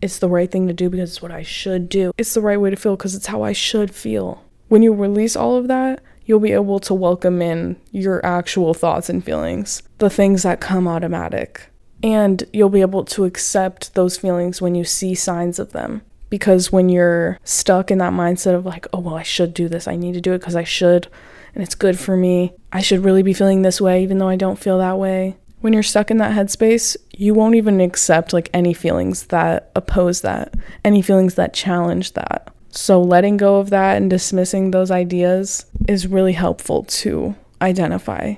it's 0.03 0.19
the 0.19 0.29
right 0.29 0.51
thing 0.51 0.67
to 0.67 0.73
do 0.73 0.91
because 0.91 1.11
it's 1.11 1.23
what 1.23 1.31
I 1.31 1.43
should 1.43 1.89
do. 1.89 2.13
It's 2.19 2.35
the 2.35 2.41
right 2.41 2.61
way 2.61 2.71
to 2.71 2.77
feel 2.77 2.97
because 2.97 3.15
it's 3.15 3.27
how 3.27 3.43
I 3.43 3.53
should 3.53 3.95
feel. 3.95 4.45
When 4.69 4.83
you 4.83 4.93
release 4.93 5.37
all 5.37 5.57
of 5.57 5.69
that, 5.69 6.03
you'll 6.27 6.41
be 6.41 6.53
able 6.53 6.81
to 6.81 6.95
welcome 6.95 7.41
in 7.41 7.77
your 7.93 8.25
actual 8.25 8.75
thoughts 8.75 9.09
and 9.09 9.25
feelings, 9.25 9.83
the 9.99 10.11
things 10.11 10.43
that 10.43 10.61
come 10.61 10.89
automatic. 10.89 11.71
And 12.05 12.45
you'll 12.53 12.69
be 12.69 12.83
able 12.83 13.05
to 13.07 13.25
accept 13.25 13.95
those 13.95 14.19
feelings 14.19 14.61
when 14.61 14.75
you 14.75 14.85
see 14.85 15.15
signs 15.15 15.59
of 15.59 15.73
them. 15.73 16.03
Because 16.29 16.71
when 16.71 16.91
you're 16.91 17.41
stuck 17.45 17.91
in 17.91 17.97
that 17.99 18.13
mindset 18.13 18.55
of 18.55 18.67
like, 18.67 18.87
oh, 18.93 19.01
well, 19.01 19.15
I 19.15 19.23
should 19.23 19.55
do 19.55 19.69
this, 19.69 19.89
I 19.89 19.97
need 19.97 20.13
to 20.13 20.21
do 20.21 20.35
it 20.35 20.41
because 20.41 20.55
I 20.55 20.65
should, 20.65 21.09
and 21.55 21.63
it's 21.63 21.75
good 21.75 21.99
for 21.99 22.15
me. 22.15 22.53
I 22.73 22.83
should 22.83 23.05
really 23.05 23.23
be 23.23 23.33
feeling 23.33 23.63
this 23.63 23.81
way, 23.81 24.03
even 24.03 24.19
though 24.19 24.29
I 24.29 24.37
don't 24.37 24.59
feel 24.59 24.77
that 24.79 24.99
way. 24.99 25.37
When 25.61 25.73
you're 25.73 25.83
stuck 25.83 26.11
in 26.11 26.19
that 26.19 26.37
headspace, 26.37 26.97
you 27.13 27.33
won't 27.33 27.55
even 27.55 27.81
accept 27.81 28.35
like 28.35 28.51
any 28.53 28.75
feelings 28.75 29.27
that 29.27 29.71
oppose 29.75 30.21
that, 30.21 30.53
any 30.85 31.01
feelings 31.01 31.37
that 31.37 31.55
challenge 31.55 32.13
that. 32.13 32.53
So 32.69 33.01
letting 33.01 33.39
go 33.39 33.61
of 33.61 33.71
that 33.71 33.97
and 33.97 34.11
dismissing 34.11 34.73
those 34.73 34.91
ideas 34.91 35.65
is 35.89 36.07
really 36.07 36.35
helpful 36.35 36.83
to 36.85 37.35
identify 37.63 38.35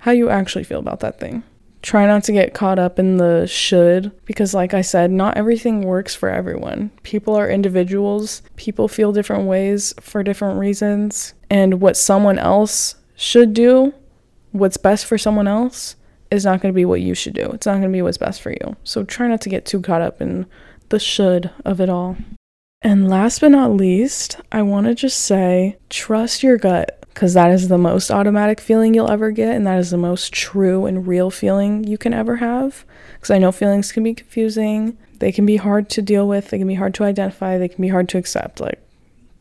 how 0.00 0.10
you 0.10 0.28
actually 0.28 0.64
feel 0.64 0.80
about 0.80 1.00
that 1.00 1.18
thing. 1.18 1.42
Try 1.80 2.06
not 2.06 2.24
to 2.24 2.32
get 2.32 2.54
caught 2.54 2.78
up 2.78 2.98
in 2.98 3.18
the 3.18 3.46
should 3.46 4.10
because, 4.24 4.52
like 4.52 4.74
I 4.74 4.80
said, 4.80 5.10
not 5.10 5.36
everything 5.36 5.82
works 5.82 6.14
for 6.14 6.28
everyone. 6.28 6.90
People 7.02 7.34
are 7.36 7.48
individuals, 7.48 8.42
people 8.56 8.88
feel 8.88 9.12
different 9.12 9.46
ways 9.46 9.94
for 10.00 10.22
different 10.22 10.58
reasons. 10.58 11.34
And 11.50 11.80
what 11.80 11.96
someone 11.96 12.38
else 12.38 12.96
should 13.14 13.54
do, 13.54 13.94
what's 14.52 14.76
best 14.76 15.06
for 15.06 15.18
someone 15.18 15.46
else, 15.46 15.96
is 16.30 16.44
not 16.44 16.60
going 16.60 16.72
to 16.72 16.76
be 16.76 16.84
what 16.84 17.00
you 17.00 17.14
should 17.14 17.34
do. 17.34 17.50
It's 17.52 17.66
not 17.66 17.74
going 17.74 17.82
to 17.84 17.88
be 17.96 18.02
what's 18.02 18.18
best 18.18 18.42
for 18.42 18.50
you. 18.50 18.76
So 18.84 19.04
try 19.04 19.28
not 19.28 19.40
to 19.42 19.48
get 19.48 19.64
too 19.64 19.80
caught 19.80 20.02
up 20.02 20.20
in 20.20 20.46
the 20.88 20.98
should 20.98 21.50
of 21.64 21.80
it 21.80 21.88
all. 21.88 22.16
And 22.82 23.08
last 23.08 23.40
but 23.40 23.50
not 23.50 23.72
least, 23.72 24.40
I 24.52 24.62
want 24.62 24.86
to 24.86 24.94
just 24.94 25.18
say 25.18 25.78
trust 25.90 26.42
your 26.42 26.58
gut 26.58 27.04
because 27.18 27.34
that 27.34 27.50
is 27.50 27.66
the 27.66 27.76
most 27.76 28.12
automatic 28.12 28.60
feeling 28.60 28.94
you'll 28.94 29.10
ever 29.10 29.32
get, 29.32 29.56
and 29.56 29.66
that 29.66 29.80
is 29.80 29.90
the 29.90 29.96
most 29.96 30.32
true 30.32 30.86
and 30.86 31.04
real 31.04 31.32
feeling 31.32 31.82
you 31.82 31.98
can 31.98 32.14
ever 32.14 32.36
have. 32.36 32.84
Because 33.14 33.32
I 33.32 33.38
know 33.38 33.50
feelings 33.50 33.90
can 33.90 34.04
be 34.04 34.14
confusing, 34.14 34.96
they 35.18 35.32
can 35.32 35.44
be 35.44 35.56
hard 35.56 35.90
to 35.90 36.00
deal 36.00 36.28
with, 36.28 36.50
they 36.50 36.58
can 36.58 36.68
be 36.68 36.76
hard 36.76 36.94
to 36.94 37.02
identify, 37.02 37.58
they 37.58 37.66
can 37.66 37.82
be 37.82 37.88
hard 37.88 38.08
to 38.10 38.18
accept. 38.18 38.60
Like, 38.60 38.80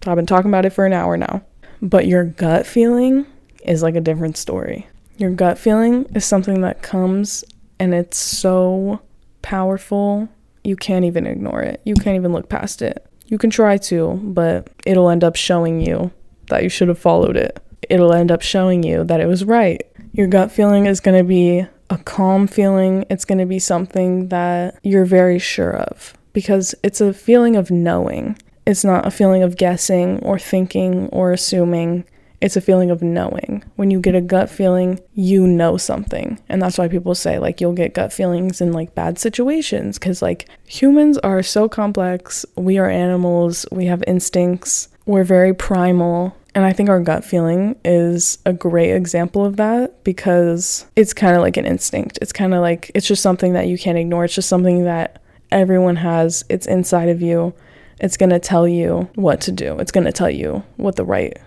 I've 0.08 0.16
been 0.16 0.26
talking 0.26 0.50
about 0.50 0.66
it 0.66 0.72
for 0.72 0.88
an 0.88 0.94
hour 0.94 1.18
now. 1.18 1.44
But 1.80 2.08
your 2.08 2.24
gut 2.24 2.66
feeling 2.66 3.28
is 3.64 3.84
like 3.84 3.94
a 3.94 4.02
different 4.02 4.38
story. 4.38 4.88
Your 5.18 5.30
gut 5.30 5.60
feeling 5.60 6.06
is 6.16 6.26
something 6.26 6.62
that 6.62 6.82
comes 6.82 7.44
and 7.78 7.94
it's 7.94 8.18
so 8.18 9.02
powerful, 9.44 10.28
you 10.64 10.76
can't 10.76 11.06
even 11.06 11.28
ignore 11.28 11.62
it. 11.62 11.82
You 11.84 11.94
can't 11.94 12.16
even 12.16 12.34
look 12.34 12.50
past 12.50 12.82
it. 12.82 13.06
You 13.28 13.38
can 13.38 13.52
try 13.52 13.78
to, 13.78 14.20
but 14.24 14.68
it'll 14.84 15.12
end 15.12 15.24
up 15.24 15.36
showing 15.36 15.80
you 15.80 16.10
that 16.48 16.64
you 16.64 16.70
should 16.70 16.88
have 16.88 16.98
followed 16.98 17.38
it 17.38 17.62
it'll 17.90 18.14
end 18.14 18.32
up 18.32 18.42
showing 18.42 18.84
you 18.84 19.04
that 19.06 19.20
it 19.20 19.28
was 19.28 19.46
right. 19.46 19.82
Your 20.14 20.28
gut 20.28 20.52
feeling 20.52 20.86
is 20.86 21.00
going 21.00 21.18
to 21.18 21.24
be 21.24 21.66
a 21.90 21.98
calm 22.00 22.48
feeling, 22.48 23.06
it's 23.10 23.26
going 23.26 23.38
to 23.38 23.46
be 23.46 23.60
something 23.60 24.30
that 24.30 24.78
you're 24.84 25.06
very 25.06 25.40
sure 25.40 25.76
of 25.76 26.14
because 26.34 26.76
it's 26.84 27.02
a 27.02 27.14
feeling 27.14 27.56
of 27.56 27.72
knowing. 27.72 28.38
It's 28.66 28.84
not 28.84 29.06
a 29.06 29.12
feeling 29.12 29.44
of 29.44 29.56
guessing 29.56 30.20
or 30.20 30.38
thinking 30.38 31.08
or 31.10 31.32
assuming. 31.32 32.04
It's 32.42 32.58
a 32.58 32.62
feeling 32.62 32.92
of 32.92 33.02
knowing. 33.02 33.64
When 33.78 33.90
you 33.90 34.00
get 34.00 34.14
a 34.14 34.22
gut 34.22 34.50
feeling, 34.50 35.00
you 35.16 35.48
know 35.48 35.78
something. 35.78 36.40
And 36.50 36.62
that's 36.62 36.78
why 36.78 36.88
people 36.88 37.16
say, 37.16 37.40
like, 37.40 37.60
you'll 37.60 37.74
get 37.74 37.96
gut 37.96 38.14
feelings 38.14 38.62
in 38.62 38.74
like 38.74 38.94
bad 38.94 39.18
situations 39.18 39.98
because, 39.98 40.22
like, 40.22 40.48
humans 40.66 41.18
are 41.20 41.42
so 41.42 41.68
complex. 41.68 42.46
We 42.56 42.78
are 42.78 42.90
animals, 42.90 43.66
we 43.72 43.86
have 43.86 44.04
instincts, 44.06 44.90
we're 45.06 45.24
very 45.24 45.54
primal. 45.54 46.36
And 46.58 46.66
I 46.66 46.74
think 46.74 46.90
our 46.90 47.00
gut 47.00 47.24
feeling 47.24 47.76
is 47.86 48.40
a 48.44 48.52
great 48.52 48.90
example 48.90 49.46
of 49.46 49.58
that 49.58 50.04
because 50.04 50.88
it's 50.96 51.14
kind 51.14 51.36
of 51.36 51.44
like 51.44 51.56
an 51.56 51.68
instinct. 51.68 52.18
It's 52.20 52.34
kind 52.34 52.52
of 52.52 52.62
like, 52.62 52.90
it's 52.96 53.06
just 53.06 53.22
something 53.22 53.54
that 53.54 53.68
you 53.68 53.78
can't 53.78 53.96
ignore. 53.96 54.26
It's 54.26 54.34
just 54.34 54.50
something 54.50 54.86
that 54.86 55.22
everyone 55.52 55.98
has. 55.98 56.44
It's 56.50 56.66
inside 56.66 57.10
of 57.10 57.22
you. 57.22 57.54
It's 58.00 58.18
going 58.18 58.32
to 58.32 58.40
tell 58.40 58.68
you 58.68 59.08
what 59.14 59.40
to 59.42 59.52
do. 59.52 59.78
It's 59.78 59.92
going 59.92 60.06
to 60.06 60.12
tell 60.12 60.32
you 60.32 60.64
what 60.78 60.96
the 60.96 61.06
right 61.06 61.38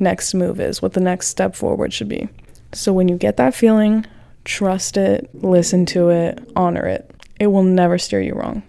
next 0.00 0.34
move 0.34 0.58
is, 0.58 0.82
what 0.82 0.94
the 0.94 0.98
next 0.98 1.28
step 1.28 1.54
forward 1.54 1.92
should 1.92 2.08
be. 2.08 2.28
So 2.72 2.92
when 2.92 3.06
you 3.06 3.16
get 3.16 3.36
that 3.36 3.54
feeling, 3.54 4.06
trust 4.44 4.96
it, 4.96 5.30
listen 5.34 5.86
to 5.86 6.08
it, 6.08 6.50
honor 6.56 6.84
it. 6.84 7.08
It 7.38 7.46
will 7.46 7.62
never 7.62 7.96
steer 7.96 8.22
you 8.22 8.34
wrong. 8.34 8.64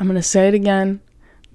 I'm 0.00 0.06
going 0.06 0.16
to 0.16 0.22
say 0.22 0.48
it 0.48 0.54
again. 0.54 1.02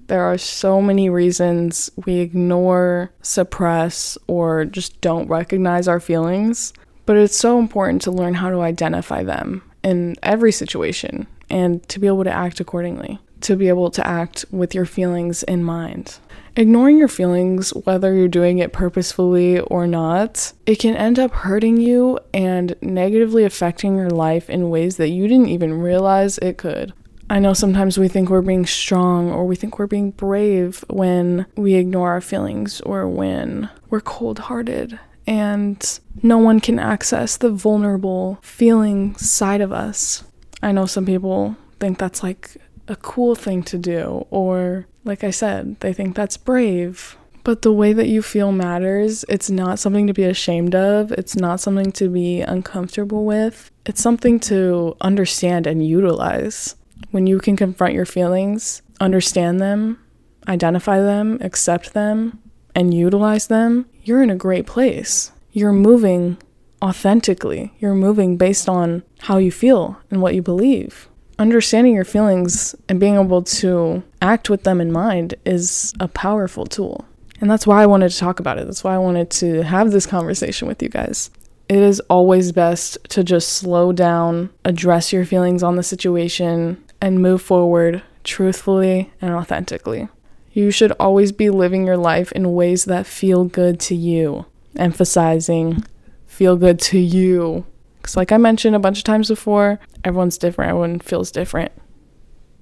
There 0.08 0.24
are 0.24 0.38
so 0.38 0.80
many 0.80 1.10
reasons 1.10 1.90
we 2.06 2.20
ignore, 2.20 3.10
suppress, 3.20 4.16
or 4.26 4.64
just 4.64 4.98
don't 5.02 5.28
recognize 5.28 5.86
our 5.86 6.00
feelings, 6.00 6.72
but 7.04 7.18
it's 7.18 7.36
so 7.36 7.58
important 7.58 8.00
to 8.02 8.10
learn 8.10 8.32
how 8.32 8.50
to 8.50 8.62
identify 8.62 9.22
them 9.22 9.62
in 9.84 10.16
every 10.22 10.50
situation 10.50 11.26
and 11.50 11.86
to 11.90 11.98
be 11.98 12.06
able 12.06 12.24
to 12.24 12.32
act 12.32 12.58
accordingly, 12.58 13.18
to 13.42 13.54
be 13.54 13.68
able 13.68 13.90
to 13.90 14.06
act 14.06 14.46
with 14.50 14.74
your 14.74 14.86
feelings 14.86 15.42
in 15.42 15.62
mind. 15.62 16.18
Ignoring 16.56 16.98
your 16.98 17.08
feelings, 17.08 17.70
whether 17.70 18.14
you're 18.14 18.28
doing 18.28 18.58
it 18.58 18.72
purposefully 18.72 19.60
or 19.60 19.86
not, 19.86 20.54
it 20.64 20.76
can 20.78 20.96
end 20.96 21.18
up 21.18 21.32
hurting 21.32 21.76
you 21.76 22.18
and 22.32 22.74
negatively 22.80 23.44
affecting 23.44 23.94
your 23.94 24.10
life 24.10 24.48
in 24.48 24.70
ways 24.70 24.96
that 24.96 25.10
you 25.10 25.28
didn't 25.28 25.50
even 25.50 25.80
realize 25.80 26.38
it 26.38 26.56
could. 26.56 26.94
I 27.30 27.40
know 27.40 27.52
sometimes 27.52 27.98
we 27.98 28.08
think 28.08 28.30
we're 28.30 28.40
being 28.40 28.64
strong 28.64 29.30
or 29.30 29.44
we 29.44 29.54
think 29.54 29.78
we're 29.78 29.86
being 29.86 30.12
brave 30.12 30.82
when 30.88 31.44
we 31.56 31.74
ignore 31.74 32.10
our 32.10 32.22
feelings 32.22 32.80
or 32.80 33.06
when 33.06 33.68
we're 33.90 34.00
cold 34.00 34.38
hearted 34.38 34.98
and 35.26 36.00
no 36.22 36.38
one 36.38 36.58
can 36.58 36.78
access 36.78 37.36
the 37.36 37.50
vulnerable 37.50 38.38
feeling 38.40 39.14
side 39.16 39.60
of 39.60 39.72
us. 39.72 40.24
I 40.62 40.72
know 40.72 40.86
some 40.86 41.04
people 41.04 41.54
think 41.78 41.98
that's 41.98 42.22
like 42.22 42.56
a 42.88 42.96
cool 42.96 43.34
thing 43.34 43.62
to 43.64 43.76
do, 43.76 44.26
or 44.30 44.86
like 45.04 45.22
I 45.22 45.30
said, 45.30 45.78
they 45.80 45.92
think 45.92 46.16
that's 46.16 46.38
brave. 46.38 47.18
But 47.44 47.60
the 47.60 47.72
way 47.72 47.92
that 47.92 48.08
you 48.08 48.22
feel 48.22 48.52
matters. 48.52 49.24
It's 49.28 49.50
not 49.50 49.78
something 49.78 50.06
to 50.06 50.12
be 50.12 50.24
ashamed 50.24 50.74
of. 50.74 51.12
It's 51.12 51.36
not 51.36 51.60
something 51.60 51.92
to 51.92 52.08
be 52.08 52.40
uncomfortable 52.40 53.24
with. 53.24 53.70
It's 53.86 54.02
something 54.02 54.40
to 54.40 54.96
understand 55.00 55.66
and 55.66 55.86
utilize. 55.86 56.74
When 57.10 57.26
you 57.26 57.38
can 57.38 57.56
confront 57.56 57.94
your 57.94 58.06
feelings, 58.06 58.82
understand 59.00 59.60
them, 59.60 59.98
identify 60.46 61.00
them, 61.00 61.38
accept 61.40 61.94
them, 61.94 62.40
and 62.74 62.94
utilize 62.94 63.46
them, 63.46 63.86
you're 64.04 64.22
in 64.22 64.30
a 64.30 64.36
great 64.36 64.66
place. 64.66 65.32
You're 65.52 65.72
moving 65.72 66.38
authentically. 66.82 67.72
You're 67.78 67.94
moving 67.94 68.36
based 68.36 68.68
on 68.68 69.02
how 69.20 69.38
you 69.38 69.50
feel 69.50 70.00
and 70.10 70.22
what 70.22 70.34
you 70.34 70.42
believe. 70.42 71.08
Understanding 71.38 71.94
your 71.94 72.04
feelings 72.04 72.74
and 72.88 72.98
being 72.98 73.16
able 73.16 73.42
to 73.42 74.02
act 74.20 74.50
with 74.50 74.64
them 74.64 74.80
in 74.80 74.92
mind 74.92 75.34
is 75.44 75.94
a 76.00 76.08
powerful 76.08 76.66
tool. 76.66 77.04
And 77.40 77.50
that's 77.50 77.66
why 77.66 77.82
I 77.82 77.86
wanted 77.86 78.10
to 78.10 78.18
talk 78.18 78.40
about 78.40 78.58
it. 78.58 78.66
That's 78.66 78.82
why 78.82 78.94
I 78.94 78.98
wanted 78.98 79.30
to 79.30 79.62
have 79.62 79.92
this 79.92 80.06
conversation 80.06 80.66
with 80.66 80.82
you 80.82 80.88
guys. 80.88 81.30
It 81.68 81.78
is 81.78 82.00
always 82.08 82.50
best 82.50 82.98
to 83.10 83.22
just 83.22 83.50
slow 83.50 83.92
down, 83.92 84.50
address 84.64 85.12
your 85.12 85.24
feelings 85.24 85.62
on 85.62 85.76
the 85.76 85.82
situation, 85.82 86.82
and 87.00 87.22
move 87.22 87.42
forward 87.42 88.02
truthfully 88.24 89.12
and 89.20 89.32
authentically. 89.32 90.08
You 90.52 90.70
should 90.70 90.92
always 90.92 91.32
be 91.32 91.50
living 91.50 91.86
your 91.86 91.96
life 91.96 92.32
in 92.32 92.54
ways 92.54 92.84
that 92.86 93.06
feel 93.06 93.44
good 93.44 93.78
to 93.80 93.94
you, 93.94 94.46
emphasizing 94.76 95.84
feel 96.26 96.56
good 96.56 96.78
to 96.78 96.98
you. 96.98 97.66
Because, 97.96 98.16
like 98.16 98.30
I 98.30 98.36
mentioned 98.36 98.76
a 98.76 98.78
bunch 98.78 98.98
of 98.98 99.04
times 99.04 99.28
before, 99.28 99.80
everyone's 100.04 100.38
different, 100.38 100.70
everyone 100.70 101.00
feels 101.00 101.30
different. 101.30 101.72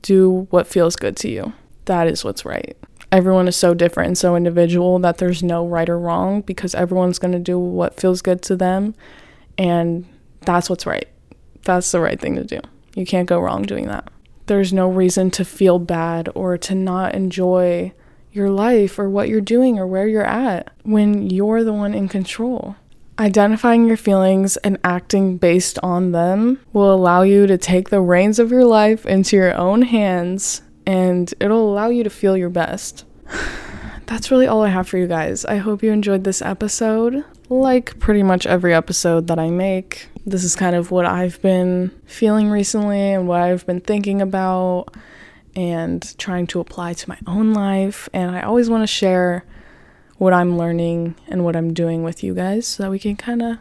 Do 0.03 0.47
what 0.51 0.67
feels 0.67 0.97
good 0.97 1.17
to 1.19 1.31
you. 1.31 1.53
That 1.85 2.07
is 2.07 2.25
what's 2.25 2.45
right. 2.45 2.77
Everyone 3.13 3.47
is 3.49 3.57
so 3.57 3.75
different 3.75 4.09
and 4.09 4.19
so 4.19 4.35
individual 4.35 4.99
that 5.01 5.19
there's 5.19 5.43
no 5.43 5.67
right 5.67 5.89
or 5.89 5.99
wrong 5.99 6.41
because 6.41 6.75
everyone's 6.75 7.19
going 7.19 7.33
to 7.33 7.39
do 7.39 7.59
what 7.59 8.01
feels 8.01 8.23
good 8.23 8.43
to 8.43 8.57
them. 8.57 8.95
And 9.59 10.07
that's 10.41 10.69
what's 10.69 10.87
right. 10.87 11.09
That's 11.63 11.91
the 11.93 12.01
right 12.01 12.19
thing 12.19 12.35
to 12.37 12.45
do. 12.45 12.61
You 12.95 13.07
can't 13.07 13.29
go 13.29 13.39
wrong 13.39 13.63
doing 13.63 13.87
that 13.87 14.11
there's 14.47 14.73
no 14.73 14.89
reason 14.89 15.31
to 15.33 15.45
feel 15.45 15.79
bad 15.79 16.29
or 16.35 16.57
to 16.59 16.75
not 16.75 17.15
enjoy 17.15 17.93
your 18.33 18.51
life 18.51 18.99
or 18.99 19.09
what 19.09 19.29
you're 19.29 19.41
doing 19.41 19.79
or 19.79 19.87
where 19.87 20.07
you're 20.07 20.27
at 20.27 20.73
when 20.83 21.29
you're 21.31 21.65
the 21.65 21.73
one 21.73 21.95
in 21.95 22.09
control. 22.09 22.77
Identifying 23.19 23.87
your 23.87 23.97
feelings 23.97 24.59
and 24.59 24.79
acting 24.85 25.39
based 25.39 25.79
on 25.83 26.13
them 26.13 26.61
will 26.73 26.93
allow 26.93 27.23
you 27.23 27.47
to 27.47 27.57
take 27.57 27.89
the 27.89 28.01
reins 28.01 28.39
of 28.39 28.51
your 28.51 28.67
life 28.67 29.07
into 29.07 29.37
your 29.37 29.55
own 29.55 29.83
hands 29.83 30.61
and 30.87 31.33
it'll 31.41 31.73
allow 31.73 31.89
you 31.89 32.05
to 32.05 32.11
feel 32.11 32.37
your 32.37 32.51
best. 32.51 33.05
That's 34.07 34.31
really 34.31 34.47
all 34.47 34.63
I 34.63 34.69
have 34.69 34.87
for 34.87 34.99
you 34.99 35.07
guys. 35.07 35.45
I 35.47 35.57
hope 35.57 35.83
you 35.83 35.91
enjoyed 35.91 36.25
this 36.25 36.43
episode. 36.43 37.25
Like 37.49 37.99
pretty 38.01 38.25
much 38.25 38.45
every 38.47 38.75
episode 38.75 39.29
that 39.29 39.39
I 39.39 39.51
make, 39.51 40.09
this 40.27 40.43
is 40.43 40.57
kind 40.57 40.75
of 40.75 40.91
what 40.91 41.07
I've 41.07 41.41
been 41.43 41.93
feeling 42.05 42.51
recently 42.51 43.13
and 43.13 43.29
what 43.29 43.41
I've 43.41 43.65
been 43.67 43.81
thinking 43.81 44.21
about 44.21 44.89
and 45.55 46.17
trying 46.19 46.49
to 46.49 46.61
apply 46.61 46.95
to 46.95 47.09
my 47.09 47.19
own 47.27 47.55
life. 47.55 48.09
And 48.13 48.35
I 48.35 48.43
always 48.43 48.69
want 48.69 48.83
to 48.83 48.89
share 48.89 49.45
what 50.19 50.33
I'm 50.33 50.59
learning 50.59 51.15
and 51.29 51.45
what 51.45 51.55
I'm 51.55 51.73
doing 51.73 52.03
with 52.03 52.25
you 52.25 52.35
guys 52.35 52.67
so 52.67 52.83
that 52.83 52.91
we 52.91 52.99
can 52.99 53.15
kind 53.15 53.43
of 53.43 53.59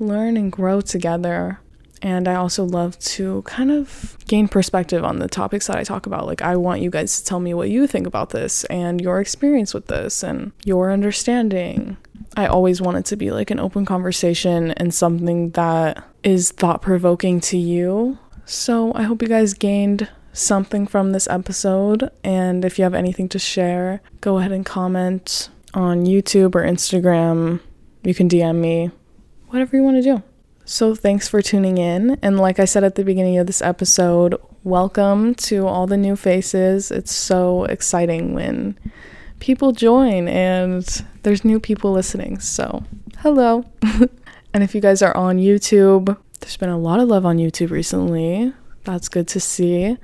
learn 0.00 0.36
and 0.36 0.50
grow 0.50 0.80
together. 0.80 1.60
And 2.02 2.26
I 2.26 2.34
also 2.34 2.64
love 2.64 2.98
to 3.00 3.42
kind 3.42 3.70
of 3.70 4.16
gain 4.26 4.48
perspective 4.48 5.04
on 5.04 5.18
the 5.18 5.28
topics 5.28 5.68
that 5.68 5.76
I 5.76 5.84
talk 5.84 6.06
about. 6.06 6.26
Like, 6.26 6.40
I 6.40 6.56
want 6.56 6.80
you 6.80 6.90
guys 6.90 7.18
to 7.20 7.24
tell 7.24 7.40
me 7.40 7.52
what 7.52 7.68
you 7.68 7.86
think 7.86 8.06
about 8.06 8.30
this 8.30 8.64
and 8.64 9.00
your 9.00 9.20
experience 9.20 9.74
with 9.74 9.86
this 9.86 10.24
and 10.24 10.52
your 10.64 10.90
understanding 10.90 11.98
I 12.36 12.46
always 12.46 12.80
want 12.80 12.96
it 12.98 13.04
to 13.06 13.16
be 13.16 13.30
like 13.30 13.50
an 13.50 13.60
open 13.60 13.84
conversation 13.84 14.70
and 14.72 14.94
something 14.94 15.50
that 15.50 16.04
is 16.22 16.52
thought 16.52 16.82
provoking 16.82 17.40
to 17.40 17.58
you. 17.58 18.18
So 18.44 18.92
I 18.94 19.02
hope 19.02 19.22
you 19.22 19.28
guys 19.28 19.54
gained 19.54 20.08
something 20.32 20.86
from 20.86 21.12
this 21.12 21.28
episode. 21.28 22.10
And 22.22 22.64
if 22.64 22.78
you 22.78 22.84
have 22.84 22.94
anything 22.94 23.28
to 23.30 23.38
share, 23.38 24.00
go 24.20 24.38
ahead 24.38 24.52
and 24.52 24.64
comment 24.64 25.48
on 25.74 26.06
YouTube 26.06 26.54
or 26.54 26.64
Instagram. 26.64 27.60
You 28.04 28.14
can 28.14 28.28
DM 28.28 28.56
me, 28.56 28.90
whatever 29.48 29.76
you 29.76 29.82
want 29.82 29.96
to 29.96 30.02
do. 30.02 30.22
So, 30.64 30.94
thanks 30.94 31.26
for 31.26 31.42
tuning 31.42 31.78
in. 31.78 32.16
And, 32.22 32.38
like 32.38 32.60
I 32.60 32.64
said 32.64 32.84
at 32.84 32.94
the 32.94 33.02
beginning 33.02 33.38
of 33.38 33.48
this 33.48 33.60
episode, 33.60 34.36
welcome 34.62 35.34
to 35.34 35.66
all 35.66 35.88
the 35.88 35.96
new 35.96 36.14
faces. 36.14 36.92
It's 36.92 37.12
so 37.12 37.64
exciting 37.64 38.34
when 38.34 38.78
people 39.40 39.72
join 39.72 40.28
and 40.28 41.04
there's 41.22 41.44
new 41.44 41.58
people 41.58 41.92
listening. 41.92 42.38
So, 42.38 42.84
hello. 43.18 43.64
and 44.54 44.62
if 44.62 44.74
you 44.74 44.80
guys 44.80 45.02
are 45.02 45.16
on 45.16 45.38
YouTube, 45.38 46.16
there's 46.40 46.56
been 46.56 46.68
a 46.68 46.78
lot 46.78 47.00
of 47.00 47.08
love 47.08 47.26
on 47.26 47.38
YouTube 47.38 47.70
recently. 47.70 48.52
That's 48.84 49.08
good 49.08 49.28
to 49.28 49.40
see. 49.40 49.96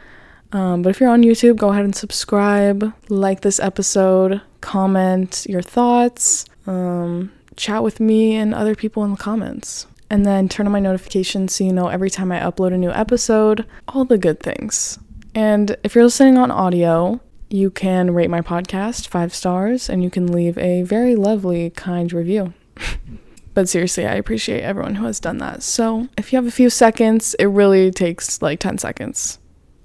Um, 0.52 0.82
but 0.82 0.90
if 0.90 1.00
you're 1.00 1.10
on 1.10 1.22
YouTube, 1.22 1.56
go 1.56 1.70
ahead 1.70 1.84
and 1.84 1.94
subscribe, 1.94 2.92
like 3.08 3.40
this 3.40 3.58
episode, 3.60 4.40
comment 4.60 5.46
your 5.48 5.62
thoughts, 5.62 6.44
um, 6.66 7.32
chat 7.56 7.82
with 7.82 8.00
me 8.00 8.36
and 8.36 8.54
other 8.54 8.74
people 8.74 9.04
in 9.04 9.12
the 9.12 9.16
comments 9.16 9.86
and 10.10 10.24
then 10.24 10.48
turn 10.48 10.66
on 10.66 10.72
my 10.72 10.80
notifications 10.80 11.54
so 11.54 11.64
you 11.64 11.72
know 11.72 11.88
every 11.88 12.10
time 12.10 12.30
I 12.30 12.40
upload 12.40 12.72
a 12.72 12.78
new 12.78 12.90
episode, 12.90 13.66
all 13.88 14.04
the 14.04 14.18
good 14.18 14.40
things. 14.40 14.98
And 15.34 15.76
if 15.82 15.94
you're 15.94 16.04
listening 16.04 16.38
on 16.38 16.50
audio, 16.50 17.20
you 17.48 17.70
can 17.70 18.12
rate 18.12 18.30
my 18.30 18.40
podcast 18.40 19.08
five 19.08 19.34
stars 19.34 19.88
and 19.88 20.02
you 20.02 20.10
can 20.10 20.26
leave 20.26 20.58
a 20.58 20.82
very 20.82 21.14
lovely, 21.14 21.70
kind 21.70 22.12
review. 22.12 22.52
but 23.54 23.68
seriously, 23.68 24.06
I 24.06 24.14
appreciate 24.14 24.62
everyone 24.62 24.96
who 24.96 25.06
has 25.06 25.20
done 25.20 25.38
that. 25.38 25.62
So 25.62 26.08
if 26.18 26.32
you 26.32 26.36
have 26.36 26.46
a 26.46 26.50
few 26.50 26.70
seconds, 26.70 27.34
it 27.34 27.46
really 27.46 27.90
takes 27.90 28.42
like 28.42 28.60
10 28.60 28.78
seconds. 28.78 29.38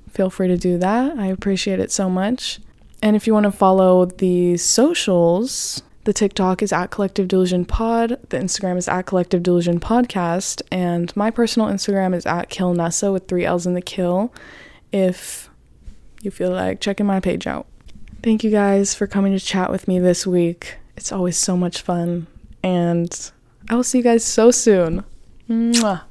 Feel 0.09 0.29
free 0.29 0.47
to 0.47 0.57
do 0.57 0.77
that. 0.79 1.17
I 1.17 1.27
appreciate 1.27 1.79
it 1.79 1.91
so 1.91 2.09
much. 2.09 2.59
And 3.01 3.15
if 3.15 3.25
you 3.25 3.33
want 3.33 3.45
to 3.45 3.51
follow 3.51 4.05
the 4.05 4.57
socials, 4.57 5.81
the 6.03 6.13
TikTok 6.13 6.63
is 6.63 6.73
at 6.73 6.89
Collective 6.89 7.27
Delusion 7.27 7.63
Pod. 7.63 8.19
The 8.29 8.37
Instagram 8.37 8.77
is 8.77 8.87
at 8.87 9.05
Collective 9.05 9.43
Delusion 9.43 9.79
Podcast. 9.79 10.61
And 10.71 11.15
my 11.15 11.29
personal 11.29 11.67
Instagram 11.67 12.15
is 12.15 12.25
at 12.25 12.49
Kill 12.49 12.73
Nessa 12.73 13.11
with 13.11 13.27
three 13.27 13.45
L's 13.45 13.67
in 13.67 13.75
the 13.75 13.81
kill 13.81 14.33
if 14.91 15.50
you 16.21 16.31
feel 16.31 16.51
like 16.51 16.79
checking 16.79 17.05
my 17.05 17.19
page 17.19 17.47
out. 17.47 17.67
Thank 18.23 18.43
you 18.43 18.51
guys 18.51 18.93
for 18.93 19.07
coming 19.07 19.33
to 19.33 19.39
chat 19.43 19.71
with 19.71 19.87
me 19.87 19.99
this 19.99 20.27
week. 20.27 20.77
It's 20.95 21.11
always 21.11 21.37
so 21.37 21.57
much 21.57 21.81
fun. 21.81 22.27
And 22.63 23.31
I 23.69 23.75
will 23.75 23.83
see 23.83 23.99
you 23.99 24.03
guys 24.03 24.23
so 24.23 24.51
soon. 24.51 25.03
Mwah. 25.49 26.03